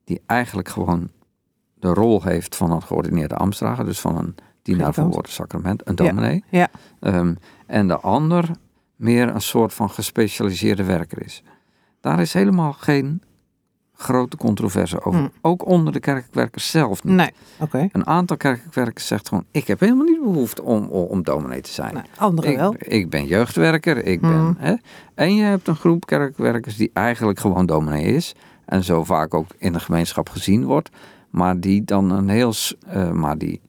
die 0.05 0.21
eigenlijk 0.27 0.69
gewoon 0.69 1.11
de 1.83 1.95
rol 1.95 2.23
heeft 2.23 2.57
van 2.57 2.71
een 2.71 2.83
geordineerde 2.83 3.37
ambtsdrager, 3.37 3.85
dus 3.85 4.01
van 4.01 4.19
een 4.19 4.35
dienaar 4.63 4.95
van 4.95 5.11
woord 5.11 5.29
sacrament, 5.29 5.89
een 5.89 5.95
dominee. 5.95 6.45
Ja. 6.49 6.69
ja. 7.01 7.15
Um, 7.15 7.39
en 7.67 7.89
de 7.89 7.97
ander 7.97 8.51
meer 8.97 9.29
een 9.29 9.41
soort 9.41 9.75
van 9.75 9.91
gespecialiseerde 9.91 10.85
werker 10.85 11.25
is. 11.25 11.43
Daar 12.01 12.21
is 12.21 12.33
helemaal 12.33 12.73
geen 12.73 13.23
grote 13.93 14.37
controverse 14.37 15.05
over. 15.05 15.21
Hmm. 15.21 15.31
Ook 15.41 15.67
onder 15.67 15.93
de 15.93 16.01
kerkwerkers 16.01 16.71
zelf 16.71 17.05
niet. 17.05 17.15
Nee. 17.15 17.31
Okay. 17.59 17.89
Een 17.93 18.07
aantal 18.07 18.37
kerkwerkers 18.37 19.07
zegt 19.07 19.29
gewoon... 19.29 19.45
ik 19.51 19.67
heb 19.67 19.81
helemaal 19.81 20.05
niet 20.05 20.23
behoefte 20.23 20.63
om, 20.63 20.87
om 20.87 21.23
dominee 21.23 21.61
te 21.61 21.73
zijn. 21.73 21.95
Nee, 21.95 22.03
anderen 22.17 22.51
ik, 22.51 22.57
wel. 22.57 22.75
Ik 22.79 23.11
ben 23.11 23.27
jeugdwerker. 23.27 24.05
Ik 24.05 24.21
Hmm. 24.21 24.31
ben, 24.31 24.57
hè? 24.59 24.75
En 25.15 25.35
je 25.35 25.43
hebt 25.43 25.69
een 25.69 25.77
groep 25.77 26.07
kerkwerkers 26.07 26.77
die 26.77 26.91
eigenlijk 26.93 27.39
gewoon 27.39 27.67
dominee 27.67 28.05
is... 28.05 28.35
en 28.65 28.85
zo 28.85 29.05
vaak 29.05 29.35
ook 29.35 29.49
in 29.59 29.73
de 29.73 29.81
gemeenschap 29.81 30.29
gezien 30.29 30.65
wordt... 30.65 30.91
maar 31.33 31.61
die 31.61 31.85
dan 31.85 32.11
een 32.11 32.29
heel... 32.29 32.53
Uh, 32.95 33.11
maar 33.11 33.39
die 33.39 33.61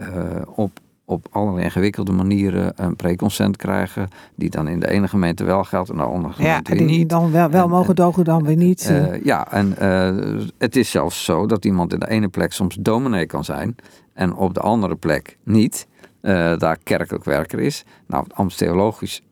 uh, 0.00 0.06
op 0.54 0.80
op 1.10 1.26
allerlei 1.30 1.64
ingewikkelde 1.64 2.12
manieren 2.12 2.72
een 2.76 2.96
preconsent 2.96 3.56
krijgen, 3.56 4.08
die 4.34 4.50
dan 4.50 4.68
in 4.68 4.80
de 4.80 4.90
ene 4.90 5.08
gemeente 5.08 5.44
wel 5.44 5.64
geldt 5.64 5.90
en 5.90 5.96
de 5.96 6.02
andere 6.02 6.34
gemeente 6.34 6.72
ja, 6.72 6.78
die 6.78 6.86
niet. 6.86 7.08
dan 7.08 7.30
wel, 7.30 7.50
wel 7.50 7.64
en, 7.64 7.70
mogen 7.70 7.94
dogen, 7.94 8.24
dan 8.24 8.44
weer 8.44 8.56
niet. 8.56 8.88
Uh, 8.90 9.24
ja, 9.24 9.52
en 9.52 9.74
uh, 9.82 10.44
het 10.58 10.76
is 10.76 10.90
zelfs 10.90 11.24
zo 11.24 11.46
dat 11.46 11.64
iemand 11.64 11.92
in 11.92 11.98
de 11.98 12.08
ene 12.08 12.28
plek 12.28 12.52
soms 12.52 12.76
dominee 12.80 13.26
kan 13.26 13.44
zijn 13.44 13.76
en 14.12 14.34
op 14.34 14.54
de 14.54 14.60
andere 14.60 14.96
plek 14.96 15.38
niet, 15.44 15.86
uh, 16.22 16.58
daar 16.58 16.78
kerkelijk 16.82 17.24
werker 17.24 17.58
is. 17.58 17.84
Nou, 18.06 18.24
ambtstheologisch 18.32 19.22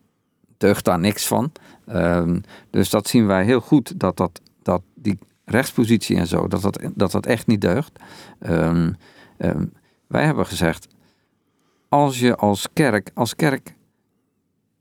deugt 0.57 0.85
daar 0.85 0.99
niks 0.99 1.27
van. 1.27 1.51
Ehm, 1.87 2.39
dus 2.69 2.89
dat 2.89 3.07
zien 3.07 3.27
wij 3.27 3.43
heel 3.43 3.61
goed, 3.61 3.99
dat, 3.99 4.17
dat, 4.17 4.41
dat 4.63 4.81
die 4.95 5.17
rechtspositie 5.49 6.17
en 6.17 6.27
zo, 6.27 6.47
dat 6.47 6.61
dat, 6.61 6.79
dat, 6.95 7.11
dat 7.11 7.25
echt 7.25 7.47
niet 7.47 7.61
deugt. 7.61 7.99
Ehm, 8.39 8.91
ehm, 9.37 9.65
wij 10.07 10.25
hebben 10.25 10.45
gezegd, 10.45 10.87
als 11.89 12.19
je 12.19 12.35
als 12.35 12.67
kerk, 12.73 13.11
als 13.13 13.35
kerk 13.35 13.75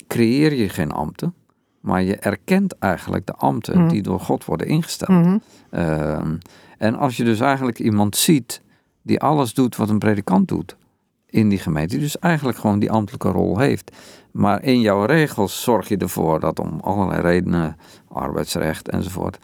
creëer 0.07 0.55
je 0.55 0.69
geen 0.69 0.93
ambten, 0.93 1.35
maar 1.81 2.03
je 2.03 2.17
erkent 2.17 2.79
eigenlijk 2.79 3.27
de 3.27 3.35
ambten 3.35 3.79
Mhm. 3.79 3.89
die 3.89 4.03
door 4.03 4.21
God 4.21 4.45
worden 4.45 4.67
ingesteld. 4.67 5.25
Mhm. 5.25 5.39
Ehm, 5.71 6.37
en 6.79 6.95
als 6.95 7.17
je 7.17 7.25
dus 7.25 7.41
eigenlijk 7.41 7.79
iemand 7.79 8.17
ziet 8.17 8.63
die 9.03 9.21
alles 9.21 9.55
doet 9.55 9.77
wat 9.77 9.89
een 9.89 9.99
predikant 9.99 10.49
doet 10.49 10.77
in 11.27 11.49
die 11.49 11.59
gemeente, 11.59 11.95
die 11.95 12.03
dus 12.03 12.19
eigenlijk 12.19 12.59
gewoon 12.59 12.79
die 12.79 12.91
ambtelijke 12.91 13.29
rol 13.29 13.59
heeft. 13.59 13.97
Maar 14.33 14.63
in 14.63 14.81
jouw 14.81 15.05
regels 15.05 15.63
zorg 15.63 15.89
je 15.89 15.97
ervoor 15.97 16.41
dat 16.41 16.59
om 16.59 16.81
allerlei 16.81 17.21
redenen, 17.21 17.77
arbeidsrecht 18.09 18.89
enzovoort, 18.89 19.39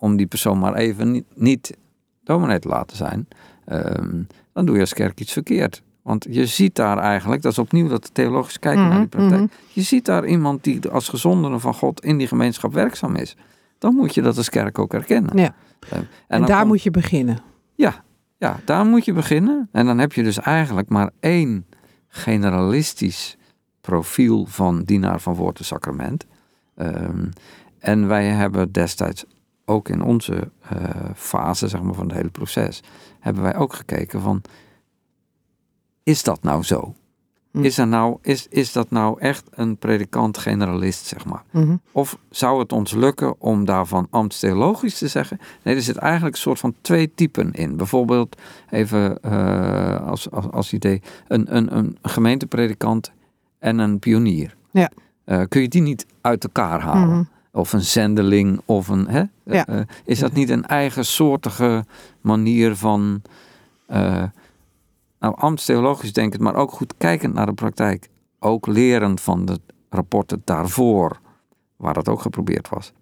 om 0.00 0.16
die 0.16 0.26
persoon 0.26 0.58
maar 0.58 0.74
even 0.74 1.10
niet, 1.10 1.24
niet 1.34 1.76
dominee 2.24 2.58
te 2.58 2.68
laten 2.68 2.96
zijn, 2.96 3.28
ehm, 3.64 4.22
dan 4.52 4.66
doe 4.66 4.74
je 4.74 4.80
als 4.80 4.92
kerk 4.94 5.20
iets 5.20 5.32
verkeerd. 5.32 5.82
Want 6.02 6.26
je 6.30 6.46
ziet 6.46 6.74
daar 6.74 6.98
eigenlijk, 6.98 7.42
dat 7.42 7.52
is 7.52 7.58
opnieuw 7.58 7.88
dat 7.88 8.14
theologisch 8.14 8.58
kijken 8.58 8.82
naar 8.82 8.90
die 8.90 8.98
Mhm, 9.00 9.08
praktijk. 9.16 9.40
mhm. 9.40 9.50
Je 9.72 9.82
ziet 9.82 10.04
daar 10.04 10.26
iemand 10.26 10.64
die 10.64 10.88
als 10.88 11.08
gezondene 11.08 11.58
van 11.58 11.74
God 11.74 12.04
in 12.04 12.18
die 12.18 12.26
gemeenschap 12.26 12.72
werkzaam 12.72 13.16
is. 13.16 13.36
Dan 13.78 13.94
moet 13.94 14.14
je 14.14 14.22
dat 14.22 14.36
als 14.36 14.48
kerk 14.48 14.78
ook 14.78 14.94
erkennen. 14.94 15.36
Ja. 15.38 15.54
En, 15.88 16.08
En, 16.28 16.44
daar 16.44 16.56
komt- 16.56 16.68
moet 16.68 16.82
je 16.82 16.90
beginnen. 16.90 17.38
ja, 17.74 18.04
ja, 18.38 18.60
daar 18.64 18.84
moet 18.86 19.04
je 19.04 19.12
beginnen. 19.12 19.68
En 19.72 19.86
dan 19.86 19.98
heb 19.98 20.12
je 20.12 20.22
dus 20.22 20.38
eigenlijk 20.40 20.88
maar 20.88 21.10
één 21.20 21.66
generalistisch 22.08 23.36
profiel 23.80 24.46
van 24.46 24.82
dienaar 24.82 25.20
van 25.20 25.34
woord 25.34 25.58
en 25.58 25.64
sacrament. 25.64 26.26
Ehm, 26.76 27.26
en 27.78 28.08
wij 28.08 28.26
hebben 28.26 28.72
destijds 28.72 29.24
ook 29.70 29.88
in 29.88 30.02
onze 30.02 30.50
eh, 30.60 30.78
fase 31.14 31.68
zeg 31.68 31.82
maar, 31.82 31.94
van 31.94 32.06
het 32.06 32.16
hele 32.16 32.30
proces, 32.30 32.82
hebben 33.20 33.42
wij 33.42 33.56
ook 33.56 33.72
gekeken 33.72 34.20
van, 34.20 34.42
is 36.02 36.22
dat 36.22 36.42
nou 36.42 36.62
zo? 36.62 36.94
Hm. 37.50 37.64
Is, 37.64 37.78
er 37.78 37.86
nou, 37.86 38.18
is, 38.22 38.46
is 38.48 38.72
dat 38.72 38.90
nou 38.90 39.20
echt 39.20 39.44
een 39.50 39.76
predikant-generalist, 39.76 41.06
zeg 41.06 41.24
maar? 41.24 41.42
Mhm. 41.50 41.76
Of 41.92 42.18
zou 42.30 42.58
het 42.58 42.72
ons 42.72 42.92
lukken 42.92 43.40
om 43.40 43.64
daarvan 43.64 44.06
ambtstheologisch 44.10 44.98
te 44.98 45.08
zeggen? 45.08 45.38
Nee, 45.62 45.74
er 45.74 45.82
zit 45.82 45.96
eigenlijk 45.96 46.34
een 46.34 46.40
soort 46.40 46.58
van 46.58 46.74
twee 46.80 47.14
typen 47.14 47.52
in. 47.52 47.76
Bijvoorbeeld, 47.76 48.36
even 48.70 49.22
eh, 49.22 50.06
als, 50.06 50.30
als, 50.30 50.50
als 50.50 50.72
idee, 50.72 51.02
een, 51.28 51.56
een, 51.56 51.76
een 51.76 51.98
gemeentepredikant 52.02 53.12
en 53.58 53.78
een 53.78 53.98
pionier. 53.98 54.56
Ja. 54.70 54.90
Eh, 55.24 55.42
kun 55.48 55.60
je 55.60 55.68
die 55.68 55.82
niet 55.82 56.06
uit 56.20 56.44
elkaar 56.44 56.80
halen? 56.80 57.08
Mhm. 57.08 57.22
Of 57.52 57.72
een 57.72 57.80
zendeling, 57.80 58.60
of 58.64 58.88
een. 58.88 59.08
Hè? 59.08 59.22
Ja. 59.44 59.66
Eh, 59.66 59.80
is 60.04 60.18
dat 60.18 60.32
niet 60.32 60.50
een 60.50 60.66
eigen 60.66 61.04
soortige 61.04 61.84
manier 62.20 62.76
van. 62.76 63.22
eh, 63.86 64.24
nou, 65.20 65.34
ambtstheologisch 65.36 66.12
denkend, 66.12 66.42
maar 66.42 66.54
ook 66.54 66.70
goed 66.72 66.94
kijkend 66.98 67.34
naar 67.34 67.46
de 67.46 67.52
praktijk. 67.52 68.08
Ook 68.38 68.66
lerend 68.66 69.20
van 69.20 69.44
de 69.44 69.60
rapporten 69.90 70.42
daarvoor, 70.44 71.20
waar 71.76 71.94
dat 71.94 72.08
ook 72.08 72.20
geprobeerd 72.20 72.68
was. 72.68 72.92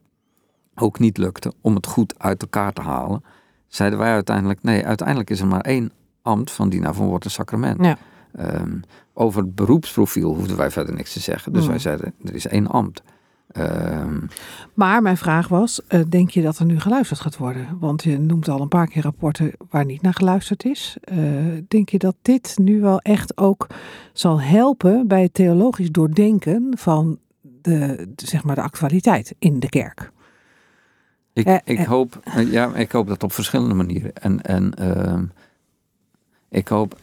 Ook 0.75 0.99
niet 0.99 1.17
lukte 1.19 1.53
om 1.61 1.75
het 1.75 1.87
goed 1.87 2.15
uit 2.19 2.43
elkaar 2.43 2.73
te 2.73 2.81
halen. 2.83 3.25
Zeiden 3.67 3.99
wij 3.99 4.13
uiteindelijk: 4.13 4.63
nee, 4.63 4.87
uiteindelijk 4.87 5.31
is 5.31 5.41
er 5.41 5.47
maar 5.47 5.61
één 5.61 5.93
ambt 6.23 6.51
van 6.51 6.69
dienaar 6.69 6.95
van 6.95 7.07
woord 7.07 7.25
en 7.25 7.31
sacrament. 7.31 7.85
Ja. 7.85 7.97
Ehm, 8.33 8.81
over 9.13 9.43
het 9.43 9.55
beroepsprofiel 9.55 10.35
hoefden 10.35 10.57
wij 10.57 10.71
verder 10.71 10.95
niks 10.95 11.13
te 11.13 11.21
zeggen. 11.21 11.53
Dus 11.53 11.61
Hmm. 11.63 11.71
wij 11.71 11.79
zeiden: 11.79 12.15
er 12.25 12.35
is 12.35 12.47
één 12.47 12.67
ambt. 12.67 13.03
Ehm, 13.49 14.19
Maar 14.75 15.03
mijn 15.03 15.17
vraag 15.17 15.49
was, 15.49 15.87
eh, 15.87 16.01
denk 16.09 16.31
je 16.31 16.43
dat 16.43 16.59
er 16.59 16.65
nu 16.65 16.81
geluisterd 16.81 17.21
gaat 17.21 17.37
worden? 17.37 17.77
Want 17.81 18.03
je 18.03 18.19
noemt 18.19 18.49
al 18.49 18.61
een 18.61 18.69
paar 18.69 18.87
keer 18.87 19.03
rapporten 19.03 19.53
waar 19.71 19.85
niet 19.85 20.03
naar 20.03 20.15
geluisterd 20.15 20.65
is. 20.65 20.97
Eh, 21.01 21.17
denk 21.69 21.89
je 21.89 21.99
dat 21.99 22.15
dit 22.23 22.55
nu 22.61 22.81
wel 22.81 23.01
echt 23.01 23.37
ook 23.37 23.67
zal 24.13 24.41
helpen 24.41 25.09
bij 25.09 25.23
het 25.23 25.35
theologisch 25.35 25.91
doordenken 25.91 26.73
van 26.77 27.19
de, 27.41 28.07
de, 28.15 28.27
zeg 28.27 28.45
maar 28.45 28.55
de 28.55 28.63
actualiteit 28.63 29.35
in 29.39 29.61
de 29.61 29.69
kerk? 29.69 30.11
Ik, 31.33 31.47
Eh, 31.47 31.57
ik, 31.65 31.79
hoop, 31.79 32.21
eh, 32.25 32.53
ja, 32.53 32.75
ik 32.75 32.93
hoop 32.93 33.09
dat 33.09 33.23
op 33.23 33.33
verschillende 33.33 33.75
manieren. 33.75 34.15
En, 34.15 34.43
en 34.43 34.75
ehm, 34.75 35.25
ik 36.49 36.69
hoop, 36.69 36.97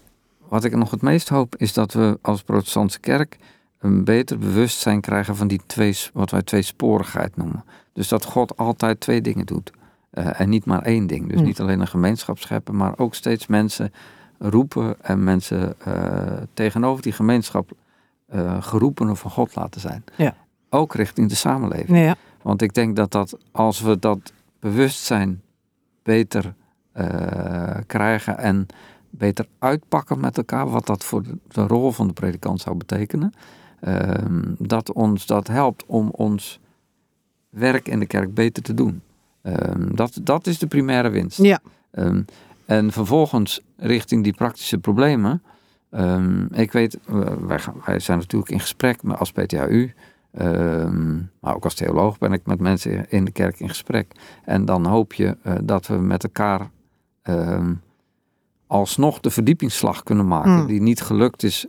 wat 0.48 0.64
ik 0.64 0.76
nog 0.76 0.92
het 0.92 1.02
meest 1.02 1.30
hoop, 1.30 1.56
is 1.56 1.74
dat 1.74 1.94
we 1.94 2.18
als 2.22 2.44
protestantse 2.44 3.00
kerk 3.00 3.38
een 3.86 4.04
beter 4.04 4.38
bewustzijn 4.38 5.02
krijgen 5.02 5.36
van 5.36 5.48
die 5.48 5.62
twee, 5.66 5.98
wat 6.14 6.32
wij 6.32 6.42
tweesporigheid 6.42 7.38
noemen. 7.38 7.64
Dus 7.94 8.08
dat 8.08 8.26
God 8.26 8.58
altijd 8.58 9.00
twee 9.00 9.22
dingen 9.22 9.46
doet. 9.46 9.72
eh, 10.10 10.40
en 10.40 10.50
niet 10.50 10.66
maar 10.66 10.82
één 10.82 11.08
ding. 11.08 11.28
Dus 11.28 11.36
Hmm. 11.38 11.46
niet 11.46 11.60
alleen 11.60 11.80
een 11.80 11.88
gemeenschap 11.88 12.40
scheppen, 12.40 12.76
maar 12.76 12.98
ook 12.98 13.16
steeds 13.16 13.48
mensen 13.48 13.94
roepen 14.40 14.96
en 15.02 15.24
mensen 15.24 15.76
eh, 15.82 16.38
tegenover 16.54 17.02
die 17.04 17.12
gemeenschap 17.12 17.72
eh, 18.28 18.64
geroepenen 18.64 19.18
van 19.18 19.32
God 19.32 19.56
laten 19.56 19.82
zijn. 19.82 20.04
Ja. 20.18 20.36
Ook 20.70 20.94
richting 20.94 21.30
de 21.30 21.36
samenleving. 21.36 21.98
Ja, 21.98 22.16
Want 22.42 22.62
ik 22.62 22.74
denk 22.74 22.96
dat, 22.96 23.12
dat 23.12 23.38
als 23.52 23.82
we 23.82 24.00
dat 24.00 24.34
bewustzijn 24.60 25.42
beter 26.04 26.54
krijgen 27.88 28.38
en 28.38 28.66
beter 29.10 29.46
uitpakken 29.60 30.20
met 30.20 30.38
elkaar, 30.38 30.70
wat 30.70 30.86
dat 30.86 31.04
voor 31.04 31.24
de 31.48 31.68
rol 31.68 31.92
van 31.92 32.08
de 32.08 32.14
predikant 32.14 32.62
zou 32.62 32.76
betekenen, 32.76 33.34
ehm, 33.80 34.42
dat 34.58 34.94
ons 34.94 35.26
dat 35.26 35.48
helpt 35.48 35.84
om 35.86 36.10
ons 36.10 36.60
werk 37.50 37.88
in 37.88 38.00
de 38.00 38.06
kerk 38.06 38.34
beter 38.34 38.64
te 38.64 38.74
doen. 38.74 39.02
Ehm, 39.42 39.96
dat, 39.96 40.20
dat 40.22 40.48
is 40.48 40.60
de 40.60 40.68
primaire 40.68 41.10
winst. 41.10 41.42
ja. 41.42 41.60
Ehm, 41.92 42.22
en 42.66 42.92
vervolgens 42.92 43.62
richting 43.78 44.24
die 44.24 44.34
praktische 44.34 44.78
problemen. 44.78 45.44
ik 46.52 46.72
weet, 46.72 47.00
wij, 47.40 47.60
gaan, 47.60 47.76
wij 47.86 48.00
zijn 48.00 48.18
natuurlijk 48.18 48.52
in 48.52 48.60
gesprek 48.60 49.04
met, 49.04 49.18
als 49.20 49.32
PTHU. 49.32 49.94
maar 51.40 51.56
ook 51.56 51.64
als 51.64 51.74
theoloog 51.74 52.18
ben 52.18 52.34
ik 52.34 52.46
met 52.46 52.60
mensen 52.60 53.10
in 53.10 53.26
de 53.26 53.32
kerk 53.32 53.60
in 53.60 53.70
gesprek. 53.70 54.12
En 54.46 54.66
dan 54.66 54.86
hoop 54.86 55.14
je 55.14 55.38
eh, 55.42 55.54
dat 55.64 55.88
we 55.88 55.94
met 55.94 56.24
elkaar 56.24 56.70
alsnog 58.68 59.20
de 59.20 59.30
verdiepingsslag 59.30 60.04
kunnen 60.04 60.28
maken. 60.28 60.58
Hmm. 60.58 60.68
Die 60.68 60.82
niet 60.82 61.02
gelukt 61.02 61.44
is, 61.44 61.66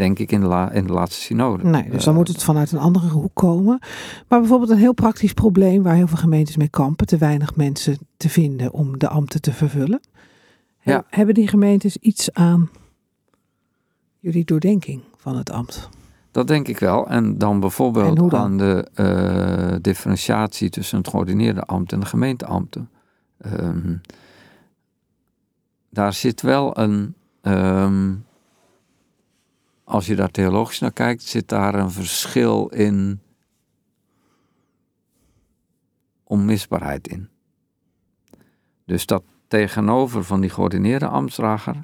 denk 0.00 0.18
ik, 0.18 0.32
in 0.32 0.40
de, 0.40 0.46
la- 0.46 0.70
in 0.70 0.86
de 0.86 0.92
laatste 0.92 1.20
synode. 1.20 1.64
Nee, 1.64 1.90
dus 1.90 2.04
dan 2.04 2.12
Eh, 2.12 2.18
moet 2.18 2.28
het 2.28 2.42
vanuit 2.42 2.72
een 2.72 2.78
andere 2.78 3.08
hoek 3.08 3.34
komen. 3.34 3.78
Maar 4.28 4.38
bijvoorbeeld 4.40 4.70
een 4.70 4.78
heel 4.78 4.92
praktisch 4.94 5.32
probleem 5.32 5.82
waar 5.82 5.94
heel 5.94 6.06
veel 6.08 6.16
gemeentes 6.16 6.56
mee 6.56 6.68
kampen. 6.68 7.06
Te 7.06 7.16
weinig 7.18 7.56
mensen 7.56 7.98
te 8.16 8.28
vinden 8.28 8.72
om 8.72 8.98
de 8.98 9.08
ambten 9.08 9.40
te 9.40 9.52
vervullen. 9.52 10.00
Ja. 10.82 11.04
Hebben 11.08 11.34
die 11.34 11.48
gemeentes 11.48 11.96
iets 11.96 12.32
aan 12.32 12.70
jullie 14.18 14.44
doordenking 14.44 15.02
van 15.16 15.36
het 15.36 15.50
ambt? 15.50 15.88
Dat 16.30 16.46
denk 16.46 16.68
ik 16.68 16.78
wel. 16.78 17.08
En 17.08 17.38
dan 17.38 17.60
bijvoorbeeld 17.60 18.16
dan? 18.16 18.34
aan 18.36 18.58
de 18.58 18.88
eh, 18.94 19.76
differentiatie 19.80 20.70
tussen 20.70 20.98
het 20.98 21.08
geordineerde 21.08 21.62
ambt 21.62 21.92
en 21.92 22.00
de 22.00 22.06
gemeenteambten. 22.06 22.90
Ehm, 23.38 23.94
daar 25.90 26.12
zit 26.12 26.42
wel 26.42 26.78
een, 26.78 27.14
ehm, 27.40 28.12
als 29.90 30.06
je 30.06 30.16
daar 30.16 30.30
theologisch 30.30 30.78
naar 30.78 30.92
kijkt, 30.92 31.22
zit 31.22 31.48
daar 31.48 31.74
een 31.74 31.90
verschil 31.90 32.66
in 32.68 33.20
onmisbaarheid 36.24 37.08
in. 37.08 37.28
Dus 38.84 39.06
dat 39.06 39.22
tegenover 39.48 40.24
van 40.24 40.40
die 40.40 40.50
geordineerde 40.50 41.06
ambtsdrager, 41.06 41.76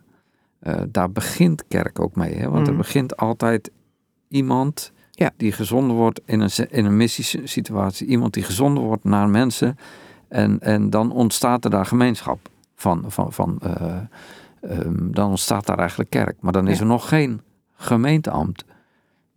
eh, 0.59 0.81
daar 0.88 1.11
begint 1.11 1.66
kerk 1.69 2.01
ook 2.01 2.16
mee. 2.16 2.35
Hè? 2.35 2.49
Want 2.51 2.66
er 2.66 2.73
Mhm. 2.73 2.83
begint 2.83 3.16
altijd 3.16 3.71
iemand 4.29 4.92
Ja. 5.11 5.31
die 5.37 5.53
gezonden 5.53 5.97
wordt 5.97 6.21
in 6.25 6.40
een, 6.40 6.51
in 6.71 6.85
een 6.85 6.97
missiesituatie. 6.97 8.07
Iemand 8.07 8.35
die 8.35 8.42
gezonden 8.42 8.83
wordt 8.83 9.05
naar 9.05 9.29
mensen. 9.29 9.79
En, 10.29 10.61
en 10.61 10.90
dan 10.90 11.11
ontstaat 11.12 11.64
er 11.64 11.71
daar 11.71 11.87
gemeenschap 11.87 12.38
van. 12.75 13.05
van, 13.07 13.33
van 13.33 13.59
eh, 13.62 13.97
ehm, 14.61 15.11
dan 15.11 15.29
ontstaat 15.29 15.66
daar 15.66 15.79
eigenlijk 15.79 16.11
kerk. 16.11 16.37
Maar 16.40 16.53
dan 16.53 16.66
is 16.69 16.75
Ja. 16.77 16.81
er 16.81 16.87
nog 16.87 17.09
geen 17.09 17.40
gemeenteambt. 17.77 18.65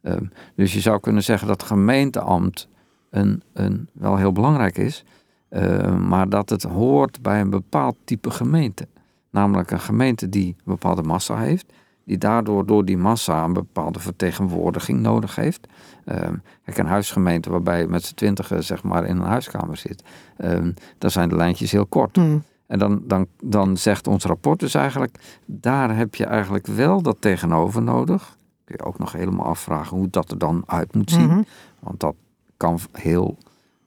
Ehm, 0.01 0.25
dus 0.55 0.73
je 0.73 0.79
zou 0.79 0.99
kunnen 0.99 1.23
zeggen 1.23 1.47
dat 1.47 1.63
gemeenteambt 1.63 2.67
een, 3.09 3.43
een, 3.53 3.87
wel 3.91 4.17
heel 4.17 4.31
belangrijk 4.31 4.77
is. 4.77 5.03
eh, 5.49 5.97
maar 5.97 6.29
dat 6.29 6.49
het 6.49 6.63
hoort 6.63 7.21
bij 7.21 7.41
een 7.41 7.49
bepaald 7.49 7.95
type 8.03 8.31
gemeente. 8.31 8.87
Namelijk 9.29 9.71
een 9.71 9.79
gemeente 9.79 10.29
die 10.29 10.47
een 10.47 10.55
bepaalde 10.63 11.03
massa 11.03 11.37
heeft. 11.37 11.73
Die 12.03 12.17
daardoor 12.17 12.65
door 12.65 12.85
die 12.85 12.97
massa 12.97 13.43
een 13.43 13.53
bepaalde 13.53 13.99
vertegenwoordiging 13.99 14.99
nodig 14.99 15.35
heeft. 15.35 15.67
Ehm, 16.05 16.35
kijk, 16.65 16.77
een 16.77 16.85
huisgemeente 16.85 17.49
waarbij 17.49 17.79
je 17.79 17.87
met 17.87 18.03
z'n 18.03 18.15
twintigen 18.15 18.63
zeg 18.63 18.83
maar 18.83 19.05
in 19.05 19.17
een 19.17 19.27
huiskamer 19.27 19.77
zit. 19.77 20.03
ehm 20.37 20.71
daar 20.97 21.11
zijn 21.11 21.29
de 21.29 21.35
lijntjes 21.35 21.71
heel 21.71 21.85
kort. 21.85 22.15
Hmm. 22.15 22.43
En 22.69 22.79
dan, 22.79 23.01
dan, 23.03 23.27
dan 23.43 23.77
zegt 23.77 24.07
ons 24.07 24.25
rapport 24.25 24.59
dus 24.59 24.73
eigenlijk, 24.73 25.39
daar 25.45 25.95
heb 25.95 26.15
je 26.15 26.25
eigenlijk 26.25 26.67
wel 26.67 27.01
dat 27.01 27.21
tegenover 27.21 27.81
nodig. 27.81 28.37
Kun 28.63 28.75
je 28.77 28.85
ook 28.85 28.99
nog 28.99 29.11
helemaal 29.11 29.45
afvragen 29.45 29.97
hoe 29.97 30.09
dat 30.09 30.31
er 30.31 30.37
dan 30.37 30.63
uit 30.65 30.95
moet 30.95 31.11
zien. 31.11 31.27
Mhm. 31.27 31.41
Want 31.79 31.99
dat 31.99 32.15
kan 32.57 32.79
heel 32.91 33.37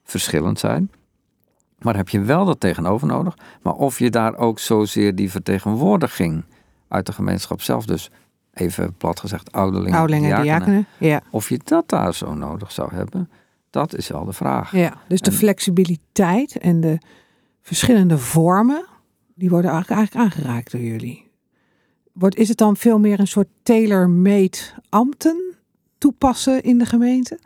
verschillend 0.04 0.58
zijn. 0.58 0.90
Maar 1.78 1.96
heb 1.96 2.08
je 2.08 2.20
wel 2.20 2.44
dat 2.44 2.60
tegenover 2.60 3.06
nodig. 3.06 3.36
Maar 3.62 3.74
of 3.74 3.98
je 3.98 4.10
daar 4.10 4.36
ook 4.36 4.58
zozeer 4.58 5.14
die 5.14 5.30
vertegenwoordiging 5.30 6.44
uit 6.88 7.06
de 7.06 7.12
gemeenschap 7.12 7.60
zelf, 7.62 7.86
dus 7.86 8.10
even 8.52 8.94
plat 8.94 9.20
gezegd, 9.20 9.52
ouderlingen, 9.52 9.98
Ouderlingen, 9.98 10.42
diakenen, 10.42 10.66
diakenen. 10.66 10.86
Ja. 10.98 11.22
of 11.30 11.48
je 11.48 11.60
dat 11.64 11.88
daar 11.88 12.14
zo 12.14 12.34
nodig 12.34 12.72
zou 12.72 12.94
hebben, 12.94 13.30
dat 13.70 13.94
is 13.94 14.08
wel 14.08 14.24
de 14.24 14.32
vraag. 14.32 14.76
ja, 14.76 14.94
dus 15.08 15.20
de 15.20 15.32
flexibiliteit 15.32 16.58
en 16.58 16.80
de 16.80 16.98
verschillende 17.62 18.18
vormen, 18.18 18.84
die 19.34 19.50
worden 19.50 19.70
eigenlijk, 19.70 20.14
aangeraakt 20.14 20.72
door 20.72 20.80
jullie. 20.80 21.30
Wordt, 22.12 22.36
is 22.36 22.48
het 22.48 22.58
dan 22.58 22.76
veel 22.76 22.98
meer 22.98 23.20
een 23.20 23.26
soort 23.26 23.48
tailor-made 23.62 24.58
ambten 24.88 25.54
toepassen 25.98 26.62
in 26.62 26.78
de 26.78 26.86
gemeente? 26.86 27.38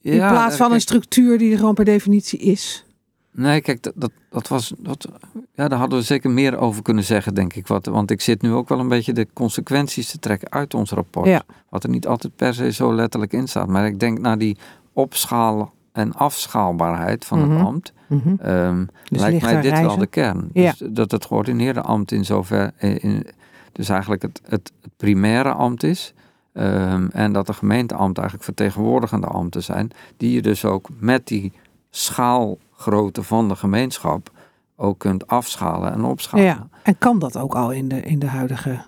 In 0.00 0.14
Ja, 0.14 0.30
plaats 0.30 0.56
van 0.56 0.72
een 0.72 0.80
structuur 0.80 1.38
die 1.38 1.52
er 1.52 1.58
gewoon 1.58 1.74
per 1.74 1.84
definitie 1.84 2.38
is. 2.38 2.84
Nee, 3.30 3.60
kijk, 3.60 3.82
dat, 3.82 3.92
dat, 3.96 4.10
dat 4.30 4.48
was. 4.48 4.72
Dat, 4.78 5.08
ja, 5.54 5.68
daar 5.68 5.78
hadden 5.78 5.98
we 5.98 6.04
zeker 6.04 6.30
meer 6.30 6.58
over 6.58 6.82
kunnen 6.82 7.04
zeggen, 7.04 7.34
denk 7.34 7.54
ik. 7.54 7.66
Wat, 7.66 7.86
want 7.86 8.10
ik 8.10 8.20
zit 8.20 8.42
nu 8.42 8.52
ook 8.52 8.68
wel 8.68 8.78
een 8.78 8.88
beetje 8.88 9.12
de 9.12 9.26
consequenties 9.32 10.10
te 10.10 10.18
trekken 10.18 10.50
uit 10.52 10.74
ons 10.74 10.90
rapport. 10.90 11.26
Ja. 11.26 11.42
Wat 11.68 11.84
er 11.84 11.90
niet 11.90 12.06
altijd 12.06 12.36
per 12.36 12.54
se 12.54 12.72
zo 12.72 12.94
letterlijk 12.94 13.32
in 13.32 13.48
staat. 13.48 13.68
Maar 13.68 13.86
ik 13.86 14.00
denk 14.00 14.18
naar 14.18 14.38
die 14.38 14.56
opschaal- 14.92 15.72
en 15.94 16.12
afschaalbaarheid 16.14 17.24
van 17.24 17.38
Mhm. 17.38 17.50
het 17.50 17.66
ambt. 17.66 17.92
Mhm. 18.06 18.34
ehm, 18.40 18.84
Dus 19.08 19.20
lijkt 19.20 19.42
mij 19.42 19.60
dit 19.60 19.80
wel 19.80 19.96
de 19.98 20.06
kern. 20.06 20.50
Ja. 20.52 20.74
Dus 20.78 20.88
dat 20.92 21.10
het 21.10 21.24
geordineerde 21.26 21.80
ambt 21.80 22.12
in 22.12 22.24
zover. 22.24 22.72
In, 22.78 23.26
dus 23.72 23.88
eigenlijk 23.88 24.22
het, 24.22 24.40
het, 24.44 24.72
het 24.82 24.92
primaire 24.96 25.52
ambt 25.52 25.82
is. 25.82 26.14
Ehm, 26.52 27.06
en 27.12 27.32
dat 27.32 27.46
de 27.46 27.52
gemeenteambten 27.52 28.22
eigenlijk 28.22 28.44
vertegenwoordigende 28.44 29.26
ambten 29.26 29.62
zijn. 29.62 29.90
Die 30.16 30.32
je 30.32 30.42
dus 30.42 30.64
ook 30.64 30.88
met 30.98 31.26
die 31.26 31.52
schaalgrootte 31.90 33.22
van 33.22 33.48
de 33.48 33.56
gemeenschap 33.56 34.30
ook 34.76 34.98
kunt 34.98 35.26
afschalen 35.26 35.92
en 35.92 36.04
opschalen. 36.04 36.44
Ja, 36.46 36.68
en 36.82 36.98
kan 36.98 37.18
dat 37.18 37.38
ook 37.38 37.54
al 37.54 37.70
in 37.72 37.88
de, 37.88 38.00
in 38.00 38.18
de 38.18 38.26
huidige 38.26 38.84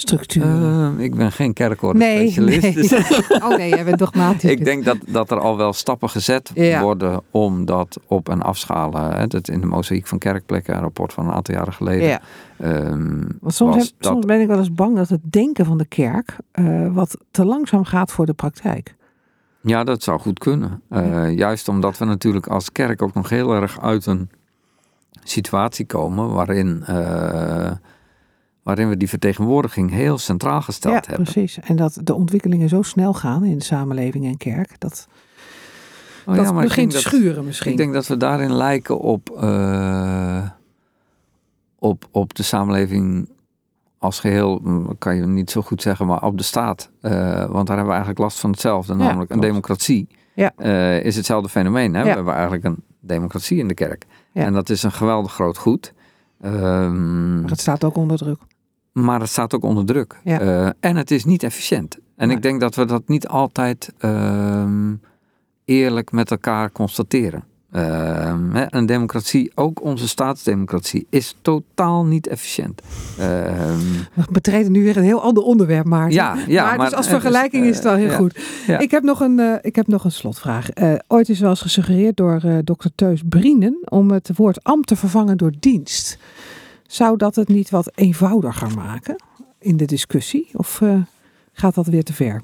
structuur? 0.00 0.42
Ehm, 0.42 0.98
ik 0.98 1.14
ben 1.14 1.32
geen 1.32 1.46
nee, 1.46 1.54
kerkorde-specialist. 1.54 2.62
nee. 2.62 2.72
dus 2.72 2.92
oh 3.44 3.48
nee, 3.56 3.68
jij 3.68 3.84
bent 3.84 3.98
dogmatisch. 3.98 4.50
ik 4.50 4.64
denk 4.64 4.84
dat, 4.84 4.96
dat 5.06 5.30
er 5.30 5.40
al 5.40 5.56
wel 5.56 5.72
stappen 5.72 6.10
gezet 6.10 6.50
Ja. 6.54 6.82
worden 6.82 7.22
om 7.30 7.64
dat 7.64 7.98
op- 8.06 8.28
en 8.28 8.42
afschalen. 8.42 9.12
Hè. 9.12 9.26
Dat 9.26 9.48
in 9.48 9.60
de 9.60 9.66
mozaïek 9.66 10.06
van 10.06 10.18
kerkplekken, 10.18 10.74
een 10.74 10.80
rapport 10.80 11.12
van 11.12 11.26
een 11.26 11.32
aantal 11.32 11.54
jaren 11.54 11.72
geleden. 11.72 12.08
Ja, 12.08 12.20
ehm, 12.56 13.22
want 13.40 13.54
soms 13.54 13.94
ben 14.26 14.40
ik 14.40 14.46
wel 14.46 14.58
eens 14.58 14.72
bang 14.74 14.96
dat 14.96 15.08
het 15.08 15.20
denken 15.32 15.64
van 15.64 15.78
de 15.78 15.86
kerk 15.86 16.36
eh, 16.52 16.86
wat 16.92 17.16
te 17.30 17.44
langzaam 17.44 17.84
gaat 17.84 18.12
voor 18.12 18.26
de 18.26 18.32
praktijk. 18.34 18.94
Ja, 19.62 19.84
dat 19.84 20.02
zou 20.02 20.20
goed 20.20 20.38
kunnen. 20.38 20.82
Eh, 20.88 21.36
Juist 21.36 21.68
omdat 21.68 21.98
we 21.98 22.04
natuurlijk 22.04 22.46
als 22.46 22.72
kerk 22.72 23.02
ook 23.02 23.14
nog 23.14 23.28
heel 23.28 23.52
erg 23.54 23.80
uit 23.80 24.06
een 24.06 24.30
situatie 25.24 25.86
komen 25.86 26.32
waarin, 26.32 26.82
eh, 26.86 27.70
waarin 28.70 28.88
we 28.88 28.96
die 28.96 29.08
vertegenwoordiging 29.08 29.90
heel 29.90 30.18
centraal 30.18 30.62
gesteld 30.62 30.94
ja, 30.94 31.00
hebben. 31.06 31.24
precies. 31.32 31.58
En 31.60 31.76
dat 31.76 31.98
de 32.04 32.14
ontwikkelingen 32.14 32.68
zo 32.68 32.82
snel 32.82 33.14
gaan 33.14 33.44
in 33.44 33.58
de 33.58 33.64
samenleving 33.64 34.24
en 34.26 34.36
kerk, 34.36 34.74
dat, 34.80 35.08
Oh 36.26 36.34
dat 36.36 36.44
ja, 36.44 36.52
maar 36.52 36.62
ik 36.62 36.68
begint 36.68 36.90
te 36.90 36.96
dat- 36.96 37.04
schuren 37.12 37.44
misschien. 37.44 37.70
Ik 37.70 37.76
denk 37.76 37.92
dat 37.92 38.06
we 38.06 38.16
daarin 38.16 38.52
lijken 38.54 38.98
op, 38.98 39.30
eh, 39.30 40.42
op, 41.78 42.08
op 42.10 42.34
de 42.34 42.42
samenleving 42.42 43.28
als 43.98 44.20
geheel, 44.20 44.60
mm, 44.62 44.98
kan 44.98 45.16
je 45.16 45.26
niet 45.26 45.50
zo 45.50 45.62
goed 45.62 45.82
zeggen, 45.82 46.06
maar 46.06 46.22
op 46.22 46.38
de 46.38 46.44
staat. 46.44 46.90
Eh, 47.00 47.10
want 47.46 47.66
daar 47.66 47.76
hebben 47.76 47.84
we 47.84 47.90
eigenlijk 47.90 48.18
last 48.18 48.40
van 48.40 48.50
hetzelfde, 48.50 48.92
Ja, 48.92 48.98
namelijk 48.98 49.30
een 49.30 49.40
democratie. 49.40 50.08
Ja. 50.34 50.52
eh, 50.56 51.04
is 51.04 51.16
hetzelfde 51.16 51.48
fenomeen. 51.48 51.94
Hè? 51.94 52.02
We 52.02 52.08
hebben 52.08 52.32
eigenlijk 52.34 52.64
een 52.64 52.82
democratie 53.00 53.58
in 53.58 53.68
de 53.68 53.74
kerk. 53.74 54.04
Ja. 54.32 54.42
En 54.44 54.52
dat 54.52 54.68
is 54.70 54.82
een 54.82 54.92
geweldig 54.92 55.32
groot 55.32 55.58
goed. 55.58 55.92
Ehm, 56.40 57.40
maar 57.40 57.50
het 57.50 57.60
staat 57.60 57.84
ook 57.84 57.96
onder 57.96 58.16
druk. 58.16 58.38
Maar 58.92 59.20
het 59.20 59.28
staat 59.28 59.54
ook 59.54 59.62
onder 59.62 59.84
druk. 59.84 60.20
Ja. 60.24 60.40
Eh, 60.40 60.68
en 60.80 60.96
het 60.96 61.10
is 61.10 61.24
niet 61.24 61.42
efficiënt. 61.42 61.98
En 62.16 62.26
Nee. 62.26 62.36
ik 62.36 62.42
denk 62.42 62.60
dat 62.60 62.74
we 62.74 62.84
dat 62.84 63.08
niet 63.08 63.28
altijd 63.28 63.92
ehm, 63.98 64.94
eerlijk 65.64 66.12
met 66.12 66.30
elkaar 66.30 66.72
constateren. 66.72 67.44
Ehm, 67.72 68.66
een 68.68 68.86
democratie, 68.86 69.52
ook 69.54 69.82
onze 69.82 70.08
staatsdemocratie, 70.08 71.06
is 71.10 71.36
totaal 71.42 72.04
niet 72.04 72.26
efficiënt. 72.26 72.82
Ehm, 73.18 73.78
We 74.14 74.22
betreden 74.32 74.72
nu 74.72 74.84
weer 74.84 74.96
een 74.96 75.02
heel 75.02 75.22
ander 75.22 75.42
onderwerp, 75.42 75.86
Maarten. 75.86 76.12
ja, 76.14 76.36
ja, 76.46 76.64
maar, 76.64 76.76
maar 76.76 76.88
dus 76.88 76.96
als 76.96 77.08
vergelijking 77.08 77.64
is 77.64 77.74
het 77.74 77.84
wel 77.84 77.92
eh, 77.92 77.98
heel 77.98 78.10
ja. 78.10 78.16
goed. 78.16 78.40
Ja. 78.66 78.78
Ik, 78.78 78.90
heb 78.90 79.02
nog 79.02 79.20
een, 79.20 79.38
eh, 79.38 79.54
ik 79.60 79.76
heb 79.76 79.86
nog 79.86 80.04
een 80.04 80.12
slotvraag. 80.12 80.68
Ooit 81.06 81.28
is 81.28 81.40
wel 81.40 81.50
eens 81.50 81.60
gesuggereerd 81.60 82.16
door 82.16 82.40
Dr. 82.64 82.86
Teus 82.94 83.22
Brienen 83.28 83.78
om 83.84 84.10
het 84.10 84.30
woord 84.36 84.64
ambt 84.64 84.86
te 84.86 84.96
vervangen 84.96 85.36
door 85.36 85.52
dienst. 85.60 86.18
Zou 86.90 87.16
dat 87.16 87.34
het 87.34 87.48
niet 87.48 87.70
wat 87.70 87.90
eenvoudiger 87.94 88.74
maken 88.74 89.22
in 89.58 89.76
de 89.76 89.84
discussie? 89.84 90.48
Of 90.52 90.80
eh, 90.80 91.02
gaat 91.52 91.74
dat 91.74 91.86
weer 91.86 92.04
te 92.04 92.12
ver? 92.12 92.42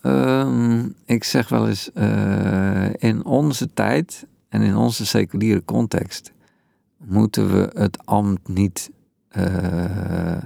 Ehm, 0.00 0.88
ik 1.04 1.24
zeg 1.24 1.48
wel 1.48 1.68
eens, 1.68 1.92
eh, 1.92 2.94
in 2.94 3.24
onze 3.24 3.72
tijd 3.74 4.26
en 4.48 4.62
in 4.62 4.76
onze 4.76 5.06
seculiere 5.06 5.64
context 5.64 6.32
moeten 6.98 7.52
we 7.52 7.70
het 7.80 8.06
ambt 8.06 8.48
niet 8.48 8.90
eh, 9.28 10.42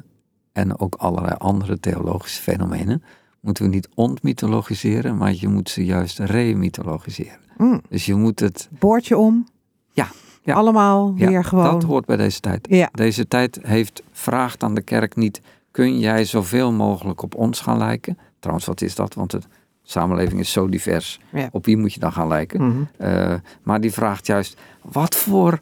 en 0.53 0.79
ook 0.79 0.95
allerlei 0.95 1.35
andere 1.39 1.81
theologische 1.81 2.43
fenomenen 2.43 3.03
moeten 3.41 3.65
we 3.65 3.71
niet 3.71 3.89
ontmythologiseren, 3.95 5.17
maar 5.17 5.35
je 5.35 5.49
moet 5.49 5.71
ze 5.71 5.85
juist 5.85 6.19
remythologiseren. 6.19 7.41
Mm, 7.57 7.81
Dus 7.89 8.07
je 8.07 8.15
moet 8.15 8.41
het, 8.41 8.69
boordje 8.79 9.17
om. 9.17 9.47
Ja, 9.93 10.09
ja. 10.49 10.55
Allemaal 10.55 11.13
ja, 11.17 11.29
weer 11.29 11.45
gewoon. 11.45 11.65
dat 11.65 11.83
hoort 11.83 12.07
bij 12.07 12.17
deze 12.17 12.41
tijd. 12.41 12.67
Ja, 12.71 12.89
Deze 12.93 13.29
tijd 13.29 13.59
heeft 13.63 14.03
vraagt 14.13 14.63
aan 14.63 14.75
de 14.75 14.83
kerk 14.83 15.17
niet: 15.17 15.41
kun 15.71 15.99
jij 15.99 16.25
zoveel 16.25 16.73
mogelijk 16.73 17.23
op 17.23 17.35
ons 17.35 17.61
gaan 17.61 17.79
lijken? 17.79 18.19
Trouwens, 18.39 18.67
wat 18.67 18.81
is 18.81 18.95
dat? 18.95 19.15
Want 19.15 19.31
de 19.31 19.41
samenleving 19.83 20.41
is 20.41 20.53
zo 20.53 20.69
divers. 20.69 21.21
Op 21.51 21.65
wie 21.65 21.77
moet 21.77 21.95
je 21.95 22.01
dan 22.01 22.13
gaan 22.13 22.29
lijken? 22.29 22.67
Mhm. 22.67 22.83
Eh, 22.97 23.35
maar 23.63 23.81
die 23.81 23.93
vraagt 23.93 24.27
juist: 24.27 24.57
wat 24.83 25.17
voor 25.17 25.59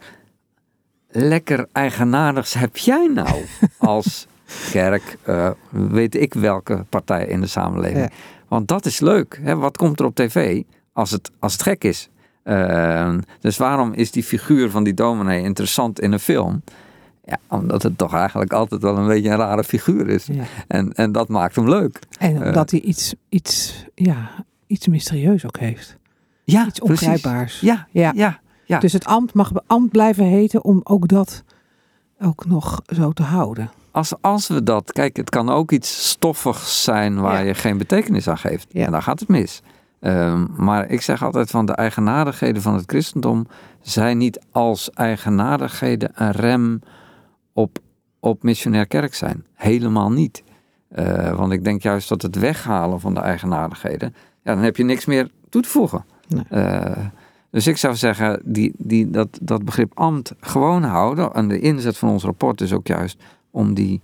lekker 1.08 1.66
eigenaardigs 1.72 2.54
heb 2.54 2.76
jij 2.76 3.10
nou 3.14 3.44
als 3.78 4.26
kerk? 4.70 5.16
eh, 5.22 5.50
weet 5.70 6.14
ik 6.14 6.34
welke 6.34 6.84
partij 6.88 7.26
in 7.26 7.40
de 7.40 7.46
samenleving? 7.46 8.10
Want 8.48 8.68
dat 8.68 8.86
is 8.86 9.00
leuk. 9.00 9.40
Hè? 9.42 9.56
Wat 9.56 9.76
komt 9.76 10.00
er 10.00 10.06
op 10.06 10.14
tv 10.14 10.62
als 10.92 11.10
het, 11.10 11.30
als 11.38 11.52
het 11.52 11.62
gek 11.62 11.84
is? 11.84 12.08
Eh, 12.46 13.14
dus 13.40 13.56
waarom 13.56 13.92
is 13.92 14.10
die 14.10 14.22
figuur 14.24 14.70
van 14.70 14.84
die 14.84 14.94
dominee 14.94 15.42
interessant 15.42 16.00
in 16.00 16.12
een 16.12 16.20
film? 16.20 16.62
Ja, 17.24 17.38
omdat 17.48 17.82
het 17.82 17.98
toch 17.98 18.14
eigenlijk 18.14 18.52
altijd 18.52 18.82
wel 18.82 18.96
een 18.96 19.06
beetje 19.06 19.30
een 19.30 19.36
rare 19.36 19.64
figuur 19.64 20.08
is. 20.08 20.26
ja. 20.26 20.42
En, 20.68 20.92
en 20.92 21.12
dat 21.12 21.28
maakt 21.28 21.56
hem 21.56 21.68
leuk. 21.68 21.98
En 22.18 22.40
Eh. 22.42 22.46
omdat 22.46 22.70
hij 22.70 22.80
iets, 22.80 23.14
iets, 23.28 23.84
ja, 23.94 24.30
iets 24.66 24.86
mysterieus 24.86 25.46
ook 25.46 25.58
heeft. 25.58 25.96
Ja, 26.44 26.66
Iets 26.66 26.80
ongrijpbaars. 26.80 27.60
Ja, 27.60 27.86
Ja. 27.90 28.12
ja, 28.14 28.40
ja. 28.64 28.78
Dus 28.78 28.92
het 28.92 29.04
ambt 29.04 29.34
mag 29.34 29.50
ambt 29.66 29.90
blijven 29.92 30.24
heten 30.24 30.64
om 30.64 30.80
ook 30.84 31.08
dat 31.08 31.44
ook 32.20 32.46
nog 32.46 32.82
zo 32.86 33.12
te 33.12 33.22
houden. 33.22 33.70
Als, 33.90 34.12
als 34.20 34.48
we 34.48 34.62
dat, 34.62 34.92
kijk, 34.92 35.16
het 35.16 35.30
kan 35.30 35.48
ook 35.50 35.72
iets 35.72 36.08
stoffigs 36.08 36.82
zijn 36.84 37.20
waar 37.20 37.40
Ja. 37.42 37.46
je 37.48 37.54
geen 37.54 37.78
betekenis 37.78 38.28
aan 38.28 38.38
geeft. 38.38 38.66
Ja. 38.70 38.84
En 38.84 38.90
dan 38.92 39.02
gaat 39.02 39.20
het 39.20 39.28
mis. 39.28 39.62
Ehm, 40.06 40.46
maar 40.56 40.90
ik 40.90 41.02
zeg 41.02 41.24
altijd 41.24 41.50
van 41.50 41.66
de 41.66 41.72
eigenaardigheden 41.72 42.62
van 42.62 42.74
het 42.74 42.84
christendom 42.86 43.46
zijn 43.80 44.18
niet 44.18 44.40
als 44.50 44.90
eigenaardigheden 44.90 46.10
een 46.14 46.30
rem 46.30 46.80
op, 47.52 47.78
op 48.20 48.42
missionair 48.42 48.86
kerk 48.86 49.14
zijn. 49.14 49.44
Helemaal 49.54 50.10
niet. 50.10 50.42
Eh, 50.88 51.36
want 51.36 51.52
ik 51.52 51.64
denk 51.64 51.82
juist 51.82 52.08
dat 52.08 52.22
het 52.22 52.36
weghalen 52.36 53.00
van 53.00 53.14
de 53.14 53.20
eigenaardigheden, 53.20 54.14
ja, 54.42 54.54
dan 54.54 54.64
heb 54.64 54.76
je 54.76 54.84
niks 54.84 55.04
meer 55.04 55.30
toe 55.48 55.62
te 55.62 55.68
voegen. 55.68 56.04
Nee. 56.28 56.44
Eh, 56.48 57.06
dus 57.50 57.66
ik 57.66 57.76
zou 57.76 57.94
zeggen, 57.94 58.40
die, 58.44 58.72
die, 58.78 59.10
dat, 59.10 59.38
dat 59.42 59.64
begrip 59.64 59.92
ambt 59.94 60.34
gewoon 60.40 60.82
houden. 60.82 61.32
En 61.32 61.48
de 61.48 61.60
inzet 61.60 61.96
van 61.96 62.08
ons 62.08 62.24
rapport 62.24 62.60
is 62.60 62.72
ook 62.72 62.86
juist 62.86 63.22
om 63.50 63.74
die, 63.74 64.00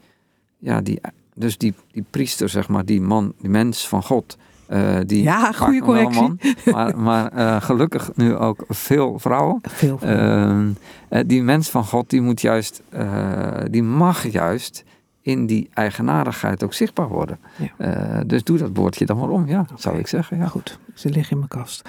ja, 0.59 0.81
die, 0.81 1.01
dus 1.35 1.59
die, 1.59 1.75
die 1.93 2.05
priester, 2.11 2.49
zeg 2.49 2.69
maar, 2.69 2.85
die 2.85 3.01
man, 3.01 3.33
die 3.41 3.51
mens 3.51 3.89
van 3.89 4.03
God. 4.03 4.37
Eh, 4.73 4.97
die 5.07 5.23
Ja, 5.23 5.53
goede 5.53 5.81
correctie. 5.81 6.35
maar 6.73 6.99
maar 6.99 7.33
eh, 7.33 7.63
gelukkig 7.63 8.11
nu 8.15 8.37
ook 8.37 8.65
veel 8.69 9.19
vrouwen. 9.19 9.59
Veel 9.63 9.99
eh, 10.01 11.21
die 11.27 11.43
mens 11.43 11.71
van 11.71 11.85
God, 11.85 12.11
die 12.11 12.21
moet 12.21 12.41
juist, 12.41 12.83
die 13.71 13.83
mag 13.83 14.27
juist 14.27 14.85
in 15.23 15.47
die 15.47 15.69
eigenaardigheid 15.75 16.65
ook 16.65 16.75
zichtbaar 16.75 17.09
worden. 17.09 17.39
Ja. 17.79 18.25
Dus 18.25 18.45
doe 18.45 18.59
dat 18.59 18.71
woordje 18.75 19.07
dan 19.07 19.19
maar 19.19 19.29
om, 19.29 19.47
ja, 19.47 19.67
zou 19.77 19.99
ik 19.99 20.07
zeggen. 20.07 20.37
Ja. 20.37 20.43
Ja, 20.43 20.49
goed. 20.49 20.79
Ze 20.95 21.09
liggen 21.09 21.33
in 21.33 21.39
mijn 21.39 21.63
kast. 21.63 21.89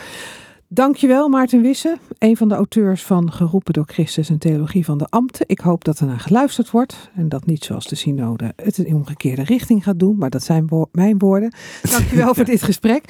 Dankjewel 0.74 1.30
Maarten 1.30 1.61
Wisse, 1.61 1.97
een 2.17 2.38
van 2.38 2.47
de 2.49 2.55
auteurs 2.55 3.03
van 3.03 3.32
Geroepen 3.32 3.74
door 3.74 3.86
Christus 3.88 4.30
en 4.30 4.38
Theologie 4.38 4.86
van 4.86 4.97
de 4.97 5.07
Ambten. 5.09 5.45
Ik 5.47 5.59
hoop 5.59 5.84
dat 5.84 5.99
er 5.99 6.05
naar 6.05 6.19
geluisterd 6.19 6.71
wordt 6.71 7.09
en 7.15 7.30
dat 7.30 7.45
niet 7.45 7.63
zoals 7.63 7.88
de 7.88 7.95
synode 7.95 8.53
het 8.55 8.78
in 8.78 8.95
omgekeerde 8.95 9.43
richting 9.43 9.84
gaat 9.84 9.99
doen, 9.99 10.17
maar 10.17 10.30
dat 10.30 10.43
zijn 10.43 10.69
mijn 10.91 11.17
woorden. 11.17 11.53
Dankjewel 11.89 12.34
voor 12.36 12.45
dit 12.45 12.63
gesprek. 12.63 13.03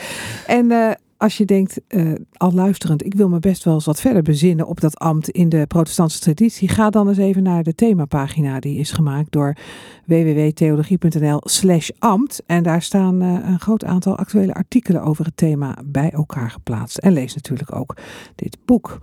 En 0.48 0.72
eh, 0.72 0.92
als 1.24 1.38
je 1.38 1.46
denkt, 1.46 1.80
uh, 1.88 2.14
al 2.34 2.52
luisterend, 2.52 3.06
ik 3.06 3.14
wil 3.14 3.30
me 3.30 3.40
best 3.40 3.64
wel 3.64 3.74
eens 3.74 3.86
wat 3.86 4.02
verder 4.02 4.22
bezinnen 4.22 4.68
op 4.68 4.82
dat 4.82 4.98
ambt 4.98 5.30
in 5.30 5.50
de 5.50 5.66
protestantse 5.68 6.20
traditie, 6.20 6.68
ga 6.68 6.90
dan 6.90 7.08
eens 7.08 7.18
even 7.18 7.44
naar 7.44 7.64
de 7.64 7.76
themapagina 7.76 8.60
die 8.60 8.80
is 8.80 8.92
gemaakt 8.92 9.32
door 9.32 9.58
www.theologie.nl 10.06 11.42
slash 11.44 11.90
ambt. 12.00 12.44
En 12.46 12.64
daar 12.64 12.82
staan 12.82 13.24
uh, 13.24 13.40
een 13.46 13.60
groot 13.60 13.86
aantal 13.86 14.18
actuele 14.18 14.54
artikelen 14.54 15.04
over 15.04 15.26
het 15.26 15.38
thema 15.38 15.78
bij 15.86 16.12
elkaar 16.12 16.52
geplaatst. 16.52 16.98
En 16.98 17.14
lees 17.14 17.36
natuurlijk 17.36 17.76
ook 17.76 17.98
dit 18.36 18.58
boek. 18.66 19.00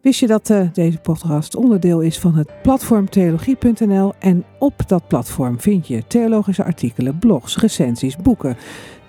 Wist 0.00 0.20
je 0.20 0.26
dat 0.26 0.50
uh, 0.50 0.68
deze 0.72 0.98
podcast 0.98 1.56
onderdeel 1.56 2.00
is 2.00 2.18
van 2.18 2.34
het 2.34 2.50
platform 2.62 3.10
theologie.nl 3.10 4.12
en 4.18 4.44
op 4.58 4.82
dat 4.86 5.08
platform 5.08 5.60
vind 5.60 5.86
je 5.88 6.06
theologische 6.06 6.64
artikelen, 6.64 7.18
blogs, 7.18 7.56
recensies, 7.56 8.16
boeken. 8.16 8.56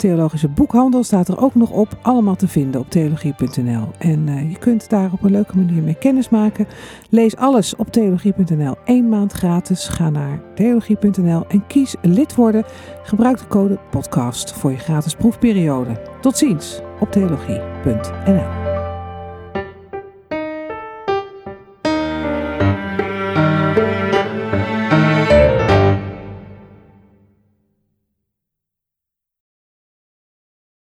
Theologische 0.01 0.47
boekhandel 0.47 1.03
staat 1.03 1.27
er 1.27 1.41
ook 1.41 1.55
nog 1.55 1.69
op, 1.69 1.97
allemaal 2.01 2.35
te 2.35 2.47
vinden 2.47 2.81
op 2.81 2.89
theologie.nl. 2.89 3.87
En 3.97 4.27
uh, 4.27 4.51
je 4.51 4.57
kunt 4.57 4.89
daar 4.89 5.11
op 5.11 5.23
een 5.23 5.31
leuke 5.31 5.57
manier 5.57 5.83
mee 5.83 5.95
kennis 5.95 6.29
maken. 6.29 6.67
Lees 7.09 7.35
alles 7.35 7.75
op 7.75 7.91
theologie.nl, 7.91 8.75
één 8.85 9.09
maand 9.09 9.31
gratis. 9.31 9.87
Ga 9.87 10.09
naar 10.09 10.41
theologie.nl 10.55 11.45
en 11.47 11.67
kies 11.67 11.95
lid 12.01 12.35
worden. 12.35 12.63
Gebruik 13.03 13.37
de 13.37 13.47
code 13.47 13.79
podcast 13.91 14.51
voor 14.53 14.71
je 14.71 14.77
gratis 14.77 15.15
proefperiode. 15.15 16.01
Tot 16.21 16.37
ziens 16.37 16.81
op 16.99 17.11
theologie.nl. 17.11 18.70